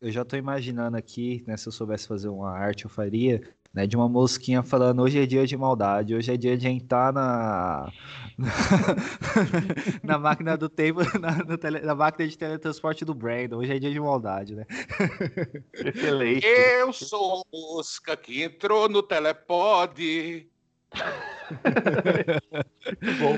eu 0.00 0.10
já 0.10 0.24
tô 0.24 0.34
imaginando 0.34 0.96
aqui, 0.96 1.44
né? 1.46 1.56
Se 1.56 1.68
eu 1.68 1.72
soubesse 1.72 2.08
fazer 2.08 2.28
uma 2.28 2.50
arte, 2.50 2.84
eu 2.84 2.90
faria 2.90 3.40
né, 3.76 3.86
de 3.86 3.94
uma 3.94 4.08
mosquinha 4.08 4.62
falando 4.62 5.02
hoje 5.02 5.20
é 5.20 5.26
dia 5.26 5.46
de 5.46 5.54
maldade, 5.54 6.14
hoje 6.14 6.32
é 6.32 6.36
dia 6.36 6.56
de 6.56 6.66
entrar 6.66 7.12
na 7.12 7.92
na 10.02 10.16
máquina 10.18 10.56
do 10.56 10.66
tempo, 10.66 11.00
na, 11.20 11.58
tele... 11.58 11.80
na, 11.80 11.94
máquina 11.94 12.26
de 12.26 12.38
teletransporte 12.38 13.04
do 13.04 13.14
Brandon, 13.14 13.58
hoje 13.58 13.76
é 13.76 13.78
dia 13.78 13.90
de 13.90 14.00
maldade, 14.00 14.54
né? 14.54 14.64
Excelente. 15.74 16.46
Eu 16.46 16.90
sou 16.90 17.42
a 17.42 17.42
mosca 17.54 18.16
que 18.16 18.42
entrou 18.42 18.88
no 18.88 19.02
telepode. 19.02 20.48
bom, 23.20 23.36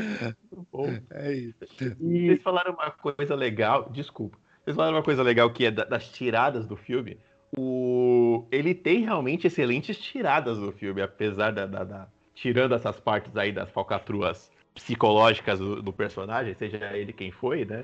bom. 0.71 0.99
É 1.11 1.33
isso. 1.33 1.65
E 2.01 2.29
vocês 2.29 2.43
falaram 2.43 2.75
uma 2.75 2.93
coisa 2.93 3.35
legal, 3.35 3.91
desculpa. 3.91 4.39
Vocês 4.65 4.77
falaram 4.77 4.99
uma 4.99 5.03
coisa 5.03 5.23
legal 5.25 5.53
que 5.53 5.67
é 5.67 5.71
das 5.73 6.09
tiradas 6.09 6.65
do 6.67 6.77
filme 6.77 7.19
o... 7.57 8.47
ele 8.51 8.75
tem 8.75 9.05
realmente 9.05 9.47
excelentes 9.47 9.99
tiradas 9.99 10.59
do 10.59 10.73
filme, 10.73 11.01
apesar 11.01 11.53
da, 11.53 11.67
da, 11.67 11.85
da... 11.85 12.09
tirando 12.35 12.75
essas 12.75 12.99
partes 13.01 13.37
aí 13.37 13.53
das 13.53 13.71
falcatruas 13.71 14.51
psicológicas 14.75 15.59
do, 15.59 15.83
do, 15.83 15.93
personagem, 15.93 16.55
seja 16.55 16.97
ele 16.97 17.13
quem 17.13 17.31
foi, 17.31 17.65
né? 17.65 17.83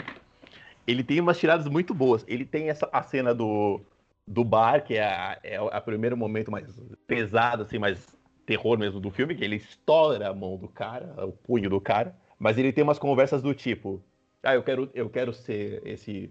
Ele 0.87 1.03
tem 1.03 1.21
umas 1.21 1.39
tiradas 1.39 1.67
muito 1.67 1.95
boas. 1.95 2.25
Ele 2.29 2.45
tem 2.45 2.69
essa 2.69 2.89
a 2.93 3.03
cena 3.03 3.35
do, 3.35 3.81
do 4.27 4.45
bar, 4.45 4.85
que 4.85 4.95
é, 4.95 5.05
a, 5.05 5.39
é 5.43 5.61
o 5.61 5.81
primeiro 5.81 6.17
momento 6.17 6.51
mais 6.51 6.67
pesado, 7.07 7.63
assim, 7.63 7.79
mais 7.79 8.15
terror 8.47 8.79
mesmo 8.79 9.01
do 9.01 9.11
filme, 9.11 9.35
que 9.35 9.45
ele 9.45 9.57
estoura 9.57 10.29
a 10.29 10.35
mão 10.35 10.57
do 10.57 10.69
cara, 10.69 11.15
o 11.27 11.33
punho 11.33 11.69
do 11.71 11.81
cara. 11.81 12.15
Mas 12.39 12.59
ele 12.59 12.73
tem 12.73 12.85
umas 12.85 12.99
conversas 12.99 13.43
do 13.43 13.55
tipo: 13.55 14.03
Ah, 14.43 14.55
eu 14.55 14.63
quero, 14.63 14.91
eu 14.95 15.09
quero 15.09 15.33
ser 15.33 15.83
esse 15.85 16.31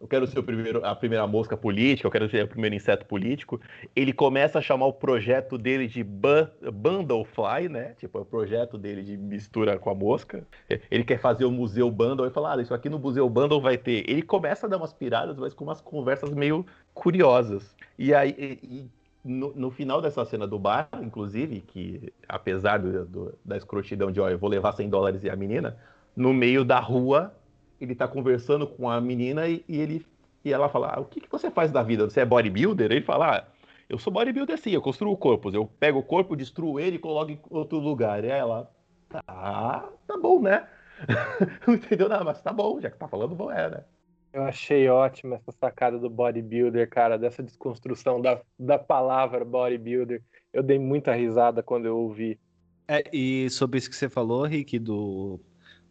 eu 0.00 0.08
quero 0.08 0.26
ser 0.26 0.38
o 0.38 0.42
primeiro, 0.42 0.84
a 0.84 0.94
primeira 0.94 1.26
mosca 1.26 1.56
política, 1.56 2.06
eu 2.06 2.10
quero 2.10 2.28
ser 2.30 2.44
o 2.44 2.48
primeiro 2.48 2.74
inseto 2.74 3.04
político. 3.04 3.60
Ele 3.94 4.12
começa 4.14 4.58
a 4.58 4.62
chamar 4.62 4.86
o 4.86 4.92
projeto 4.94 5.58
dele 5.58 5.86
de 5.86 6.02
Bundlefly, 6.02 7.68
né? 7.68 7.94
Tipo, 7.98 8.18
é 8.18 8.20
o 8.22 8.24
projeto 8.24 8.78
dele 8.78 9.02
de 9.02 9.18
mistura 9.18 9.78
com 9.78 9.90
a 9.90 9.94
mosca. 9.94 10.42
Ele 10.90 11.04
quer 11.04 11.18
fazer 11.20 11.44
o 11.44 11.50
Museu 11.50 11.90
Bundle 11.90 12.26
e 12.26 12.30
fala, 12.30 12.54
ah, 12.54 12.62
isso 12.62 12.72
aqui 12.72 12.88
no 12.88 12.98
Museu 12.98 13.28
Bundle 13.28 13.60
vai 13.60 13.76
ter. 13.76 14.08
Ele 14.08 14.22
começa 14.22 14.66
a 14.66 14.70
dar 14.70 14.78
umas 14.78 14.92
piradas, 14.92 15.36
mas 15.36 15.52
com 15.52 15.64
umas 15.64 15.82
conversas 15.82 16.32
meio 16.32 16.64
curiosas. 16.94 17.76
E 17.98 18.14
aí, 18.14 18.58
e, 18.62 18.88
no, 19.22 19.52
no, 19.54 19.70
final 19.70 20.00
dessa 20.00 20.24
cena 20.24 20.46
do 20.46 20.58
bar, 20.58 20.88
inclusive, 21.02 21.60
que 21.60 22.10
apesar 22.26 22.78
do, 22.78 23.04
do, 23.04 23.38
da 23.44 23.58
escrotidão 23.58 24.10
de, 24.10 24.18
ó, 24.18 24.30
eu 24.30 24.38
vou 24.38 24.48
levar 24.48 24.72
100 24.72 24.88
dólares 24.88 25.22
e 25.24 25.28
a 25.28 25.36
menina, 25.36 25.76
no 26.16 26.32
meio 26.32 26.64
da 26.64 26.80
rua 26.80 27.34
ele 27.80 27.94
tá 27.94 28.06
conversando 28.06 28.66
com 28.66 28.88
a 28.88 29.00
menina 29.00 29.48
e, 29.48 29.64
e 29.68 29.78
ele 29.78 30.06
e 30.44 30.52
ela 30.52 30.68
fala: 30.68 30.94
ah, 30.94 31.00
"O 31.00 31.04
que, 31.04 31.20
que 31.20 31.30
você 31.30 31.50
faz 31.50 31.70
da 31.70 31.82
vida? 31.82 32.08
Você 32.08 32.20
é 32.20 32.24
bodybuilder?" 32.24 32.90
Ele 32.90 33.02
fala: 33.02 33.38
ah, 33.38 33.44
"Eu 33.88 33.98
sou 33.98 34.12
bodybuilder 34.12 34.58
sim, 34.58 34.70
eu 34.70 34.82
construo 34.82 35.16
corpos. 35.16 35.54
Eu 35.54 35.66
pego 35.66 35.98
o 35.98 36.02
corpo, 36.02 36.36
destruo 36.36 36.80
ele 36.80 36.96
e 36.96 37.00
coloco 37.00 37.30
em 37.30 37.40
outro 37.50 37.78
lugar." 37.78 38.24
E 38.24 38.28
ela: 38.28 38.70
"Tá, 39.08 39.88
tá 40.06 40.18
bom, 40.18 40.40
né?" 40.40 40.66
não 41.66 41.74
entendeu 41.74 42.08
nada, 42.08 42.24
mas 42.24 42.42
tá 42.42 42.52
bom, 42.52 42.80
já 42.80 42.90
que 42.90 42.98
tá 42.98 43.08
falando, 43.08 43.34
bom 43.34 43.50
é, 43.50 43.70
né? 43.70 43.84
Eu 44.32 44.44
achei 44.44 44.88
ótima 44.88 45.36
essa 45.36 45.50
sacada 45.50 45.98
do 45.98 46.08
bodybuilder, 46.08 46.88
cara, 46.88 47.18
dessa 47.18 47.42
desconstrução 47.42 48.20
da, 48.20 48.40
da 48.58 48.78
palavra 48.78 49.44
bodybuilder. 49.44 50.22
Eu 50.52 50.62
dei 50.62 50.78
muita 50.78 51.12
risada 51.14 51.62
quando 51.62 51.86
eu 51.86 51.98
ouvi. 51.98 52.38
É, 52.86 53.02
e 53.12 53.50
sobre 53.50 53.78
isso 53.78 53.90
que 53.90 53.96
você 53.96 54.08
falou, 54.08 54.44
Rick, 54.44 54.78
do, 54.78 55.40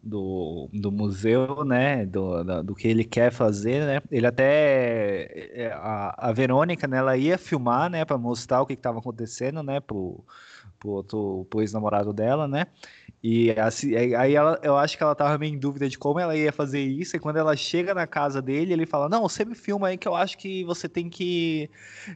do, 0.02 0.70
do 0.74 0.92
museu, 0.92 1.64
né, 1.66 2.06
do, 2.06 2.44
do, 2.44 2.64
do, 2.64 2.76
que 2.76 2.88
ele 2.88 3.04
quer 3.04 3.32
fazer, 3.32 3.86
né, 3.86 4.02
ele 4.10 4.26
até, 4.26 5.30
é, 5.54 5.72
a, 5.74 6.30
a 6.30 6.32
Verônica, 6.32 6.88
né, 6.88 6.98
ela 6.98 7.18
ia 7.18 7.38
filmar, 7.38 7.90
né, 7.90 8.06
para 8.06 8.18
mostrar 8.18 8.62
o 8.62 8.66
que 8.66 8.74
estava 8.74 9.00
acontecendo, 9.00 9.62
né, 9.62 9.80
pro, 9.80 10.24
pro, 10.80 10.90
outro, 10.92 11.46
pro 11.50 11.62
ex-namorado 11.62 12.14
dela, 12.14 12.48
né, 12.48 12.68
e 13.22 13.52
assim, 13.52 13.94
aí 13.96 14.34
ela, 14.34 14.58
eu 14.64 14.78
acho 14.78 14.98
que 14.98 15.04
ela 15.04 15.14
tava 15.14 15.38
meio 15.38 15.54
em 15.54 15.60
dúvida 15.60 15.90
de 15.90 15.98
como 15.98 16.20
ela 16.20 16.36
ia 16.36 16.54
fazer 16.54 16.80
isso, 16.80 17.18
e 17.18 17.20
quando 17.20 17.38
ela 17.38 17.56
chega 17.58 17.94
na 17.94 18.08
casa 18.08 18.42
dele, 18.42 18.72
ele 18.72 18.86
fala, 18.86 19.10
não, 19.10 19.24
você 19.24 19.44
me 19.44 19.56
filma 19.56 19.90
aí 19.90 19.98
que 19.98 20.08
eu 20.08 20.16
acho 20.16 20.38
que 20.38 20.64
você 20.64 20.88
tem 20.88 21.10
que, 21.10 21.70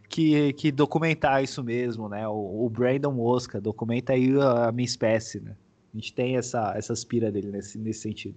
que, 0.08 0.54
que 0.54 0.72
documentar 0.72 1.44
isso 1.44 1.62
mesmo, 1.62 2.08
né, 2.08 2.26
o, 2.30 2.66
o 2.66 2.70
Brandon 2.70 3.12
Mosca, 3.12 3.60
documenta 3.60 4.14
aí 4.14 4.32
a 4.40 4.72
minha 4.72 4.86
espécie, 4.86 5.42
né. 5.42 5.54
A 5.94 5.98
gente 5.98 6.14
tem 6.14 6.38
essa, 6.38 6.74
essa 6.76 6.94
aspira 6.94 7.32
dele 7.32 7.52
nesse, 7.52 7.78
nesse 7.78 8.02
sentido. 8.02 8.36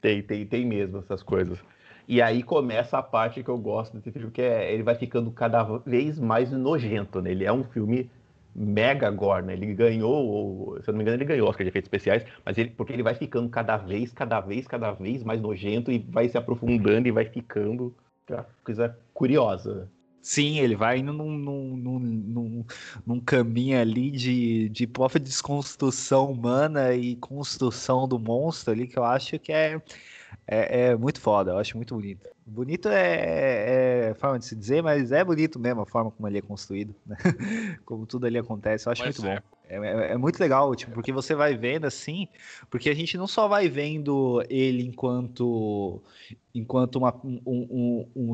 Tem, 0.00 0.22
tem, 0.22 0.46
tem 0.46 0.64
mesmo 0.64 0.98
essas 0.98 1.22
coisas. 1.22 1.58
E 2.06 2.20
aí 2.20 2.42
começa 2.42 2.98
a 2.98 3.02
parte 3.02 3.42
que 3.42 3.48
eu 3.48 3.58
gosto 3.58 3.96
desse 3.96 4.10
filme, 4.10 4.30
que 4.30 4.42
é 4.42 4.72
ele 4.72 4.82
vai 4.82 4.94
ficando 4.94 5.30
cada 5.30 5.62
vez 5.78 6.18
mais 6.18 6.50
nojento, 6.50 7.20
né? 7.20 7.30
Ele 7.30 7.44
é 7.44 7.52
um 7.52 7.64
filme 7.64 8.10
mega 8.54 9.10
gore, 9.10 9.46
né? 9.46 9.52
Ele 9.52 9.74
ganhou, 9.74 10.78
se 10.82 10.90
eu 10.90 10.92
não 10.92 10.98
me 10.98 11.04
engano, 11.04 11.16
ele 11.16 11.24
ganhou 11.24 11.48
Oscar 11.48 11.64
de 11.64 11.70
efeitos 11.70 11.86
especiais, 11.86 12.24
mas 12.44 12.58
ele, 12.58 12.70
porque 12.70 12.92
ele 12.92 13.02
vai 13.02 13.14
ficando 13.14 13.48
cada 13.48 13.76
vez, 13.76 14.12
cada 14.12 14.40
vez, 14.40 14.66
cada 14.66 14.92
vez 14.92 15.22
mais 15.22 15.40
nojento 15.40 15.90
e 15.90 15.98
vai 15.98 16.28
se 16.28 16.36
aprofundando 16.36 17.08
e 17.08 17.12
vai 17.12 17.24
ficando 17.24 17.94
uma 18.28 18.46
coisa 18.64 18.96
curiosa. 19.14 19.88
Sim, 20.22 20.60
ele 20.60 20.76
vai 20.76 20.98
indo 20.98 21.12
num, 21.12 21.36
num, 21.36 21.98
num, 21.98 22.64
num, 23.04 23.20
caminho 23.20 23.80
ali 23.80 24.08
de, 24.12 24.68
de 24.68 24.86
própria 24.86 25.18
desconstrução 25.20 26.30
humana 26.30 26.94
e 26.94 27.16
construção 27.16 28.06
do 28.06 28.20
monstro 28.20 28.72
ali, 28.72 28.86
que 28.86 28.96
eu 28.96 29.02
acho 29.02 29.36
que 29.40 29.52
é, 29.52 29.82
é, 30.46 30.90
é 30.90 30.96
muito 30.96 31.20
foda, 31.20 31.50
eu 31.50 31.58
acho 31.58 31.76
muito 31.76 31.96
bonito. 31.96 32.28
Bonito 32.46 32.88
é, 32.88 34.10
é, 34.10 34.14
forma 34.14 34.38
de 34.38 34.44
se 34.44 34.54
dizer, 34.54 34.80
mas 34.80 35.10
é 35.10 35.24
bonito 35.24 35.58
mesmo 35.58 35.80
a 35.80 35.86
forma 35.86 36.12
como 36.12 36.28
ele 36.28 36.38
é 36.38 36.42
construído, 36.42 36.94
né? 37.04 37.16
como 37.84 38.06
tudo 38.06 38.24
ali 38.24 38.38
acontece, 38.38 38.86
eu 38.86 38.92
acho 38.92 39.04
mas 39.04 39.18
muito 39.18 39.28
é. 39.28 39.36
bom. 39.40 39.42
É, 39.72 39.76
é, 39.76 40.12
é, 40.12 40.16
muito 40.18 40.38
legal, 40.38 40.74
tipo, 40.74 40.92
porque 40.92 41.10
você 41.10 41.34
vai 41.34 41.56
vendo 41.56 41.86
assim, 41.86 42.28
porque 42.70 42.90
a 42.90 42.94
gente 42.94 43.16
não 43.16 43.26
só 43.26 43.48
vai 43.48 43.70
vendo 43.70 44.44
ele 44.50 44.82
enquanto 44.82 46.02
enquanto 46.54 46.96
uma, 46.96 47.14
um, 47.24 47.40
um, 47.46 48.06
um, 48.14 48.32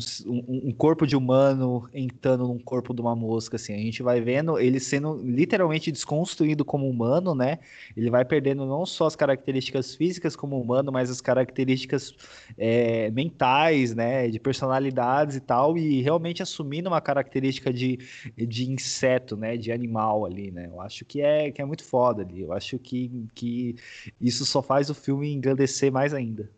um, 0.68 0.72
corpo 0.72 1.06
de 1.06 1.16
humano 1.16 1.88
entrando 1.94 2.48
num 2.48 2.58
corpo 2.58 2.92
de 2.92 3.00
uma 3.00 3.14
mosca, 3.14 3.56
assim, 3.56 3.72
a 3.72 3.78
gente 3.78 4.02
vai 4.02 4.20
vendo 4.20 4.58
ele 4.58 4.80
sendo 4.80 5.14
literalmente 5.22 5.92
desconstruído 5.92 6.64
como 6.64 6.88
humano, 6.88 7.34
né? 7.34 7.60
Ele 7.96 8.10
vai 8.10 8.24
perdendo 8.24 8.66
não 8.66 8.84
só 8.84 9.06
as 9.06 9.14
características 9.14 9.94
físicas 9.94 10.34
como 10.34 10.60
humano, 10.60 10.90
mas 10.90 11.10
as 11.10 11.20
características 11.20 12.12
é, 12.56 13.10
mentais, 13.12 13.94
né? 13.94 14.28
De 14.28 14.40
personalidades 14.40 15.36
e 15.36 15.40
tal, 15.40 15.78
e 15.78 16.02
realmente 16.02 16.42
assumindo 16.42 16.88
uma 16.88 17.00
característica 17.00 17.72
de, 17.72 17.98
de 18.36 18.68
inseto, 18.68 19.36
né? 19.36 19.56
De 19.56 19.70
animal 19.70 20.26
ali, 20.26 20.50
né? 20.50 20.66
Eu 20.66 20.80
acho 20.80 21.04
que 21.04 21.20
é, 21.20 21.27
que 21.52 21.62
é 21.62 21.64
muito 21.64 21.84
foda 21.84 22.22
ali. 22.22 22.42
Eu 22.42 22.52
acho 22.52 22.78
que, 22.78 23.26
que 23.34 23.76
isso 24.20 24.44
só 24.44 24.62
faz 24.62 24.90
o 24.90 24.94
filme 24.94 25.32
engrandecer 25.32 25.92
mais 25.92 26.12
ainda. 26.14 26.50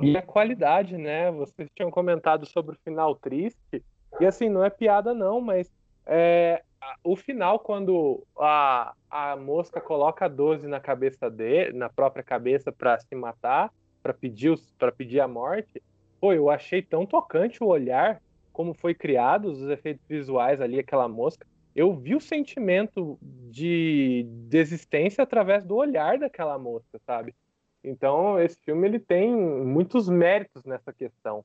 E 0.00 0.16
a 0.16 0.22
qualidade, 0.22 0.96
né? 0.96 1.30
Vocês 1.30 1.68
tinham 1.74 1.90
comentado 1.90 2.46
sobre 2.46 2.74
o 2.74 2.78
final 2.84 3.14
triste. 3.14 3.82
E 4.20 4.24
assim, 4.24 4.48
não 4.48 4.64
é 4.64 4.70
piada, 4.70 5.12
não, 5.12 5.40
mas 5.40 5.70
é, 6.06 6.62
o 7.04 7.16
final, 7.16 7.58
quando 7.58 8.24
a, 8.38 8.94
a 9.10 9.36
mosca 9.36 9.80
coloca 9.80 10.24
a 10.24 10.28
12 10.28 10.66
na 10.66 10.80
cabeça 10.80 11.30
dele, 11.30 11.76
na 11.76 11.88
própria 11.88 12.24
cabeça 12.24 12.72
para 12.72 12.98
se 12.98 13.14
matar, 13.14 13.70
para 14.02 14.14
pedir, 14.14 14.58
pedir 14.96 15.20
a 15.20 15.28
morte, 15.28 15.82
pô, 16.20 16.32
eu 16.32 16.48
achei 16.48 16.80
tão 16.80 17.04
tocante 17.04 17.62
o 17.62 17.66
olhar, 17.66 18.20
como 18.52 18.74
foi 18.74 18.94
criado, 18.94 19.46
os 19.46 19.68
efeitos 19.68 20.04
visuais 20.08 20.60
ali, 20.60 20.78
aquela 20.78 21.08
mosca. 21.08 21.46
Eu 21.78 21.94
vi 21.94 22.16
o 22.16 22.20
sentimento 22.20 23.16
de 23.22 24.26
desistência 24.48 25.22
através 25.22 25.64
do 25.64 25.76
olhar 25.76 26.18
daquela 26.18 26.58
mosca, 26.58 26.98
sabe? 27.06 27.36
Então, 27.84 28.36
esse 28.40 28.58
filme 28.64 28.88
ele 28.88 28.98
tem 28.98 29.32
muitos 29.32 30.08
méritos 30.08 30.64
nessa 30.64 30.92
questão. 30.92 31.44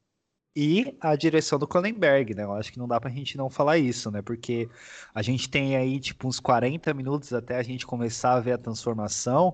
E 0.56 0.98
a 1.00 1.16
direção 1.16 1.60
do 1.60 1.68
Cronenberg, 1.68 2.34
né? 2.34 2.46
Eu 2.46 2.54
acho 2.54 2.72
que 2.72 2.80
não 2.80 2.88
dá 2.88 3.00
pra 3.00 3.12
gente 3.12 3.38
não 3.38 3.48
falar 3.48 3.78
isso, 3.78 4.10
né? 4.10 4.24
Porque 4.24 4.68
a 5.14 5.22
gente 5.22 5.48
tem 5.48 5.76
aí, 5.76 6.00
tipo, 6.00 6.28
uns 6.28 6.40
40 6.40 6.92
minutos 6.96 7.32
até 7.32 7.58
a 7.58 7.64
gente 7.64 7.86
começar 7.86 8.34
a 8.34 8.40
ver 8.40 8.54
a 8.54 8.58
transformação, 8.58 9.54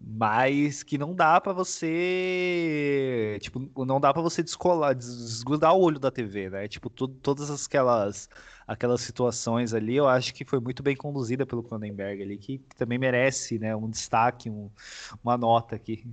mas 0.00 0.82
que 0.82 0.98
não 0.98 1.14
dá 1.14 1.40
para 1.40 1.52
você, 1.52 3.38
tipo, 3.40 3.70
não 3.84 4.00
dá 4.00 4.12
para 4.12 4.22
você 4.22 4.42
descolar, 4.42 4.94
desgrudar 4.94 5.74
o 5.74 5.80
olho 5.80 5.98
da 5.98 6.10
TV, 6.10 6.50
né? 6.50 6.68
Tipo, 6.68 6.88
todas 6.90 7.66
aquelas 7.66 8.28
aquelas 8.66 9.00
situações 9.00 9.72
ali, 9.72 9.94
eu 9.94 10.08
acho 10.08 10.34
que 10.34 10.44
foi 10.44 10.58
muito 10.58 10.82
bem 10.82 10.96
conduzida 10.96 11.46
pelo 11.46 11.62
Cronenberg 11.62 12.20
ali, 12.20 12.36
que, 12.36 12.58
que 12.58 12.74
também 12.74 12.98
merece, 12.98 13.58
né, 13.58 13.76
um 13.76 13.88
destaque, 13.88 14.50
um, 14.50 14.68
uma 15.22 15.38
nota 15.38 15.76
aqui. 15.76 16.04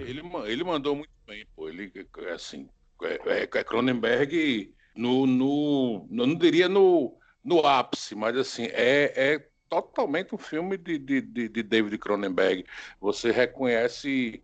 Ele, 0.00 0.20
ele, 0.20 0.22
ele, 0.46 0.64
mandou 0.64 0.96
muito 0.96 1.10
bem, 1.26 1.44
pô. 1.54 1.68
Ele, 1.68 1.92
assim, 2.34 2.66
é, 3.02 3.42
é, 3.42 3.42
é 3.42 3.64
Cronenberg 3.64 4.72
no, 4.96 5.26
no, 5.26 6.06
não 6.10 6.34
diria 6.34 6.68
no, 6.68 7.14
no 7.44 7.66
ápice, 7.66 8.14
mas 8.14 8.36
assim, 8.36 8.64
é, 8.64 9.12
é 9.34 9.48
totalmente 9.72 10.34
um 10.34 10.38
filme 10.38 10.76
de, 10.76 10.98
de, 10.98 11.22
de, 11.22 11.62
David 11.62 11.96
Cronenberg. 11.96 12.66
Você 13.00 13.30
reconhece 13.30 14.42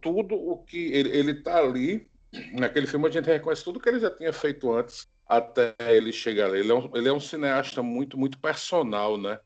tudo 0.00 0.34
o 0.34 0.56
que 0.56 0.90
ele, 0.94 1.10
ele 1.10 1.34
tá 1.34 1.58
ali. 1.58 2.08
Naquele 2.54 2.86
filme 2.86 3.06
a 3.06 3.10
gente 3.10 3.26
reconhece 3.26 3.62
tudo 3.62 3.78
que 3.78 3.90
ele 3.90 4.00
já 4.00 4.10
tinha 4.10 4.32
feito 4.32 4.72
antes 4.72 5.06
até 5.28 5.74
ele 5.94 6.10
chegar 6.10 6.46
ali. 6.46 6.60
Ele 6.60 6.72
é 6.72 6.74
um, 6.74 6.96
ele 6.96 7.08
é 7.10 7.12
um 7.12 7.20
cineasta 7.20 7.82
muito, 7.82 8.16
muito 8.16 8.38
personal, 8.38 9.18
né? 9.18 9.38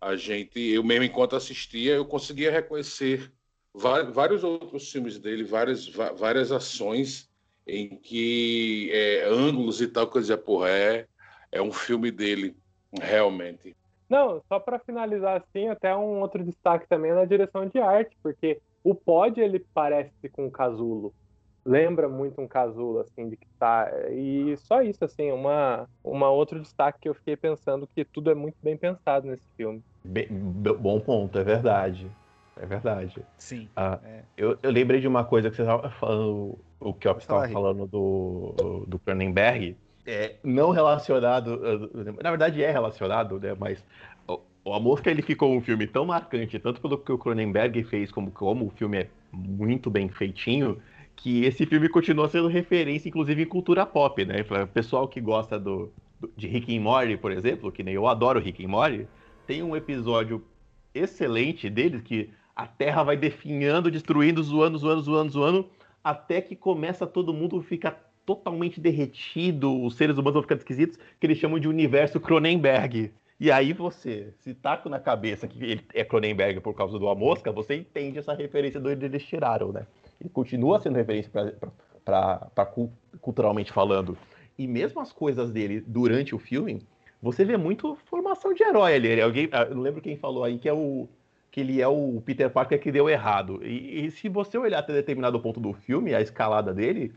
A 0.00 0.16
gente, 0.16 0.58
eu 0.58 0.82
mesmo 0.82 1.04
enquanto 1.04 1.36
assistia, 1.36 1.92
eu 1.92 2.06
conseguia 2.06 2.50
reconhecer 2.50 3.30
vários 3.74 4.42
outros 4.42 4.90
filmes 4.90 5.18
dele, 5.18 5.44
várias, 5.44 5.86
várias 5.86 6.50
ações 6.50 7.30
em 7.66 7.96
que 7.96 8.90
é, 8.90 9.26
ângulos 9.26 9.82
e 9.82 9.86
tal, 9.86 10.10
dizia, 10.10 10.38
porra, 10.38 10.70
é, 10.70 11.06
é 11.52 11.60
um 11.60 11.72
filme 11.72 12.10
dele, 12.10 12.56
realmente. 13.00 13.76
Não, 14.12 14.42
só 14.46 14.60
para 14.60 14.78
finalizar 14.78 15.40
assim, 15.40 15.68
até 15.68 15.96
um 15.96 16.20
outro 16.20 16.44
destaque 16.44 16.86
também 16.86 17.12
na 17.12 17.24
direção 17.24 17.64
de 17.64 17.78
arte, 17.78 18.14
porque 18.22 18.60
o 18.84 18.94
pod 18.94 19.40
ele 19.40 19.64
parece 19.72 20.28
com 20.28 20.46
o 20.46 20.50
Casulo 20.50 21.14
lembra 21.64 22.08
muito 22.08 22.40
um 22.40 22.48
casulo, 22.48 23.00
assim, 23.00 23.28
de 23.28 23.36
que 23.36 23.46
tá. 23.58 23.90
E 24.10 24.56
só 24.58 24.82
isso, 24.82 25.04
assim, 25.04 25.30
uma, 25.30 25.88
uma 26.02 26.28
outro 26.30 26.60
destaque 26.60 27.00
que 27.02 27.08
eu 27.08 27.14
fiquei 27.14 27.36
pensando 27.36 27.86
que 27.86 28.04
tudo 28.04 28.30
é 28.30 28.34
muito 28.34 28.56
bem 28.62 28.76
pensado 28.76 29.28
nesse 29.28 29.48
filme. 29.56 29.82
Bem, 30.04 30.26
bom 30.28 31.00
ponto, 31.00 31.38
é 31.38 31.44
verdade. 31.44 32.10
É 32.56 32.66
verdade. 32.66 33.24
Sim. 33.38 33.68
Ah, 33.74 33.98
é. 34.04 34.22
eu, 34.36 34.58
eu 34.62 34.70
lembrei 34.70 35.00
de 35.00 35.08
uma 35.08 35.24
coisa 35.24 35.50
que 35.50 35.56
você 35.56 35.62
estava 35.62 35.88
falando, 35.90 36.58
o 36.78 36.92
que 36.92 37.08
eu 37.08 37.16
estava 37.16 37.48
falando 37.48 37.86
do, 37.86 38.84
do 38.86 38.98
Cronenberg. 38.98 39.76
É, 40.04 40.34
não 40.42 40.70
relacionado, 40.70 41.60
na 42.22 42.30
verdade 42.30 42.62
é 42.62 42.70
relacionado, 42.70 43.38
né? 43.38 43.54
Mas 43.58 43.84
o 44.64 44.72
A 44.72 44.80
Mosca 44.80 45.10
ele 45.10 45.22
ficou 45.22 45.54
um 45.54 45.60
filme 45.60 45.86
tão 45.86 46.06
marcante, 46.06 46.58
tanto 46.58 46.80
pelo 46.80 46.98
que 46.98 47.12
o 47.12 47.18
Cronenberg 47.18 47.82
fez, 47.84 48.10
como 48.10 48.30
como 48.30 48.66
o 48.66 48.70
filme 48.70 48.98
é 48.98 49.08
muito 49.32 49.90
bem 49.90 50.08
feitinho, 50.08 50.80
que 51.16 51.44
esse 51.44 51.66
filme 51.66 51.88
continua 51.88 52.28
sendo 52.28 52.48
referência, 52.48 53.08
inclusive, 53.08 53.42
em 53.42 53.46
cultura 53.46 53.86
pop, 53.86 54.24
né? 54.24 54.44
O 54.64 54.66
pessoal 54.68 55.08
que 55.08 55.20
gosta 55.20 55.58
do, 55.58 55.92
de 56.36 56.46
Rick 56.46 56.76
and 56.76 56.80
Morty, 56.80 57.16
por 57.16 57.32
exemplo, 57.32 57.72
que 57.72 57.82
nem 57.82 57.94
eu 57.94 58.06
adoro 58.06 58.40
Rick 58.40 58.64
and 58.64 58.68
Morty, 58.68 59.06
tem 59.46 59.62
um 59.62 59.76
episódio 59.76 60.44
excelente 60.94 61.68
deles 61.70 62.02
que 62.02 62.30
a 62.54 62.66
Terra 62.66 63.02
vai 63.02 63.16
definhando, 63.16 63.90
destruindo, 63.90 64.42
zoando, 64.42 64.78
zoando, 64.78 65.02
zoando, 65.02 65.30
zoando, 65.32 65.70
até 66.04 66.40
que 66.40 66.54
começa 66.54 67.06
todo 67.06 67.32
mundo 67.32 67.62
ficar 67.62 68.11
totalmente 68.24 68.80
derretido, 68.80 69.82
os 69.82 69.96
seres 69.96 70.16
humanos 70.16 70.34
vão 70.34 70.42
ficando 70.42 70.58
esquisitos, 70.58 70.98
que 71.18 71.26
eles 71.26 71.38
chamam 71.38 71.58
de 71.58 71.68
universo 71.68 72.20
Cronenberg. 72.20 73.12
E 73.40 73.50
aí 73.50 73.72
você, 73.72 74.32
se 74.38 74.54
taca 74.54 74.88
na 74.88 75.00
cabeça 75.00 75.48
que 75.48 75.64
ele 75.64 75.84
é 75.92 76.04
Cronenberg 76.04 76.60
por 76.60 76.74
causa 76.74 76.98
do 76.98 77.08
A 77.08 77.14
Mosca, 77.14 77.50
você 77.50 77.74
entende 77.74 78.18
essa 78.18 78.32
referência 78.32 78.78
do 78.78 78.88
onde 78.88 79.04
eles 79.04 79.24
tiraram, 79.24 79.72
né? 79.72 79.84
Ele 80.20 80.30
continua 80.30 80.80
sendo 80.80 80.94
referência 80.94 81.30
para 82.04 82.66
culturalmente 83.20 83.72
falando. 83.72 84.16
E 84.56 84.68
mesmo 84.68 85.00
as 85.00 85.12
coisas 85.12 85.50
dele 85.50 85.82
durante 85.84 86.34
o 86.34 86.38
filme, 86.38 86.82
você 87.20 87.44
vê 87.44 87.56
muito 87.56 87.96
formação 88.04 88.54
de 88.54 88.62
herói 88.62 88.94
ali. 88.94 89.20
Alguém, 89.20 89.48
ah, 89.50 89.62
eu 89.62 89.74
não 89.74 89.82
lembro 89.82 90.00
quem 90.00 90.16
falou 90.16 90.44
aí 90.44 90.58
que 90.58 90.68
é 90.68 90.72
o 90.72 91.08
que 91.50 91.60
ele 91.60 91.82
é 91.82 91.86
o 91.86 92.22
Peter 92.24 92.48
Parker 92.48 92.80
que 92.80 92.90
deu 92.90 93.10
errado. 93.10 93.60
E, 93.62 94.06
e 94.06 94.10
se 94.10 94.28
você 94.28 94.56
olhar 94.56 94.78
até 94.78 94.92
determinado 94.92 95.38
ponto 95.38 95.60
do 95.60 95.74
filme, 95.74 96.14
a 96.14 96.20
escalada 96.20 96.72
dele 96.72 97.12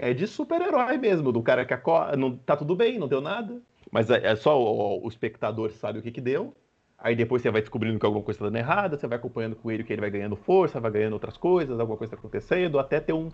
é 0.00 0.14
de 0.14 0.26
super-herói 0.26 0.96
mesmo, 0.96 1.30
do 1.30 1.42
cara 1.42 1.64
que 1.64 1.74
acorda, 1.74 2.16
não 2.16 2.34
tá 2.34 2.56
tudo 2.56 2.74
bem, 2.74 2.98
não 2.98 3.06
deu 3.06 3.20
nada, 3.20 3.60
mas 3.92 4.08
é, 4.08 4.26
é 4.26 4.34
só 4.34 4.58
o, 4.58 5.04
o, 5.04 5.08
espectador 5.08 5.70
sabe 5.72 5.98
o 5.98 6.02
que 6.02 6.10
que 6.10 6.20
deu. 6.20 6.56
Aí 6.98 7.14
depois 7.14 7.42
você 7.42 7.50
vai 7.50 7.60
descobrindo 7.60 7.98
que 7.98 8.06
alguma 8.06 8.24
coisa 8.24 8.38
está 8.38 8.46
dando 8.46 8.56
errada, 8.56 8.96
você 8.96 9.06
vai 9.06 9.18
acompanhando 9.18 9.56
com 9.56 9.70
ele 9.70 9.84
que 9.84 9.92
ele 9.92 10.00
vai 10.00 10.10
ganhando 10.10 10.36
força, 10.36 10.80
vai 10.80 10.90
ganhando 10.90 11.12
outras 11.12 11.36
coisas, 11.36 11.78
alguma 11.78 11.98
coisa 11.98 12.14
está 12.14 12.18
acontecendo, 12.18 12.78
até 12.78 12.98
ter 12.98 13.12
um, 13.12 13.30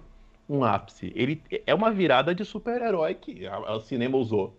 um 0.48 0.64
ápice. 0.64 1.12
Ele 1.14 1.40
é 1.64 1.74
uma 1.74 1.90
virada 1.90 2.34
de 2.34 2.44
super-herói 2.44 3.14
que 3.14 3.42
o 3.48 3.80
cinema 3.80 4.16
usou 4.16 4.56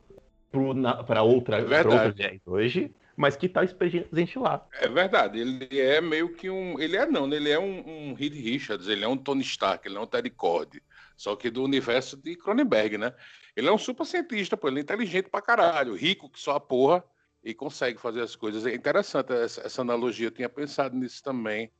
para 1.05 1.23
outra, 1.23 1.57
é 1.57 1.61
outra 1.61 2.41
hoje, 2.45 2.93
mas 3.15 3.35
que 3.35 3.47
está 3.47 3.65
presente 3.65 4.39
lá. 4.39 4.65
É 4.79 4.87
verdade, 4.87 5.39
ele 5.39 5.67
é 5.79 5.99
meio 5.99 6.33
que 6.33 6.49
um. 6.49 6.79
Ele 6.79 6.95
é 6.95 7.05
não, 7.05 7.27
né? 7.27 7.35
ele 7.35 7.49
é 7.49 7.59
um, 7.59 8.09
um 8.09 8.13
Reed 8.13 8.33
Richards, 8.33 8.87
ele 8.87 9.03
é 9.03 9.07
um 9.07 9.17
Tony 9.17 9.41
Stark, 9.41 9.87
ele 9.87 9.97
é 9.97 9.99
um 9.99 10.05
Terry 10.05 10.29
Cord, 10.29 10.81
só 11.17 11.35
que 11.35 11.49
do 11.49 11.63
universo 11.63 12.15
de 12.15 12.35
Cronenberg, 12.35 12.97
né? 12.97 13.13
Ele 13.55 13.67
é 13.67 13.71
um 13.71 13.77
super 13.77 14.05
cientista, 14.05 14.55
pô, 14.55 14.67
ele 14.67 14.79
é 14.79 14.81
inteligente 14.83 15.29
pra 15.29 15.41
caralho, 15.41 15.95
rico 15.95 16.29
que 16.29 16.39
só 16.39 16.51
a 16.51 16.59
porra 16.59 17.03
e 17.43 17.53
consegue 17.53 17.99
fazer 17.99 18.21
as 18.21 18.35
coisas. 18.35 18.65
É 18.65 18.75
interessante 18.75 19.33
essa, 19.33 19.61
essa 19.61 19.81
analogia, 19.81 20.27
eu 20.27 20.31
tinha 20.31 20.47
pensado 20.47 20.95
nisso 20.95 21.23
também. 21.23 21.71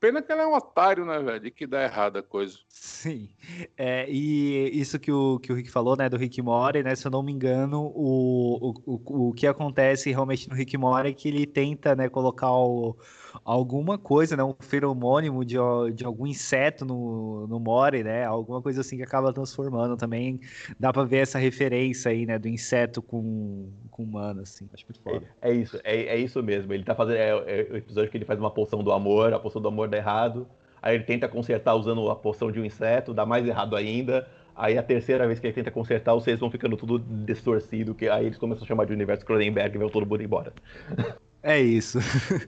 Pena 0.00 0.22
que 0.22 0.32
ele 0.32 0.40
é 0.40 0.46
um 0.46 0.54
otário, 0.54 1.04
né, 1.04 1.18
velho? 1.20 1.46
E 1.46 1.50
que 1.50 1.66
dá 1.66 1.84
errada 1.84 2.20
a 2.20 2.22
coisa. 2.22 2.58
Sim. 2.68 3.28
É, 3.76 4.10
e 4.10 4.70
isso 4.72 4.98
que 4.98 5.12
o, 5.12 5.38
que 5.38 5.52
o 5.52 5.54
Rick 5.54 5.70
falou, 5.70 5.94
né, 5.94 6.08
do 6.08 6.16
Rick 6.16 6.40
Mori, 6.40 6.82
né? 6.82 6.96
Se 6.96 7.06
eu 7.06 7.10
não 7.10 7.22
me 7.22 7.30
engano, 7.30 7.92
o, 7.94 8.72
o, 8.86 8.92
o, 8.94 9.28
o 9.28 9.32
que 9.34 9.46
acontece 9.46 10.10
realmente 10.10 10.48
no 10.48 10.56
Rick 10.56 10.76
Mori 10.78 11.10
é 11.10 11.12
que 11.12 11.28
ele 11.28 11.46
tenta, 11.46 11.94
né, 11.94 12.08
colocar 12.08 12.50
o, 12.50 12.96
alguma 13.44 13.98
coisa, 13.98 14.36
né? 14.36 14.44
Um 14.44 14.54
feromônimo 14.58 15.44
de, 15.44 15.56
de 15.94 16.04
algum 16.04 16.26
inseto 16.26 16.84
no, 16.84 17.46
no 17.46 17.60
Mori, 17.60 18.02
né? 18.02 18.24
Alguma 18.24 18.60
coisa 18.62 18.80
assim 18.80 18.96
que 18.96 19.02
acaba 19.02 19.32
transformando 19.32 19.96
também. 19.96 20.40
Dá 20.78 20.92
pra 20.92 21.04
ver 21.04 21.18
essa 21.18 21.38
referência 21.38 22.10
aí, 22.10 22.26
né? 22.26 22.38
Do 22.38 22.48
inseto 22.48 23.02
com, 23.02 23.70
com 23.90 24.02
humano, 24.02 24.42
assim. 24.42 24.68
Acho 24.72 24.84
muito 24.86 25.00
foda. 25.00 25.26
É, 25.40 25.50
é 25.50 25.54
isso, 25.54 25.80
é, 25.84 25.96
é 26.06 26.16
isso 26.16 26.42
mesmo. 26.42 26.72
Ele 26.72 26.84
tá 26.84 26.94
fazendo. 26.94 27.16
É, 27.16 27.30
é 27.30 27.68
o 27.70 27.76
episódio 27.76 28.10
que 28.10 28.16
ele 28.16 28.24
faz 28.24 28.38
uma 28.38 28.50
poção 28.50 28.82
do 28.82 28.92
amor, 28.92 29.32
a 29.32 29.38
poção 29.38 29.60
do 29.60 29.68
amor 29.68 29.88
dá 29.88 29.96
errado. 29.96 30.46
Aí 30.82 30.94
ele 30.94 31.04
tenta 31.04 31.28
consertar 31.28 31.74
usando 31.74 32.08
a 32.10 32.16
poção 32.16 32.50
de 32.50 32.58
um 32.58 32.64
inseto, 32.64 33.12
dá 33.12 33.26
mais 33.26 33.46
errado 33.46 33.76
ainda. 33.76 34.26
Aí 34.56 34.76
a 34.76 34.82
terceira 34.82 35.26
vez 35.26 35.38
que 35.38 35.46
ele 35.46 35.54
tenta 35.54 35.70
consertar, 35.70 36.14
os 36.14 36.24
seis 36.24 36.38
vão 36.38 36.50
ficando 36.50 36.76
tudo 36.76 36.98
distorcido, 36.98 37.94
que 37.94 38.08
aí 38.08 38.26
eles 38.26 38.38
começam 38.38 38.64
a 38.64 38.66
chamar 38.66 38.86
de 38.86 38.92
universo 38.92 39.24
Cronenberg 39.24 39.74
e 39.74 39.78
vão 39.78 39.88
todo 39.88 40.06
mundo 40.06 40.22
embora. 40.22 40.52
É 41.42 41.58
isso. 41.58 41.98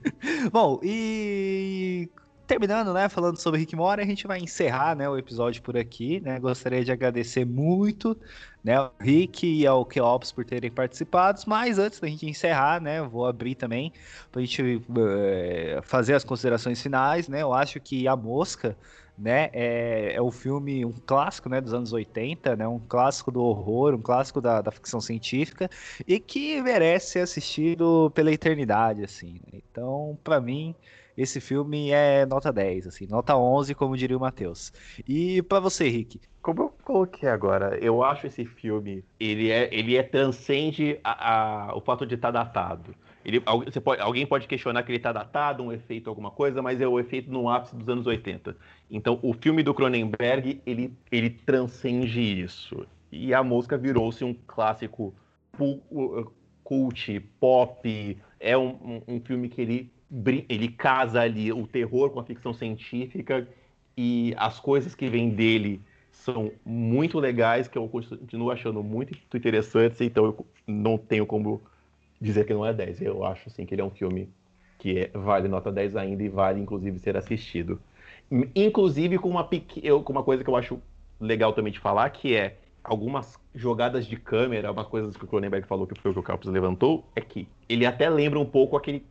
Bom, 0.51 0.79
e 0.83 2.09
terminando, 2.45 2.93
né, 2.93 3.09
falando 3.09 3.37
sobre 3.37 3.59
Rick 3.59 3.75
Mori, 3.75 4.01
a 4.01 4.05
gente 4.05 4.27
vai 4.27 4.39
encerrar, 4.39 4.95
né, 4.95 5.09
o 5.09 5.17
episódio 5.17 5.61
por 5.63 5.75
aqui, 5.75 6.19
né? 6.19 6.39
Gostaria 6.39 6.83
de 6.83 6.91
agradecer 6.91 7.45
muito, 7.45 8.15
né, 8.63 8.75
ao 8.75 8.93
Rick 8.99 9.47
e 9.47 9.65
ao 9.65 9.83
Keops 9.85 10.31
por 10.31 10.45
terem 10.45 10.69
participado, 10.69 11.41
mas 11.47 11.79
antes 11.79 11.99
da 11.99 12.07
gente 12.07 12.27
encerrar, 12.27 12.79
né, 12.81 13.01
vou 13.01 13.25
abrir 13.25 13.55
também 13.55 13.91
para 14.31 14.41
a 14.41 14.45
gente 14.45 14.61
uh, 14.75 15.81
fazer 15.83 16.13
as 16.13 16.23
considerações 16.23 16.81
finais, 16.81 17.27
né? 17.27 17.41
Eu 17.41 17.53
acho 17.53 17.79
que 17.79 18.07
a 18.07 18.15
Mosca 18.15 18.77
né? 19.17 19.49
É, 19.53 20.13
é 20.15 20.21
um 20.21 20.31
filme, 20.31 20.85
um 20.85 20.93
clássico, 21.05 21.49
né, 21.49 21.61
dos 21.61 21.73
anos 21.73 21.93
80, 21.93 22.55
né? 22.55 22.67
Um 22.67 22.79
clássico 22.79 23.31
do 23.31 23.43
horror, 23.43 23.93
um 23.93 24.01
clássico 24.01 24.41
da, 24.41 24.61
da 24.61 24.71
ficção 24.71 24.99
científica 24.99 25.69
e 26.07 26.19
que 26.19 26.61
merece 26.61 27.11
ser 27.11 27.19
assistido 27.19 28.11
pela 28.15 28.31
eternidade, 28.31 29.03
assim. 29.03 29.39
Né? 29.51 29.61
Então, 29.69 30.17
para 30.23 30.39
mim, 30.41 30.75
esse 31.15 31.39
filme 31.39 31.91
é 31.91 32.25
nota 32.25 32.51
10, 32.51 32.87
assim, 32.87 33.07
nota 33.07 33.37
11, 33.37 33.75
como 33.75 33.95
diria 33.95 34.17
o 34.17 34.19
Matheus. 34.19 34.73
E 35.07 35.41
para 35.43 35.59
você, 35.59 35.87
Rick? 35.87 36.19
Como 36.41 36.63
eu 36.63 36.69
coloquei 36.83 37.29
agora, 37.29 37.77
eu 37.79 38.03
acho 38.03 38.27
esse 38.27 38.45
filme, 38.45 39.03
ele 39.19 39.49
é, 39.49 39.73
ele 39.73 39.95
é 39.95 40.03
transcende 40.03 40.99
a, 41.03 41.69
a 41.69 41.75
o 41.75 41.81
fato 41.81 42.05
de 42.05 42.15
estar 42.15 42.31
datado. 42.31 42.93
Ele, 43.25 43.41
você 43.65 43.79
pode, 43.79 44.01
alguém 44.01 44.25
pode 44.25 44.47
questionar 44.47 44.83
que 44.83 44.91
ele 44.91 44.97
está 44.97 45.11
datado, 45.11 45.63
um 45.63 45.71
efeito, 45.71 46.09
alguma 46.09 46.29
coisa, 46.29 46.61
mas 46.61 46.81
é 46.81 46.87
o 46.87 46.99
efeito 46.99 47.31
no 47.31 47.49
ápice 47.49 47.75
dos 47.75 47.87
anos 47.87 48.05
80. 48.05 48.55
Então, 48.91 49.19
o 49.21 49.33
filme 49.33 49.63
do 49.63 49.73
Cronenberg, 49.73 50.61
ele, 50.65 50.93
ele 51.11 51.29
transcende 51.29 52.19
isso. 52.21 52.85
E 53.11 53.33
a 53.33 53.43
música 53.43 53.77
virou-se 53.77 54.23
um 54.23 54.33
clássico 54.33 55.13
cult, 56.63 57.19
pop. 57.39 58.17
É 58.39 58.57
um, 58.57 58.69
um, 59.07 59.15
um, 59.15 59.19
filme 59.21 59.47
que 59.47 59.61
ele, 59.61 59.91
ele 60.49 60.67
casa 60.67 61.21
ali 61.21 61.51
o 61.53 61.65
terror 61.65 62.09
com 62.09 62.19
a 62.19 62.23
ficção 62.23 62.53
científica 62.53 63.47
e 63.95 64.33
as 64.37 64.59
coisas 64.59 64.95
que 64.95 65.07
vêm 65.07 65.29
dele 65.29 65.81
são 66.11 66.51
muito 66.65 67.19
legais, 67.19 67.67
que 67.67 67.77
eu 67.77 67.87
continuo 67.87 68.51
achando 68.51 68.83
muito 68.83 69.17
interessantes, 69.33 69.99
então 70.01 70.25
eu 70.25 70.45
não 70.67 70.97
tenho 70.97 71.25
como 71.25 71.61
dizer 72.19 72.45
que 72.45 72.53
não 72.53 72.65
é 72.65 72.73
10. 72.73 73.01
Eu 73.01 73.23
acho 73.23 73.49
assim 73.49 73.65
que 73.65 73.73
ele 73.73 73.81
é 73.81 73.85
um 73.85 73.89
filme 73.89 74.29
que 74.79 74.99
é, 74.99 75.11
vale 75.13 75.47
nota 75.47 75.71
10 75.71 75.95
ainda 75.95 76.23
e 76.23 76.29
vale 76.29 76.59
inclusive 76.59 76.99
ser 76.99 77.15
assistido. 77.17 77.79
Inclusive 78.55 79.17
com 79.17 79.29
uma, 79.29 79.47
com 79.47 80.11
uma 80.11 80.23
coisa 80.23 80.43
que 80.43 80.49
eu 80.49 80.55
acho 80.55 80.81
legal 81.19 81.53
também 81.53 81.71
de 81.71 81.79
falar, 81.79 82.09
que 82.09 82.35
é 82.35 82.57
algumas 82.83 83.39
jogadas 83.55 84.05
de 84.05 84.17
câmera, 84.17 84.71
umas 84.71 84.87
coisas 84.87 85.15
que 85.15 85.23
o 85.23 85.27
Cronenberg 85.27 85.65
falou 85.67 85.87
que 85.87 85.99
foi 85.99 86.11
o 86.11 86.13
que 86.13 86.19
o 86.19 86.23
Carlos 86.23 86.47
levantou, 86.47 87.05
é 87.15 87.21
que 87.21 87.47
ele 87.69 87.85
até 87.85 88.09
lembra 88.09 88.39
um 88.39 88.45
pouco 88.45 88.75
aquele 88.75 89.05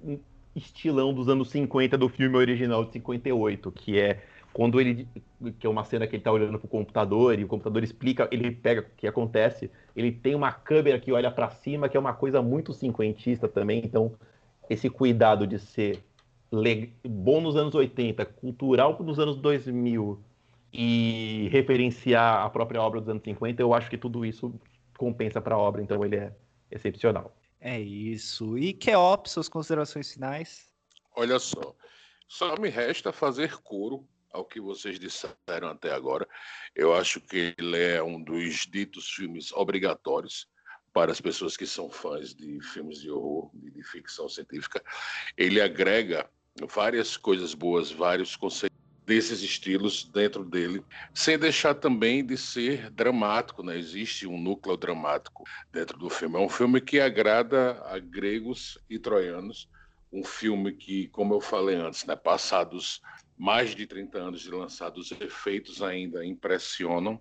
estilão 0.55 1.15
dos 1.15 1.29
anos 1.29 1.51
50 1.51 1.97
do 1.97 2.09
filme 2.09 2.37
original 2.37 2.85
de 2.85 2.93
58, 2.93 3.73
que 3.73 3.99
é 3.99 4.23
quando 4.53 4.81
ele 4.81 5.09
que 5.59 5.67
é 5.67 5.71
uma 5.71 5.85
cena 5.85 6.07
que 6.07 6.17
ele 6.17 6.23
tá 6.23 6.31
olhando 6.31 6.59
pro 6.59 6.69
computador 6.69 7.39
e 7.39 7.45
o 7.45 7.49
computador 7.49 7.83
explica, 7.83 8.29
ele 8.31 8.51
pega 8.51 8.83
o 8.83 8.97
que 8.97 9.07
acontece, 9.07 9.71
ele 9.97 10.13
tem 10.13 10.35
uma 10.35 10.53
câmera 10.53 11.01
que 11.01 11.11
olha 11.13 11.31
para 11.31 11.51
cima, 11.51 11.89
que 11.89 11.97
é 11.97 12.01
uma 12.01 12.13
coisa 12.13 12.41
muito 12.43 12.73
cinquentista 12.73 13.49
também, 13.49 13.83
então 13.85 14.13
esse 14.69 14.89
cuidado 14.89 15.47
de 15.47 15.59
ser 15.59 16.03
bom 17.05 17.41
nos 17.41 17.57
anos 17.57 17.75
80, 17.75 18.25
cultural 18.27 18.97
nos 19.03 19.19
anos 19.19 19.37
2000 19.39 20.23
e 20.73 21.49
referenciar 21.51 22.45
a 22.45 22.51
própria 22.51 22.81
obra 22.81 23.01
dos 23.01 23.09
anos 23.09 23.23
50, 23.23 23.61
eu 23.61 23.75
acho 23.75 23.91
que 23.91 23.99
tudo 23.99 24.25
isso 24.25 24.55
compensa 24.97 25.41
para 25.41 25.55
a 25.55 25.59
obra, 25.59 25.83
então 25.83 26.05
ele 26.05 26.17
é 26.17 26.33
excepcional. 26.71 27.35
É 27.61 27.79
isso. 27.81 28.59
E 28.59 28.73
Keop, 28.73 29.29
suas 29.29 29.49
considerações 29.49 30.13
finais? 30.13 30.67
Olha 31.15 31.39
só, 31.39 31.75
só 32.27 32.57
me 32.59 32.69
resta 32.69 33.13
fazer 33.13 33.59
coro 33.59 34.05
ao 34.33 34.45
que 34.45 34.61
vocês 34.61 34.99
disseram 34.99 35.69
até 35.69 35.93
agora. 35.93 36.27
Eu 36.75 36.95
acho 36.95 37.21
que 37.21 37.55
ele 37.59 37.79
é 37.79 38.03
um 38.03 38.23
dos 38.23 38.67
ditos 38.67 39.11
filmes 39.11 39.53
obrigatórios 39.53 40.49
para 40.93 41.13
as 41.13 41.21
pessoas 41.21 41.57
que 41.57 41.67
são 41.67 41.91
fãs 41.91 42.35
de 42.35 42.61
filmes 42.61 43.01
de 43.01 43.11
horror, 43.11 43.51
de, 43.55 43.71
de 43.71 43.83
ficção 43.83 44.29
científica. 44.29 44.83
Ele 45.37 45.61
agrega 45.61 46.29
várias 46.69 47.17
coisas 47.17 47.55
boas, 47.55 47.91
vários 47.91 48.37
conceitos 48.37 48.73
desses 49.07 49.43
estilos 49.43 50.05
dentro 50.05 50.45
dele, 50.45 50.85
sem 51.13 51.39
deixar 51.39 51.75
também 51.75 52.25
de 52.25 52.37
ser 52.37 52.89
dramático, 52.91 53.63
né? 53.63 53.77
Existe 53.77 54.27
um 54.27 54.41
núcleo 54.41 54.77
dramático 54.77 55.45
dentro 55.73 55.99
do 55.99 56.09
filme. 56.09 56.37
É 56.37 56.39
um 56.39 56.49
filme 56.49 56.81
que 56.81 57.01
agrada 57.01 57.83
a 57.87 57.99
gregos 57.99 58.79
e 58.89 58.99
troianos, 58.99 59.69
um 60.13 60.23
filme 60.23 60.73
que, 60.73 61.09
como 61.09 61.35
eu 61.35 61.41
falei 61.41 61.77
antes, 61.77 62.05
né, 62.05 62.15
passados 62.15 63.01
mais 63.43 63.75
de 63.75 63.89
30 63.89 64.19
anos 64.19 64.41
de 64.41 64.51
lançado, 64.53 64.99
os 64.99 65.11
efeitos 65.11 65.83
ainda 65.83 66.25
impressionam. 66.25 67.21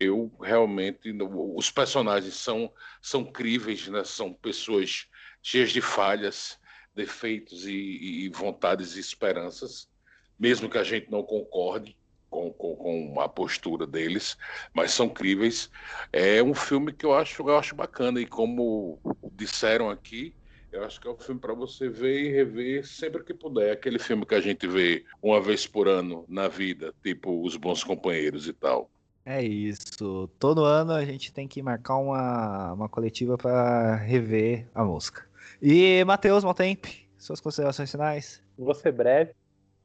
Eu 0.00 0.36
realmente, 0.42 1.16
os 1.22 1.70
personagens 1.70 2.34
são 2.34 2.72
são 3.00 3.24
críveis, 3.24 3.86
né? 3.86 4.02
São 4.02 4.34
pessoas 4.34 5.06
cheias 5.40 5.70
de 5.70 5.80
falhas, 5.80 6.58
defeitos 6.92 7.64
e, 7.64 8.24
e 8.24 8.28
vontades 8.30 8.96
e 8.96 9.00
esperanças, 9.00 9.88
mesmo 10.36 10.68
que 10.68 10.78
a 10.78 10.82
gente 10.82 11.08
não 11.08 11.22
concorde 11.22 11.96
com, 12.28 12.52
com, 12.52 12.74
com, 12.74 13.20
a 13.20 13.28
postura 13.28 13.86
deles, 13.86 14.36
mas 14.74 14.90
são 14.90 15.08
críveis. 15.08 15.70
É 16.12 16.42
um 16.42 16.54
filme 16.54 16.92
que 16.92 17.06
eu 17.06 17.14
acho, 17.14 17.40
eu 17.40 17.56
acho 17.56 17.76
bacana 17.76 18.20
e 18.20 18.26
como 18.26 18.98
disseram 19.32 19.88
aqui, 19.90 20.34
eu 20.72 20.84
acho 20.84 21.00
que 21.00 21.06
é 21.06 21.10
um 21.10 21.16
filme 21.18 21.40
para 21.40 21.52
você 21.52 21.88
ver 21.88 22.22
e 22.22 22.32
rever 22.32 22.86
sempre 22.86 23.22
que 23.22 23.34
puder. 23.34 23.72
Aquele 23.72 23.98
filme 23.98 24.24
que 24.24 24.34
a 24.34 24.40
gente 24.40 24.66
vê 24.66 25.04
uma 25.22 25.40
vez 25.40 25.66
por 25.66 25.86
ano 25.86 26.24
na 26.28 26.48
vida, 26.48 26.94
tipo 27.02 27.44
Os 27.44 27.56
Bons 27.56 27.84
Companheiros 27.84 28.48
e 28.48 28.52
tal. 28.52 28.90
É 29.24 29.42
isso. 29.42 30.28
Todo 30.38 30.64
ano 30.64 30.92
a 30.92 31.04
gente 31.04 31.32
tem 31.32 31.46
que 31.46 31.62
marcar 31.62 31.96
uma, 31.96 32.72
uma 32.72 32.88
coletiva 32.88 33.36
para 33.36 33.96
rever 33.96 34.66
a 34.74 34.82
música. 34.82 35.28
E 35.60 36.02
Matheus 36.04 36.42
Maltemp, 36.42 36.86
suas 37.18 37.40
considerações 37.40 37.90
finais? 37.90 38.42
Vou 38.58 38.74
ser 38.74 38.92
breve. 38.92 39.32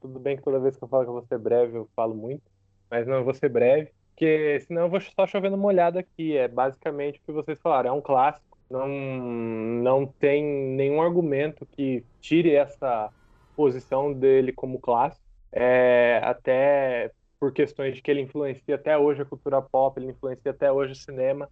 Tudo 0.00 0.18
bem 0.18 0.36
que 0.36 0.42
toda 0.42 0.58
vez 0.58 0.76
que 0.76 0.82
eu 0.82 0.88
falo 0.88 1.04
que 1.04 1.10
eu 1.10 1.14
vou 1.14 1.26
ser 1.26 1.38
breve, 1.38 1.76
eu 1.76 1.88
falo 1.94 2.14
muito. 2.14 2.42
mas 2.90 3.06
não 3.06 3.22
vou 3.22 3.34
ser 3.34 3.48
breve, 3.48 3.90
porque 4.08 4.60
senão 4.66 4.82
eu 4.82 4.88
vou 4.88 5.00
só 5.00 5.26
chovendo 5.26 5.56
molhado 5.56 5.98
aqui. 5.98 6.36
É 6.36 6.48
basicamente 6.48 7.18
o 7.18 7.22
que 7.26 7.32
vocês 7.32 7.60
falaram, 7.60 7.90
é 7.90 7.92
um 7.92 8.00
clássico. 8.00 8.47
Não, 8.70 8.88
não 8.88 10.06
tem 10.06 10.44
nenhum 10.44 11.00
argumento 11.00 11.66
que 11.66 12.04
tire 12.20 12.54
essa 12.54 13.10
posição 13.56 14.12
dele 14.12 14.52
como 14.52 14.78
clássico. 14.78 15.24
É, 15.50 16.20
até 16.22 17.10
por 17.40 17.52
questões 17.52 17.94
de 17.94 18.02
que 18.02 18.10
ele 18.10 18.20
influencia 18.20 18.74
até 18.74 18.98
hoje 18.98 19.22
a 19.22 19.24
cultura 19.24 19.62
pop, 19.62 19.98
ele 19.98 20.10
influencia 20.10 20.50
até 20.50 20.70
hoje 20.70 20.92
o 20.92 20.96
cinema. 20.96 21.48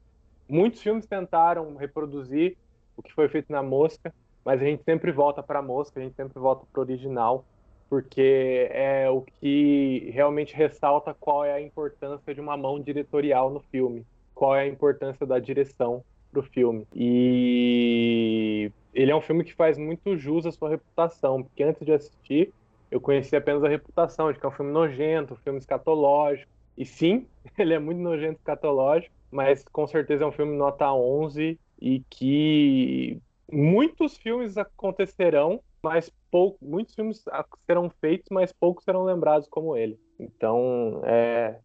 Muitos 0.49 0.83
filmes 0.83 1.07
tentaram 1.07 1.75
reproduzir 1.77 2.57
o 2.97 3.03
que 3.03 3.12
foi 3.12 3.29
feito 3.29 3.51
na 3.51 3.62
Mosca, 3.62 4.14
mas 4.45 4.61
a 4.61 4.64
gente 4.64 4.85
sempre 4.85 5.11
volta 5.11 5.43
para 5.43 5.59
a 5.59 5.62
Mosca, 5.62 5.99
a 5.99 6.03
gente 6.03 6.14
sempre 6.14 6.39
volta 6.39 6.67
para 6.71 6.81
o 6.81 6.83
original, 6.83 7.45
porque 7.89 8.69
é 8.71 9.09
o 9.09 9.23
que 9.23 10.11
realmente 10.12 10.55
ressalta 10.55 11.14
qual 11.14 11.45
é 11.45 11.53
a 11.53 11.61
importância 11.61 12.35
de 12.35 12.41
uma 12.41 12.57
mão 12.57 12.81
diretorial 12.81 13.51
no 13.51 13.61
filme, 13.61 14.05
qual 14.35 14.55
é 14.55 14.62
a 14.62 14.67
importância 14.67 15.27
da 15.27 15.39
direção 15.39 16.05
para 16.37 16.41
o 16.41 16.43
filme. 16.43 16.87
E 16.95 18.70
ele 18.93 19.11
é 19.11 19.16
um 19.16 19.20
filme 19.20 19.45
que 19.45 19.55
faz 19.55 19.78
muito 19.78 20.16
jus 20.16 20.45
à 20.45 20.53
sua 20.53 20.68
reputação, 20.68 21.43
porque 21.43 21.62
antes 21.62 21.84
de 21.84 21.93
assistir 21.93 22.53
eu 22.91 23.01
conheci 23.01 23.34
apenas 23.34 23.64
a 23.64 23.68
reputação 23.68 24.32
de 24.32 24.39
que 24.39 24.47
é 24.47 24.49
um 24.49 24.53
filme 24.53 24.72
nojento, 24.72 25.34
um 25.34 25.39
filme 25.39 25.59
escatológico. 25.59 26.51
E 26.76 26.84
sim, 26.84 27.26
ele 27.59 27.74
é 27.74 27.78
muito 27.78 28.01
nojento 28.01 28.39
escatológico, 28.39 29.14
mas 29.30 29.64
com 29.64 29.87
certeza 29.87 30.24
é 30.24 30.26
um 30.26 30.32
filme 30.32 30.57
nota 30.57 30.93
11 30.93 31.59
e 31.80 32.03
que 32.11 33.20
muitos 33.51 34.16
filmes 34.16 34.57
acontecerão, 34.57 35.61
mas 35.82 36.11
pouco, 36.30 36.59
muitos 36.64 36.95
filmes 36.95 37.24
serão 37.66 37.91
feitos, 38.01 38.28
mas 38.30 38.53
poucos 38.53 38.84
serão 38.84 39.05
lembrados 39.05 39.49
como 39.49 39.76
ele. 39.76 39.99
Então, 40.18 41.03
é, 41.05 41.59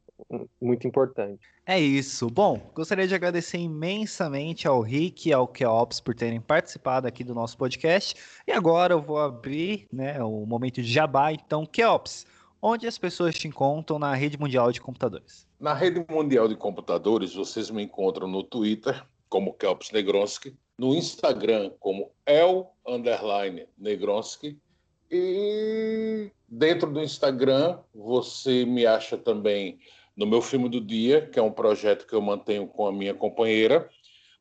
muito 0.62 0.88
importante. 0.88 1.42
É 1.66 1.80
isso. 1.80 2.30
Bom, 2.30 2.72
gostaria 2.74 3.08
de 3.08 3.16
agradecer 3.16 3.58
imensamente 3.58 4.68
ao 4.68 4.82
Rick 4.82 5.30
e 5.30 5.34
ao 5.34 5.48
Keops 5.48 6.00
por 6.00 6.16
terem 6.16 6.42
participado 6.42 7.08
aqui 7.08 7.24
do 7.24 7.34
nosso 7.34 7.58
podcast. 7.58 8.16
E 8.48 8.52
agora 8.52 8.94
eu 8.94 9.02
vou 9.02 9.20
abrir 9.20 9.88
né, 9.92 10.22
o 10.24 10.46
momento 10.46 10.82
de 10.82 10.92
jabá. 10.92 11.32
Então, 11.32 11.66
Keops, 11.66 12.26
onde 12.62 12.88
as 12.88 12.98
pessoas 12.98 13.36
te 13.36 13.48
encontram 13.48 14.00
na 14.00 14.14
rede 14.14 14.40
mundial 14.40 14.72
de 14.72 14.82
computadores? 14.82 15.48
Na 15.60 15.74
rede 15.74 16.06
mundial 16.10 16.48
de 16.48 16.56
computadores, 16.56 17.34
vocês 17.34 17.70
me 17.70 17.84
encontram 17.84 18.28
no 18.28 18.44
Twitter 18.44 19.04
como 19.30 19.54
Keops 19.54 19.92
Negronsky, 19.92 20.56
no 20.78 20.96
Instagram 20.96 21.72
como 21.80 22.12
El 22.26 22.72
Underline 22.86 23.68
Negronsky 23.78 24.60
e 25.12 26.32
dentro 26.48 26.90
do 26.90 27.02
Instagram 27.02 27.80
você 27.94 28.66
me 28.66 28.86
acha 28.86 29.18
também 29.18 29.78
no 30.16 30.26
meu 30.26 30.42
filme 30.42 30.70
do 30.70 30.82
dia, 30.82 31.28
que 31.28 31.40
é 31.40 31.42
um 31.42 31.52
projeto 31.52 32.06
que 32.06 32.14
eu 32.14 32.22
mantenho 32.22 32.68
com 32.68 32.86
a 32.86 32.92
minha 32.92 33.14
companheira, 33.14 33.90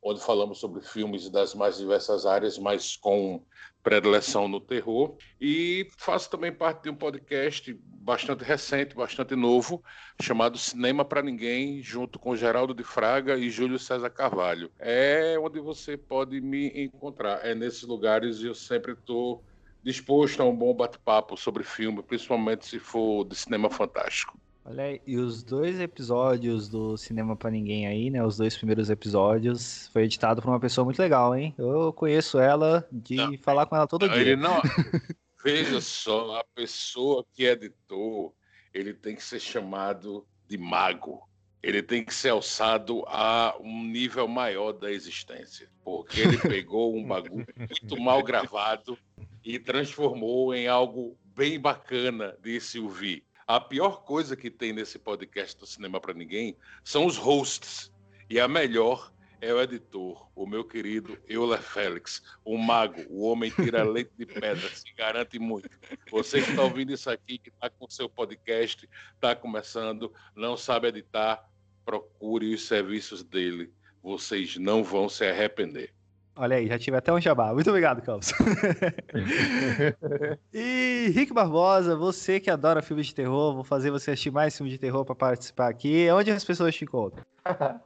onde 0.03 0.21
falamos 0.21 0.59
sobre 0.59 0.81
filmes 0.81 1.29
das 1.29 1.55
mais 1.55 1.77
diversas 1.77 2.25
áreas, 2.25 2.59
mas 2.59 2.97
com 2.97 3.45
predileção 3.83 4.49
no 4.49 4.61
terror. 4.61 5.17
E 5.41 5.89
faço 5.99 6.31
também 6.31 6.53
parte 6.53 6.85
de 6.85 6.91
um 6.91 6.95
podcast 6.95 7.73
bastante 7.85 8.45
recente, 8.45 8.95
bastante 8.95 9.35
novo, 9.37 9.83
chamado 10.21 10.59
Cinema 10.59 11.05
para 11.05 11.23
Ninguém, 11.23 11.83
junto 11.83 12.19
com 12.19 12.37
Geraldo 12.37 12.75
de 12.75 12.83
Fraga 12.83 13.37
e 13.37 13.51
Júlio 13.51 13.79
César 13.79 14.11
Carvalho. 14.11 14.71
É 14.79 15.39
onde 15.39 15.61
você 15.61 15.97
pode 15.97 16.41
me 16.41 16.69
encontrar. 16.75 17.45
É 17.45 17.55
nesses 17.55 17.83
lugares 17.83 18.41
e 18.41 18.47
eu 18.47 18.55
sempre 18.55 18.93
estou 18.93 19.43
disposto 19.83 20.41
a 20.41 20.45
um 20.45 20.55
bom 20.55 20.75
bate-papo 20.75 21.37
sobre 21.37 21.63
filme, 21.63 22.03
principalmente 22.03 22.67
se 22.67 22.79
for 22.79 23.25
de 23.25 23.35
cinema 23.35 23.71
fantástico. 23.71 24.39
Olha 24.65 24.85
aí, 24.85 25.01
e 25.07 25.17
os 25.17 25.43
dois 25.43 25.81
episódios 25.81 26.69
do 26.69 26.97
Cinema 26.97 27.35
para 27.35 27.51
Ninguém 27.51 27.87
aí, 27.87 28.11
né? 28.11 28.25
Os 28.25 28.37
dois 28.37 28.57
primeiros 28.57 28.91
episódios, 28.91 29.89
foi 29.93 30.05
editado 30.05 30.43
por 30.43 30.49
uma 30.49 30.61
pessoa 30.61 30.85
muito 30.85 30.99
legal, 30.99 31.35
hein? 31.35 31.55
Eu 31.57 31.93
conheço 31.93 32.39
ela 32.39 32.87
de 32.93 33.17
não, 33.17 33.39
falar 33.39 33.67
com 33.67 33.77
ela 33.77 33.87
todo 33.87 34.07
não, 34.07 34.13
dia. 34.15 34.23
Ele 34.23 34.37
não. 34.37 34.61
Veja 35.43 35.81
só, 35.81 36.39
a 36.39 36.45
pessoa 36.55 37.25
que 37.33 37.45
editor, 37.45 38.33
ele 38.75 38.93
tem 38.93 39.17
que 39.17 39.25
ser 39.25 39.41
chamado 39.41 40.27
de 40.47 40.59
mago. 40.59 41.27
Ele 41.63 41.83
tem 41.83 42.05
que 42.05 42.15
ser 42.15 42.31
alçado 42.31 43.03
a 43.07 43.57
um 43.61 43.85
nível 43.85 44.29
maior 44.29 44.73
da 44.73 44.91
existência. 44.91 45.69
Porque 45.83 46.21
ele 46.21 46.39
pegou 46.39 46.95
um 46.95 47.07
bagulho 47.07 47.47
muito 47.57 48.01
mal 48.01 48.23
gravado 48.23 48.99
e 49.43 49.59
transformou 49.59 50.55
em 50.55 50.69
algo 50.69 51.19
bem 51.35 51.59
bacana 51.59 52.37
de 52.43 52.61
se 52.61 52.79
ouvir. 52.79 53.25
A 53.51 53.59
pior 53.59 54.05
coisa 54.05 54.37
que 54.37 54.49
tem 54.49 54.73
nesse 54.73 54.97
podcast 54.97 55.59
do 55.59 55.67
Cinema 55.67 56.01
para 56.01 56.15
Ninguém 56.15 56.57
são 56.85 57.05
os 57.05 57.17
hosts. 57.17 57.93
E 58.31 58.39
a 58.39 58.47
melhor 58.47 59.13
é 59.41 59.53
o 59.53 59.61
editor, 59.61 60.31
o 60.37 60.47
meu 60.47 60.63
querido 60.63 61.19
Euler 61.27 61.61
Félix, 61.61 62.23
o 62.45 62.57
mago, 62.57 63.05
o 63.09 63.23
homem 63.23 63.51
tira 63.51 63.83
leite 63.83 64.13
de 64.17 64.25
pedra, 64.25 64.69
se 64.69 64.95
garante 64.97 65.37
muito. 65.41 65.69
Você 66.13 66.41
que 66.41 66.51
está 66.51 66.63
ouvindo 66.63 66.93
isso 66.93 67.11
aqui, 67.11 67.39
que 67.39 67.49
está 67.49 67.69
com 67.69 67.87
o 67.87 67.91
seu 67.91 68.09
podcast, 68.09 68.89
está 69.15 69.35
começando, 69.35 70.15
não 70.37 70.57
sabe 70.57 70.87
editar, 70.87 71.45
procure 71.85 72.55
os 72.55 72.69
serviços 72.69 73.25
dele. 73.25 73.73
Vocês 74.01 74.59
não 74.59 74.85
vão 74.85 75.09
se 75.09 75.27
arrepender. 75.27 75.93
Olha 76.37 76.57
aí, 76.57 76.67
já 76.67 76.79
tive 76.79 76.97
até 76.97 77.13
um 77.13 77.21
jabá. 77.21 77.53
Muito 77.53 77.69
obrigado, 77.69 78.01
Carlos. 78.03 78.33
e 80.55 81.11
Rick 81.15 81.33
Barbosa, 81.33 81.97
você 81.97 82.41
que 82.41 82.51
adora 82.51 82.81
filmes 82.81 83.09
de 83.09 83.15
terror, 83.15 83.55
vou 83.55 83.65
fazer 83.65 83.91
você 83.91 84.13
assistir 84.13 84.31
mais 84.31 84.57
filmes 84.57 84.73
de 84.73 84.79
terror 84.79 85.05
para 85.05 85.15
participar 85.15 85.69
aqui. 85.69 86.09
Onde 86.11 86.31
as 86.31 86.45
pessoas 86.45 86.75
te 86.75 86.85
encontram? 86.85 87.25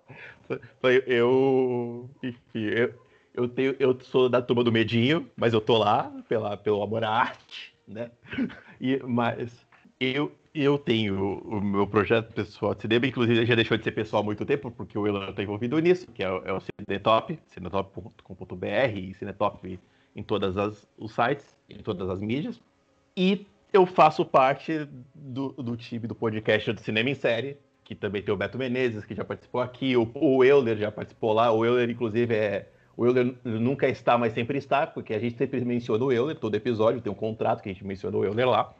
eu, 1.07 2.11
enfim, 2.23 2.65
eu, 2.65 2.95
eu, 3.35 3.49
tenho, 3.49 3.75
eu 3.79 3.99
sou 4.03 4.29
da 4.29 4.43
turma 4.43 4.63
do 4.63 4.73
Medinho, 4.73 5.29
mas 5.37 5.53
eu 5.53 5.61
tô 5.61 5.79
lá 5.79 6.13
pela, 6.29 6.57
pelo 6.57 6.83
amor 6.83 7.05
à 7.05 7.11
arte, 7.11 7.75
né? 7.87 8.11
E, 8.81 9.01
mas 9.05 9.65
eu, 9.99 10.33
eu 10.55 10.79
tenho 10.79 11.39
o 11.41 11.61
meu 11.61 11.85
projeto 11.85 12.33
pessoal 12.33 12.75
de 12.77 12.83
cinema, 12.83 13.07
inclusive 13.07 13.45
já 13.45 13.57
deixou 13.57 13.77
de 13.77 13.83
ser 13.83 13.91
pessoal 13.91 14.23
há 14.23 14.25
muito 14.25 14.47
tempo, 14.47 14.71
porque 14.71 14.97
o 14.97 15.05
Elan 15.05 15.31
está 15.31 15.43
envolvido 15.43 15.79
nisso, 15.81 16.07
que 16.13 16.23
é, 16.23 16.27
é 16.27 16.53
o 16.53 16.61
Cinetop, 16.61 17.37
cinetop.com.br 17.49 18.97
e 18.97 19.13
Cinetop 19.15 19.81
em 20.15 20.23
todos 20.23 20.87
os 20.97 21.13
sites, 21.13 21.57
em 21.69 21.79
todas 21.79 22.09
as 22.09 22.21
mídias. 22.21 22.61
E 23.17 23.49
eu 23.73 23.85
faço 23.85 24.25
parte 24.25 24.89
do, 25.13 25.51
do 25.55 25.77
time 25.77 26.07
do 26.07 26.15
podcast 26.15 26.73
do 26.73 26.81
Cinema 26.81 27.11
em 27.11 27.15
Série, 27.15 27.57
que 27.83 27.97
também 27.97 28.23
tem 28.23 28.33
o 28.33 28.37
Beto 28.37 28.57
Menezes, 28.57 29.05
que 29.05 29.15
já 29.15 29.25
participou 29.25 29.61
aqui, 29.61 29.97
o, 29.97 30.09
o 30.15 30.45
Euler 30.45 30.77
já 30.77 30.93
participou 30.93 31.33
lá, 31.33 31.51
o 31.51 31.65
Euler, 31.65 31.91
inclusive, 31.91 32.33
é. 32.33 32.69
O 32.97 33.05
Euler 33.05 33.35
nunca 33.43 33.89
está, 33.89 34.17
mas 34.17 34.33
sempre 34.35 34.57
está, 34.57 34.87
porque 34.87 35.13
a 35.15 35.19
gente 35.19 35.37
sempre 35.37 35.65
menciona 35.65 36.05
o 36.05 36.13
Euler, 36.13 36.37
todo 36.37 36.55
episódio 36.55 37.01
tem 37.01 37.11
um 37.11 37.17
contrato 37.17 37.61
que 37.61 37.69
a 37.69 37.73
gente 37.73 37.85
menciona 37.85 38.17
o 38.17 38.25
Euler 38.25 38.49
lá 38.49 38.73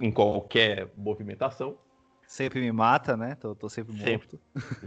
em 0.00 0.10
qualquer 0.10 0.88
movimentação. 0.96 1.76
Sempre 2.26 2.60
me 2.60 2.70
mata, 2.70 3.16
né? 3.16 3.36
Tô, 3.40 3.56
tô 3.56 3.68
sempre 3.68 3.92
morto. 3.92 4.04
Sempre. 4.04 4.40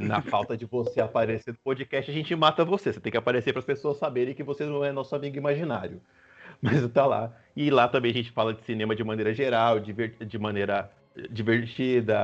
Na 0.07 0.21
falta 0.21 0.55
de 0.55 0.65
você 0.65 1.01
aparecer 1.01 1.51
no 1.51 1.57
podcast, 1.61 2.09
a 2.09 2.13
gente 2.13 2.34
mata 2.36 2.63
você. 2.63 2.93
Você 2.93 3.01
tem 3.01 3.11
que 3.11 3.17
aparecer 3.17 3.51
para 3.51 3.59
as 3.59 3.65
pessoas 3.65 3.97
saberem 3.97 4.34
que 4.34 4.43
você 4.43 4.65
não 4.65 4.84
é 4.84 4.93
nosso 4.93 5.13
amigo 5.13 5.36
imaginário. 5.36 6.01
Mas 6.61 6.88
tá 6.89 7.05
lá. 7.05 7.36
E 7.53 7.69
lá 7.69 7.89
também 7.89 8.11
a 8.11 8.13
gente 8.13 8.31
fala 8.31 8.53
de 8.53 8.63
cinema 8.63 8.95
de 8.95 9.03
maneira 9.03 9.34
geral, 9.34 9.77
de, 9.77 10.39
maneira 10.39 10.89
divertida. 11.29 12.17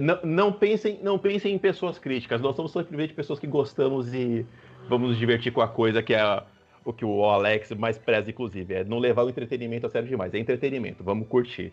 Não, 0.00 0.20
não, 0.22 0.52
pensem, 0.52 1.00
não 1.02 1.18
pensem 1.18 1.52
em 1.52 1.58
pessoas 1.58 1.98
críticas. 1.98 2.40
Nós 2.40 2.54
somos 2.54 2.70
simplesmente 2.70 3.12
pessoas 3.12 3.40
que 3.40 3.48
gostamos 3.48 4.14
e 4.14 4.46
vamos 4.88 5.10
nos 5.10 5.18
divertir 5.18 5.52
com 5.52 5.60
a 5.60 5.66
coisa 5.66 6.00
que 6.00 6.14
é 6.14 6.42
o 6.84 6.92
que 6.92 7.04
o 7.04 7.24
Alex 7.24 7.72
mais 7.72 7.98
preza, 7.98 8.30
inclusive. 8.30 8.74
É 8.74 8.84
não 8.84 9.00
levar 9.00 9.24
o 9.24 9.28
entretenimento 9.28 9.88
a 9.88 9.90
sério 9.90 10.08
demais. 10.08 10.32
É 10.32 10.38
entretenimento, 10.38 11.02
vamos 11.02 11.26
curtir. 11.26 11.72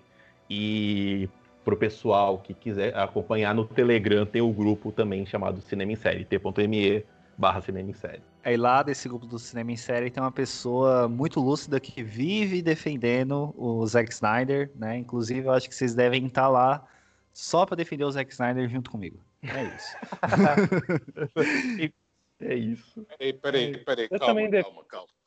E 0.49 1.29
para 1.63 1.73
o 1.73 1.77
pessoal 1.77 2.39
que 2.39 2.53
quiser 2.53 2.95
acompanhar 2.97 3.53
no 3.53 3.65
Telegram, 3.65 4.25
tem 4.25 4.41
o 4.41 4.51
grupo 4.51 4.91
também 4.91 5.25
chamado 5.25 5.61
Cinema 5.61 5.91
em 5.91 5.95
Série, 5.95 6.25
t.me 6.25 7.05
barra 7.37 7.61
Cinema 7.61 7.89
em 7.89 7.93
Série. 7.93 8.21
Aí 8.43 8.57
lá 8.57 8.81
desse 8.81 9.07
grupo 9.07 9.25
do 9.25 9.37
Cinema 9.37 9.71
em 9.71 9.77
Série 9.77 10.09
tem 10.09 10.23
uma 10.23 10.31
pessoa 10.31 11.07
muito 11.07 11.39
lúcida 11.39 11.79
que 11.79 12.01
vive 12.01 12.61
defendendo 12.61 13.53
o 13.57 13.85
Zack 13.85 14.11
Snyder, 14.11 14.71
né? 14.75 14.97
Inclusive, 14.97 15.47
eu 15.47 15.51
acho 15.51 15.69
que 15.69 15.75
vocês 15.75 15.93
devem 15.93 16.25
estar 16.25 16.47
lá 16.47 16.85
só 17.33 17.65
para 17.65 17.75
defender 17.75 18.03
o 18.05 18.11
Zack 18.11 18.31
Snyder 18.31 18.67
junto 18.67 18.89
comigo. 18.89 19.19
É 19.43 19.63
isso. 19.63 19.97
é 22.41 22.55
isso. 22.55 23.05
Peraí, 23.17 23.33
peraí, 23.33 23.77
peraí. 23.77 24.09
Calma, 24.09 24.49
calma, 24.49 24.63
calma, 24.63 24.85
calma. 24.85 25.18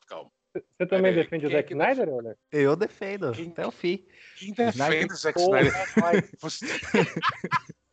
Você 0.53 0.85
também 0.87 1.13
defende 1.13 1.47
o 1.47 1.49
Zack 1.51 1.71
Snyder, 1.73 2.09
Olha? 2.09 2.37
Eu 2.51 2.75
defendo, 2.75 3.31
quem, 3.31 3.49
até 3.49 3.65
o 3.65 3.71
fim. 3.71 4.05
Quem 4.37 4.53
defende 4.53 5.13
o 5.13 5.15
Zack 5.17 5.39
Snyder? 5.39 5.73
Você... 6.39 6.65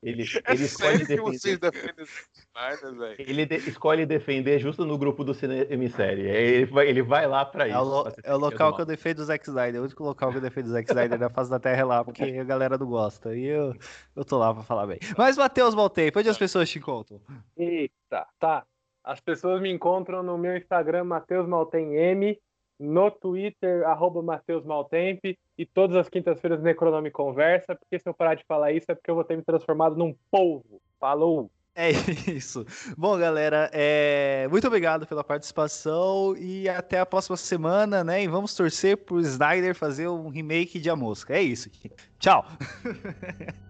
Ele, 0.02 0.22
É 0.46 0.54
ele 0.54 0.64
escolhe 0.64 0.92
que 1.00 1.04
defender. 1.08 1.20
vocês 1.22 1.58
defendem 1.58 2.04
o 2.04 2.08
Snyder, 2.08 2.98
velho? 2.98 3.16
Ele 3.18 3.44
de- 3.44 3.56
escolhe 3.68 4.06
defender 4.06 4.58
justo 4.58 4.86
no 4.86 4.96
grupo 4.96 5.22
do 5.22 5.34
cinema 5.34 5.88
série. 5.90 6.22
Ele 6.22 6.64
vai, 6.64 6.88
ele 6.88 7.02
vai 7.02 7.26
lá 7.26 7.44
pra 7.44 7.68
isso. 7.68 7.76
É 7.76 7.80
o, 7.80 7.84
lo- 7.84 8.04
pra 8.04 8.14
é 8.24 8.34
o 8.34 8.38
local 8.38 8.74
que 8.74 8.80
eu 8.80 8.86
defendo 8.86 9.18
o 9.18 9.24
Zack 9.24 9.46
Snyder. 9.46 9.76
É 9.76 9.78
o 9.80 9.84
único 9.84 10.02
local 10.02 10.30
que 10.30 10.38
eu 10.38 10.40
defendo 10.40 10.66
o 10.66 10.70
Zack 10.70 10.90
Snyder 10.90 11.18
na 11.18 11.28
face 11.28 11.50
da 11.50 11.60
Terra 11.60 11.80
é 11.82 11.84
lá, 11.84 12.02
porque 12.02 12.22
a 12.24 12.44
galera 12.44 12.78
não 12.78 12.86
gosta. 12.86 13.36
E 13.36 13.44
eu, 13.44 13.74
eu 14.16 14.24
tô 14.24 14.38
lá 14.38 14.54
pra 14.54 14.62
falar 14.62 14.86
bem. 14.86 14.98
Mas, 15.18 15.36
Matheus 15.36 15.74
Maltempo, 15.74 16.18
onde 16.18 16.30
as 16.30 16.38
pessoas 16.38 16.70
te 16.70 16.78
encontram? 16.78 17.20
Eita, 17.54 18.26
tá. 18.38 18.64
As 19.04 19.20
pessoas 19.20 19.60
me 19.60 19.70
encontram 19.70 20.22
no 20.22 20.38
meu 20.38 20.56
Instagram, 20.56 21.04
Matheus 21.04 21.46
Maltem 21.46 21.94
M, 21.94 22.38
no 22.80 23.10
Twitter, 23.10 23.86
arroba 23.86 24.22
Matheus 24.22 24.64
Maltempe, 24.64 25.38
e 25.56 25.66
todas 25.66 25.96
as 25.96 26.08
quintas-feiras 26.08 26.62
Necronome 26.62 27.10
Conversa, 27.10 27.76
porque 27.76 27.98
se 27.98 28.08
eu 28.08 28.14
parar 28.14 28.34
de 28.34 28.44
falar 28.46 28.72
isso 28.72 28.90
é 28.90 28.94
porque 28.94 29.10
eu 29.10 29.14
vou 29.14 29.24
ter 29.24 29.36
me 29.36 29.44
transformado 29.44 29.96
num 29.96 30.14
polvo. 30.30 30.80
Falou! 30.98 31.50
É 31.74 31.90
isso. 32.30 32.66
Bom, 32.96 33.16
galera, 33.18 33.70
é... 33.72 34.48
muito 34.50 34.66
obrigado 34.66 35.06
pela 35.06 35.22
participação 35.22 36.34
e 36.36 36.68
até 36.68 36.98
a 36.98 37.06
próxima 37.06 37.36
semana, 37.36 38.02
né? 38.02 38.22
E 38.22 38.28
vamos 38.28 38.54
torcer 38.54 38.96
pro 38.96 39.20
Snyder 39.20 39.74
fazer 39.74 40.08
um 40.08 40.28
remake 40.28 40.80
de 40.80 40.90
A 40.90 40.96
Mosca. 40.96 41.36
É 41.36 41.42
isso. 41.42 41.70
Tchau. 42.18 42.44